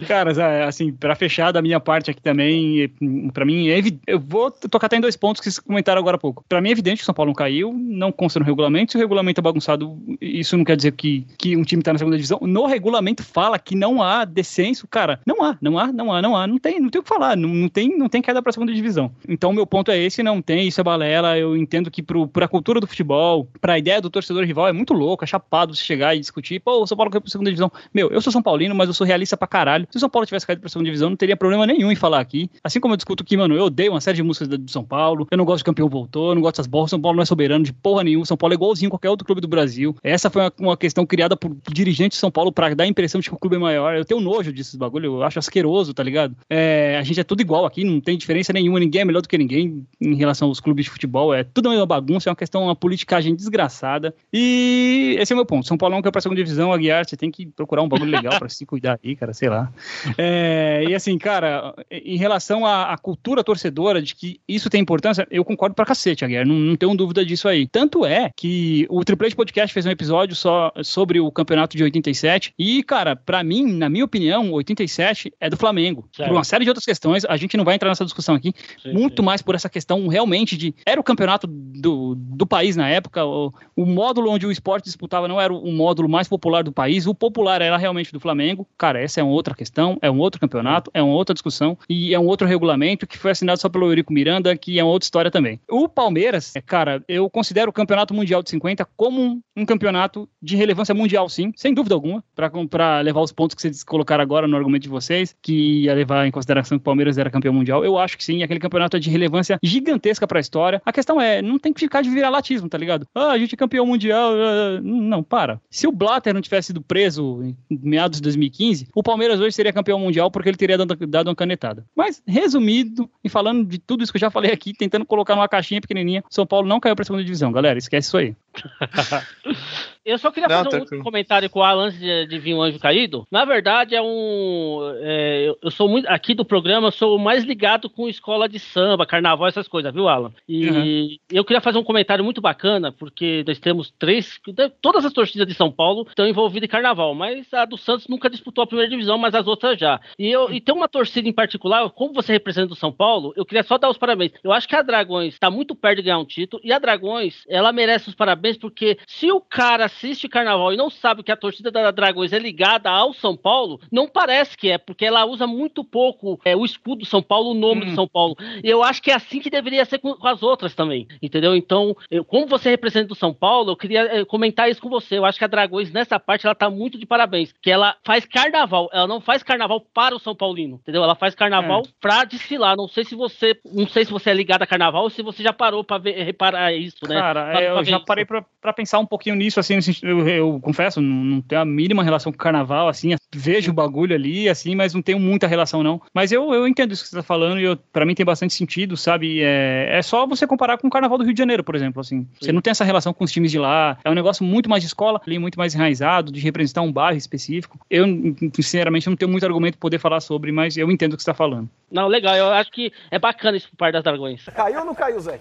[0.07, 2.93] Cara, assim, para fechar da minha parte aqui também,
[3.33, 6.21] para mim, é eu vou tocar até em dois pontos que vocês comentaram agora há
[6.21, 6.45] pouco.
[6.49, 8.93] Para mim é evidente que o São Paulo não caiu, não consta no regulamento.
[8.93, 11.99] Se o regulamento é bagunçado, isso não quer dizer que, que um time tá na
[11.99, 12.39] segunda divisão.
[12.43, 14.87] No regulamento fala que não há descenso.
[14.87, 16.47] Cara, não há, não há, não há, não há.
[16.47, 17.37] Não tem, não tem o que falar.
[17.37, 19.11] Não, não, tem, não tem queda pra segunda divisão.
[19.29, 21.39] Então, meu ponto é esse: não tem, isso é balela.
[21.39, 24.93] Eu entendo que pro, pra cultura do futebol, pra ideia do torcedor rival, é muito
[24.93, 26.61] louco, é chapado você chegar e discutir.
[26.61, 27.71] Pô, o São Paulo caiu pra segunda divisão.
[27.93, 29.87] Meu, eu sou São Paulino, mas eu sou realista pra caralho.
[29.91, 32.21] Se o São Paulo tivesse caído pra segunda divisão, não teria problema nenhum em falar
[32.21, 32.51] aqui.
[32.63, 35.27] Assim como eu discuto que, mano, eu odeio uma série de músicas do São Paulo,
[35.31, 37.27] eu não gosto de campeão voltou, eu não gosto das bolas, São Paulo não é
[37.27, 39.95] soberano de porra nenhuma, São Paulo é igualzinho a qualquer outro clube do Brasil.
[40.03, 43.21] Essa foi uma, uma questão criada por dirigentes de São Paulo pra dar a impressão
[43.21, 43.97] de que o clube é maior.
[43.97, 46.37] Eu tenho nojo desses bagulho, eu acho asqueroso, tá ligado?
[46.49, 49.29] É, a gente é tudo igual aqui, não tem diferença nenhuma, ninguém é melhor do
[49.29, 52.37] que ninguém em relação aos clubes de futebol, é tudo a mesma bagunça, é uma
[52.37, 54.15] questão, uma politicagem desgraçada.
[54.33, 55.67] E esse é o meu ponto.
[55.67, 58.39] São Paulo não quer pra segunda divisão, Aguiar, você tem que procurar um bagulho legal
[58.39, 59.71] pra se cuidar aí, cara, sei lá.
[60.17, 65.27] É, e assim, cara, em relação à, à, cultura torcedora, de que isso tem importância,
[65.31, 67.67] eu concordo pra cacete, Aguiar, não, não tenho dúvida disso aí.
[67.67, 71.85] Tanto é que o Triple H Podcast fez um episódio só sobre o campeonato de
[71.85, 76.09] 87, e, cara, pra mim, na minha opinião, 87 é do Flamengo.
[76.15, 76.29] Certo.
[76.29, 78.53] Por uma série de outras questões, a gente não vai entrar nessa discussão aqui,
[78.83, 79.27] sim, muito sim.
[79.27, 80.75] mais por essa questão realmente de.
[80.87, 85.29] Era o campeonato do, do país na época, o, o módulo onde o esporte disputava
[85.29, 88.46] não era o módulo mais popular do país, o popular era realmente do Flamengo.
[88.77, 92.15] Cara, essa é uma outra questão, é um outro campeonato, é uma outra discussão e
[92.15, 95.07] é um outro regulamento que foi assinado só pelo Eurico Miranda, que é uma outra
[95.07, 95.61] história também.
[95.71, 100.29] O Palmeiras, é, cara, eu considero o Campeonato Mundial de 50 como um, um campeonato
[100.41, 102.23] de relevância mundial, sim, sem dúvida alguma,
[102.71, 106.27] para levar os pontos que vocês colocaram agora no argumento de vocês, que ia levar
[106.27, 107.85] em consideração que o Palmeiras era campeão mundial.
[107.85, 110.83] Eu acho que sim, aquele campeonato é de relevância gigantesca para a história.
[110.85, 113.07] A questão é, não tem que ficar de viralatismo, tá ligado?
[113.15, 114.33] Ah, a gente é campeão mundial.
[114.33, 115.61] Uh, não, para.
[115.71, 119.73] Se o Blatter não tivesse sido preso em meados de 2015, o Palmeiras hoje seria
[119.73, 121.85] campeão mundial porque ele teria dado, dado uma canetada.
[121.95, 125.49] Mas, resumido, e falando de tudo isso que eu já falei aqui, tentando colocar numa
[125.49, 127.79] caixinha pequenininha, São Paulo não caiu pra segunda divisão, galera.
[127.79, 128.37] Esquece isso aí.
[130.07, 132.55] Eu só queria não, fazer um outro comentário com o Alan antes de, de vir
[132.55, 133.27] um anjo caído.
[133.29, 134.79] Na verdade, é um.
[135.01, 136.07] É, eu sou muito.
[136.07, 140.07] Aqui do programa, eu sou mais ligado com escola de samba, carnaval, essas coisas, viu,
[140.09, 140.33] Alan?
[140.49, 141.17] E uhum.
[141.29, 144.39] eu queria fazer um comentário muito bacana, porque nós temos três.
[144.81, 148.31] Todas as torcidas de São Paulo estão envolvidas em carnaval, mas a do Santos nunca
[148.31, 150.01] disputou a primeira divisão, mas as outras já.
[150.17, 153.45] E, eu, e tem uma torcida em particular, como você representa o São Paulo, eu
[153.45, 154.31] queria só dar os parabéns.
[154.45, 157.43] Eu acho que a Dragões está muito perto de ganhar um título, e a Dragões,
[157.49, 158.15] ela merece os
[158.47, 162.33] parabéns, porque se o cara assiste carnaval e não sabe que a torcida da Dragões
[162.33, 166.55] é ligada ao São Paulo, não parece que é, porque ela usa muito pouco é,
[166.55, 167.89] o escudo do São Paulo, o nome hum.
[167.91, 168.37] do São Paulo.
[168.63, 171.57] E eu acho que é assim que deveria ser com, com as outras também, entendeu?
[171.57, 175.19] Então, eu, como você representa o São Paulo, eu queria é, comentar isso com você.
[175.19, 177.53] Eu acho que a Dragões, nessa parte, ela tá muito de parabéns.
[177.61, 181.03] Que ela faz carnaval, ela não faz carnaval para o São Paulino, entendeu?
[181.03, 181.89] Ela faz carnaval é.
[182.01, 182.77] pra desfilar.
[182.77, 183.59] Não sei se você.
[183.73, 186.23] Não sei se você é ligado a carnaval ou se você já parou pra ver,
[186.23, 187.17] reparar isso, né?
[187.17, 188.07] Cara, pra, eu já isso.
[188.07, 191.65] parei pra, pra, pensar um pouquinho nisso, assim, eu, eu confesso, não, não tenho a
[191.65, 195.83] mínima relação com carnaval, assim, vejo o bagulho ali, assim, mas não tenho muita relação,
[195.83, 196.01] não.
[196.13, 198.55] Mas eu, eu entendo isso que você tá falando e eu, pra mim tem bastante
[198.55, 199.41] sentido, sabe?
[199.43, 202.21] É, é só você comparar com o carnaval do Rio de Janeiro, por exemplo, assim.
[202.21, 202.29] Sim.
[202.41, 204.83] Você não tem essa relação com os times de lá, é um negócio muito mais
[204.83, 207.79] de escola, ali, muito mais enraizado, de representar um bairro específico.
[207.91, 208.07] Eu,
[208.55, 211.31] sinceramente, não tenho muito argumento pra poder falar sobre, mas eu entendo o que você
[211.31, 211.69] tá falando.
[211.91, 214.45] Não, legal, eu acho que é bacana isso por parte das Dragões.
[214.55, 215.39] Caiu ou não caiu, Zé?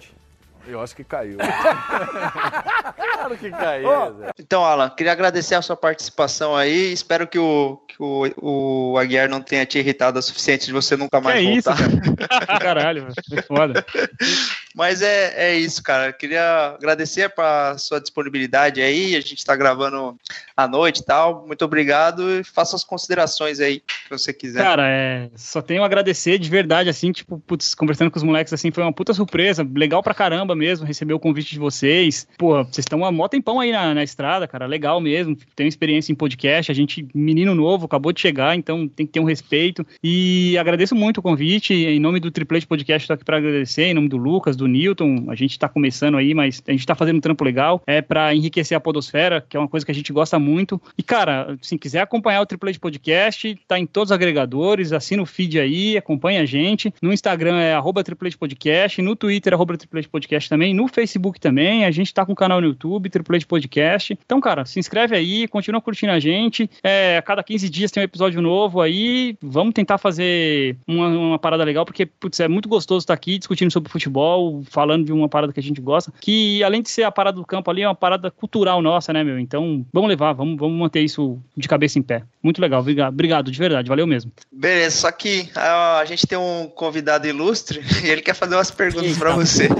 [0.67, 1.37] Eu acho que caiu.
[2.95, 3.87] claro que caiu.
[3.87, 4.31] Oh.
[4.39, 6.91] Então, Alan, queria agradecer a sua participação aí.
[6.91, 10.97] Espero que o, que o, o Aguiar não tenha te irritado o suficiente de você
[10.97, 11.81] nunca mais que voltar.
[11.81, 12.59] É isso, cara.
[12.59, 13.85] Caralho, foi foda.
[14.75, 16.11] Mas é, é isso, cara.
[16.11, 19.15] Queria agradecer para sua disponibilidade aí.
[19.15, 20.17] A gente está gravando
[20.55, 21.47] à noite e tal.
[21.47, 24.61] Muito obrigado e faça as considerações aí que você quiser.
[24.61, 28.51] Cara, é, só tenho a agradecer de verdade, assim, tipo, putz, conversando com os moleques,
[28.51, 29.65] assim, foi uma puta surpresa.
[29.73, 32.27] Legal pra caramba mesmo receber o convite de vocês.
[32.37, 34.65] Pô, vocês estão uma mó tempão aí na, na estrada, cara.
[34.65, 35.37] Legal mesmo.
[35.55, 36.69] Tenho experiência em podcast.
[36.69, 39.87] A gente, menino novo, acabou de chegar, então tem que ter um respeito.
[40.03, 41.73] E agradeço muito o convite.
[41.73, 43.85] Em nome do Triplete Podcast, estou aqui para agradecer.
[43.85, 46.85] Em nome do Lucas, do o Newton, a gente tá começando aí, mas a gente
[46.85, 49.91] tá fazendo um trampo legal, é para enriquecer a podosfera, que é uma coisa que
[49.91, 50.81] a gente gosta muito.
[50.97, 55.21] E, cara, se quiser acompanhar o Triple H Podcast, tá em todos os agregadores, assina
[55.21, 56.93] o feed aí, acompanha a gente.
[57.01, 60.87] No Instagram é arroba Triple H Podcast, no Twitter arroba Triple H Podcast também, no
[60.87, 64.17] Facebook também, a gente tá com o canal no YouTube, Triple H Podcast.
[64.25, 66.69] Então, cara, se inscreve aí, continua curtindo a gente.
[66.83, 69.37] É, a cada 15 dias tem um episódio novo aí.
[69.41, 73.71] Vamos tentar fazer uma, uma parada legal, porque, putz, é muito gostoso estar aqui discutindo
[73.71, 77.11] sobre futebol, falando de uma parada que a gente gosta, que além de ser a
[77.11, 79.39] parada do campo ali, é uma parada cultural nossa, né, meu?
[79.39, 82.23] Então, vamos levar, vamos, vamos manter isso de cabeça em pé.
[82.41, 84.31] Muito legal, obrigado, obrigado de verdade, valeu mesmo.
[84.51, 88.71] Beleza, só que a, a gente tem um convidado ilustre e ele quer fazer umas
[88.71, 89.67] perguntas para você.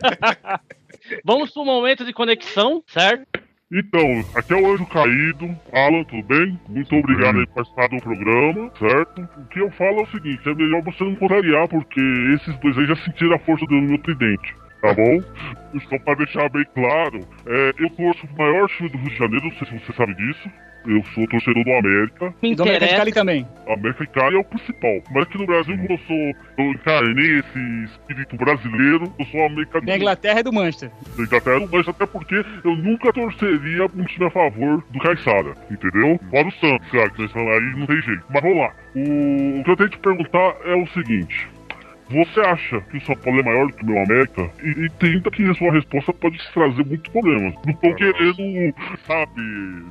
[1.24, 3.26] Vamos pro momento de conexão, certo?
[3.72, 5.56] Então, aqui é o Anjo Caído.
[5.72, 6.58] Alan, tudo bem?
[6.68, 9.28] Muito obrigado aí por participar do programa, certo?
[9.38, 12.00] O que eu falo é o seguinte, é melhor você não contrariar, porque
[12.34, 14.56] esses dois aí já sentiram a força do meu tridente.
[14.82, 15.20] Tá bom?
[15.88, 19.44] Só pra deixar bem claro, é, eu torço o maior time do Rio de Janeiro,
[19.44, 20.50] não sei se você sabe disso.
[20.86, 22.34] Eu sou torcedor do América.
[22.42, 23.46] Me do América de Cali também.
[23.66, 25.02] América de Cali é o principal.
[25.10, 29.86] Mas aqui no Brasil, como eu sou, eu encarnei esse espírito brasileiro, eu sou americano.
[29.86, 30.90] Da Inglaterra e do Manchester.
[31.16, 34.98] Da Inglaterra e do Manchester, até porque eu nunca torceria um time a favor do
[34.98, 36.18] Caixara, entendeu?
[36.30, 38.24] Fora o Santos, claro, que aí não tem jeito.
[38.30, 38.72] Mas vamos lá.
[38.94, 41.48] O, o que eu tenho que te perguntar é o seguinte.
[42.10, 44.50] Você acha que o São Paulo é maior do que o meu América?
[44.62, 47.54] E, tenta que a sua resposta pode te trazer muitos problemas.
[47.64, 48.74] Não tô querendo,
[49.06, 49.40] sabe,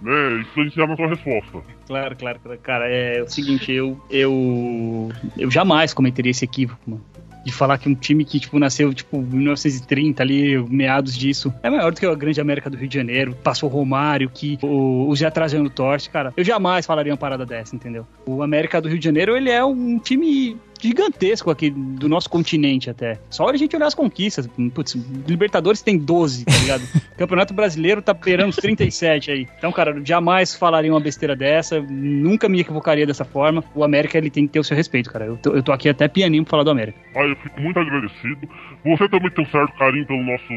[0.01, 1.59] né, influenciar na sua resposta.
[1.87, 2.89] Claro, claro, cara.
[2.89, 7.03] É o seguinte, eu, eu, eu jamais cometeria esse equívoco, mano
[7.43, 11.69] de falar que um time que, tipo, nasceu, tipo, em 1930 ali, meados disso, é
[11.69, 15.15] maior do que a grande América do Rio de Janeiro, passou Romário, que o, o
[15.15, 18.05] Zé Trajano torce, cara, eu jamais falaria uma parada dessa, entendeu?
[18.25, 22.89] O América do Rio de Janeiro, ele é um time gigantesco aqui do nosso continente
[22.89, 23.19] até.
[23.29, 24.47] Só a gente olhar as conquistas.
[24.73, 24.95] Putz,
[25.27, 26.83] Libertadores tem 12, tá ligado?
[27.17, 29.47] Campeonato Brasileiro tá beirando os 37 aí.
[29.57, 33.63] Então, cara, eu jamais falaria uma besteira dessa, nunca me equivocaria dessa forma.
[33.75, 35.25] O América, ele tem que ter o seu respeito, cara.
[35.25, 36.97] Eu tô, eu tô aqui até pianinho pra falar do América.
[37.15, 38.47] Ah, eu fico muito agradecido.
[38.85, 40.47] Você também tem um certo carinho pelo nosso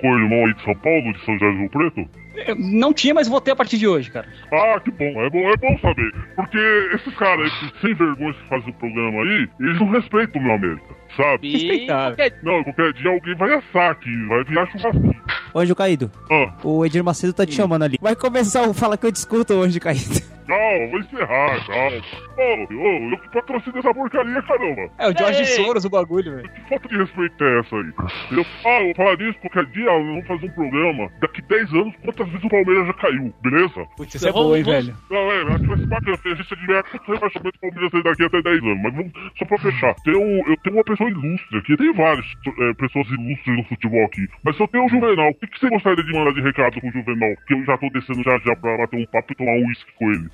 [0.00, 2.08] co-irmão aí de São Paulo, de São José do Rio Preto?
[2.56, 4.26] Não tinha, mas vou ter a partir de hoje, cara.
[4.52, 5.20] Ah, que bom.
[5.20, 6.12] É bom, é bom saber.
[6.36, 6.58] Porque
[6.94, 10.54] esses caras, esses sem vergonhas que fazem o programa aí, eles não respeitam o meu
[10.54, 11.52] América, sabe?
[11.52, 12.14] Respeitar.
[12.42, 15.22] Não, qualquer dia alguém vai assar aqui, vai virar churrasquinho.
[15.54, 16.10] Anjo Caído.
[16.30, 16.54] Ah.
[16.62, 17.98] O Edir Macedo tá te chamando ali.
[18.00, 20.37] Vai começar o Fala que eu discuto, Anjo Caído.
[20.48, 22.02] Calma, vou encerrar, calma.
[22.38, 24.90] Ô, ô, eu que patrocino essa porcaria, caramba.
[24.98, 26.48] É o George Soros o bagulho, velho.
[26.50, 27.92] Que falta de respeito é essa aí?
[28.32, 31.10] Eu falo, falar disso, qualquer dia nós vamos fazer um programa.
[31.20, 33.86] Daqui 10 anos, quantas vezes o Palmeiras já caiu, beleza?
[33.96, 34.96] Putz, isso é bom, hein, velho?
[35.10, 36.18] Não, é, acho que vai ser bacana.
[36.24, 38.82] A gente tiver quantos rebaixamentos o Palmeiras tem daqui até 10 anos.
[38.82, 42.26] Mas vamos, só pra fechar, tem um, eu tenho uma pessoa ilustre aqui, tem várias
[42.58, 44.26] é, pessoas ilustres no futebol aqui.
[44.42, 46.80] Mas se eu tenho o Juvenal, o que, que você gostaria de mandar de recado
[46.80, 47.34] pro Juvenal?
[47.46, 49.92] Que eu já tô descendo já já pra bater um papo e tomar um uísque
[49.98, 50.28] com ele.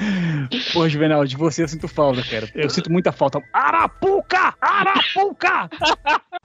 [0.72, 2.48] Pô, Juvenal, de você eu sinto falta, cara.
[2.54, 3.42] Eu sinto muita falta.
[3.52, 4.54] Arapuca!
[4.60, 5.70] Arapuca!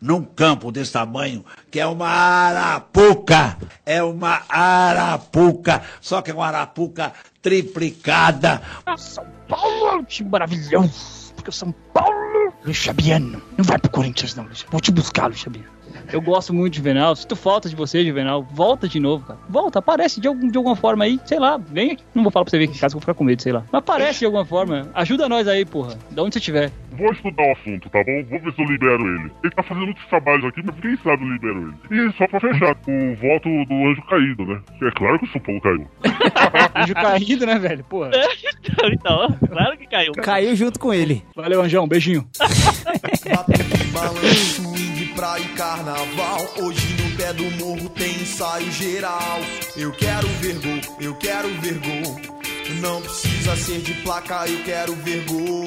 [0.02, 3.57] Num campo desse tamanho, que é uma arapuca!
[3.86, 5.84] É uma arapuca!
[5.99, 8.61] Só que é uma arapuca triplicada.
[8.98, 11.34] São Paulo é um time maravilhoso!
[11.36, 14.65] Porque o São Paulo, Luiz Fabiano, não vai pro Corinthians não, Luiz.
[14.69, 15.78] Vou te buscar, Luiz Fabiano.
[16.11, 17.15] Eu gosto muito de Juvenal.
[17.15, 18.44] Sinto falta de você, Juvenal.
[18.44, 19.40] Volta de novo, cara.
[19.49, 21.19] Volta, aparece de, algum, de alguma forma aí.
[21.26, 22.03] Sei lá, vem aqui.
[22.14, 23.64] Não vou falar pra você vir aqui em casa, vou ficar com medo, sei lá.
[23.72, 24.90] Mas aparece de alguma forma.
[24.94, 25.98] Ajuda nós aí, porra.
[26.11, 26.72] Da onde você estiver.
[26.91, 28.23] Vou estudar o assunto, tá bom?
[28.30, 29.31] Vou ver se eu libero ele.
[29.44, 32.10] Ele tá fazendo muitos trabalhos aqui, mas quem sabe eu libero ele.
[32.10, 34.61] E só pra fechar, o voto do anjo caído, né?
[34.81, 35.88] É claro que o São Paulo caiu.
[36.76, 37.84] anjo caído, né, velho?
[37.86, 38.11] Porra.
[38.64, 40.11] então, então, claro que caiu.
[40.14, 41.23] Caiu junto com ele.
[41.36, 41.88] Valeu, Anjão.
[41.88, 42.27] Beijinho.
[43.94, 45.98] Balanço, swing, praia e carnaval.
[46.01, 49.41] Hoje no pé do morro tem ensaio geral.
[49.76, 52.39] Eu quero ver gol, eu quero ver gol.
[52.80, 55.65] Não precisa ser de placa, eu quero ver gol.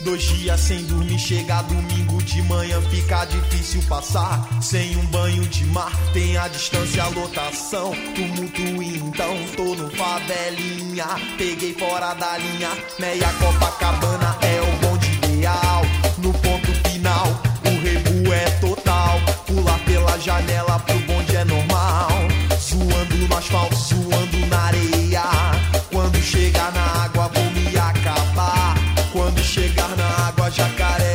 [0.00, 4.48] Dois dias sem dormir, chega domingo de manhã, fica difícil passar.
[4.60, 7.92] Sem um banho de mar, tem a distância, a lotação.
[8.16, 11.06] Tumulto então, tô no favelinha.
[11.36, 15.77] Peguei fora da linha, meia Copacabana é o bonde ideal.
[19.48, 22.10] Pular pela janela pro bonde é normal.
[22.60, 25.22] Suando no asfalto, suando na areia.
[25.90, 28.74] Quando chegar na água, vou me acabar.
[29.10, 31.07] Quando chegar na água, jacaré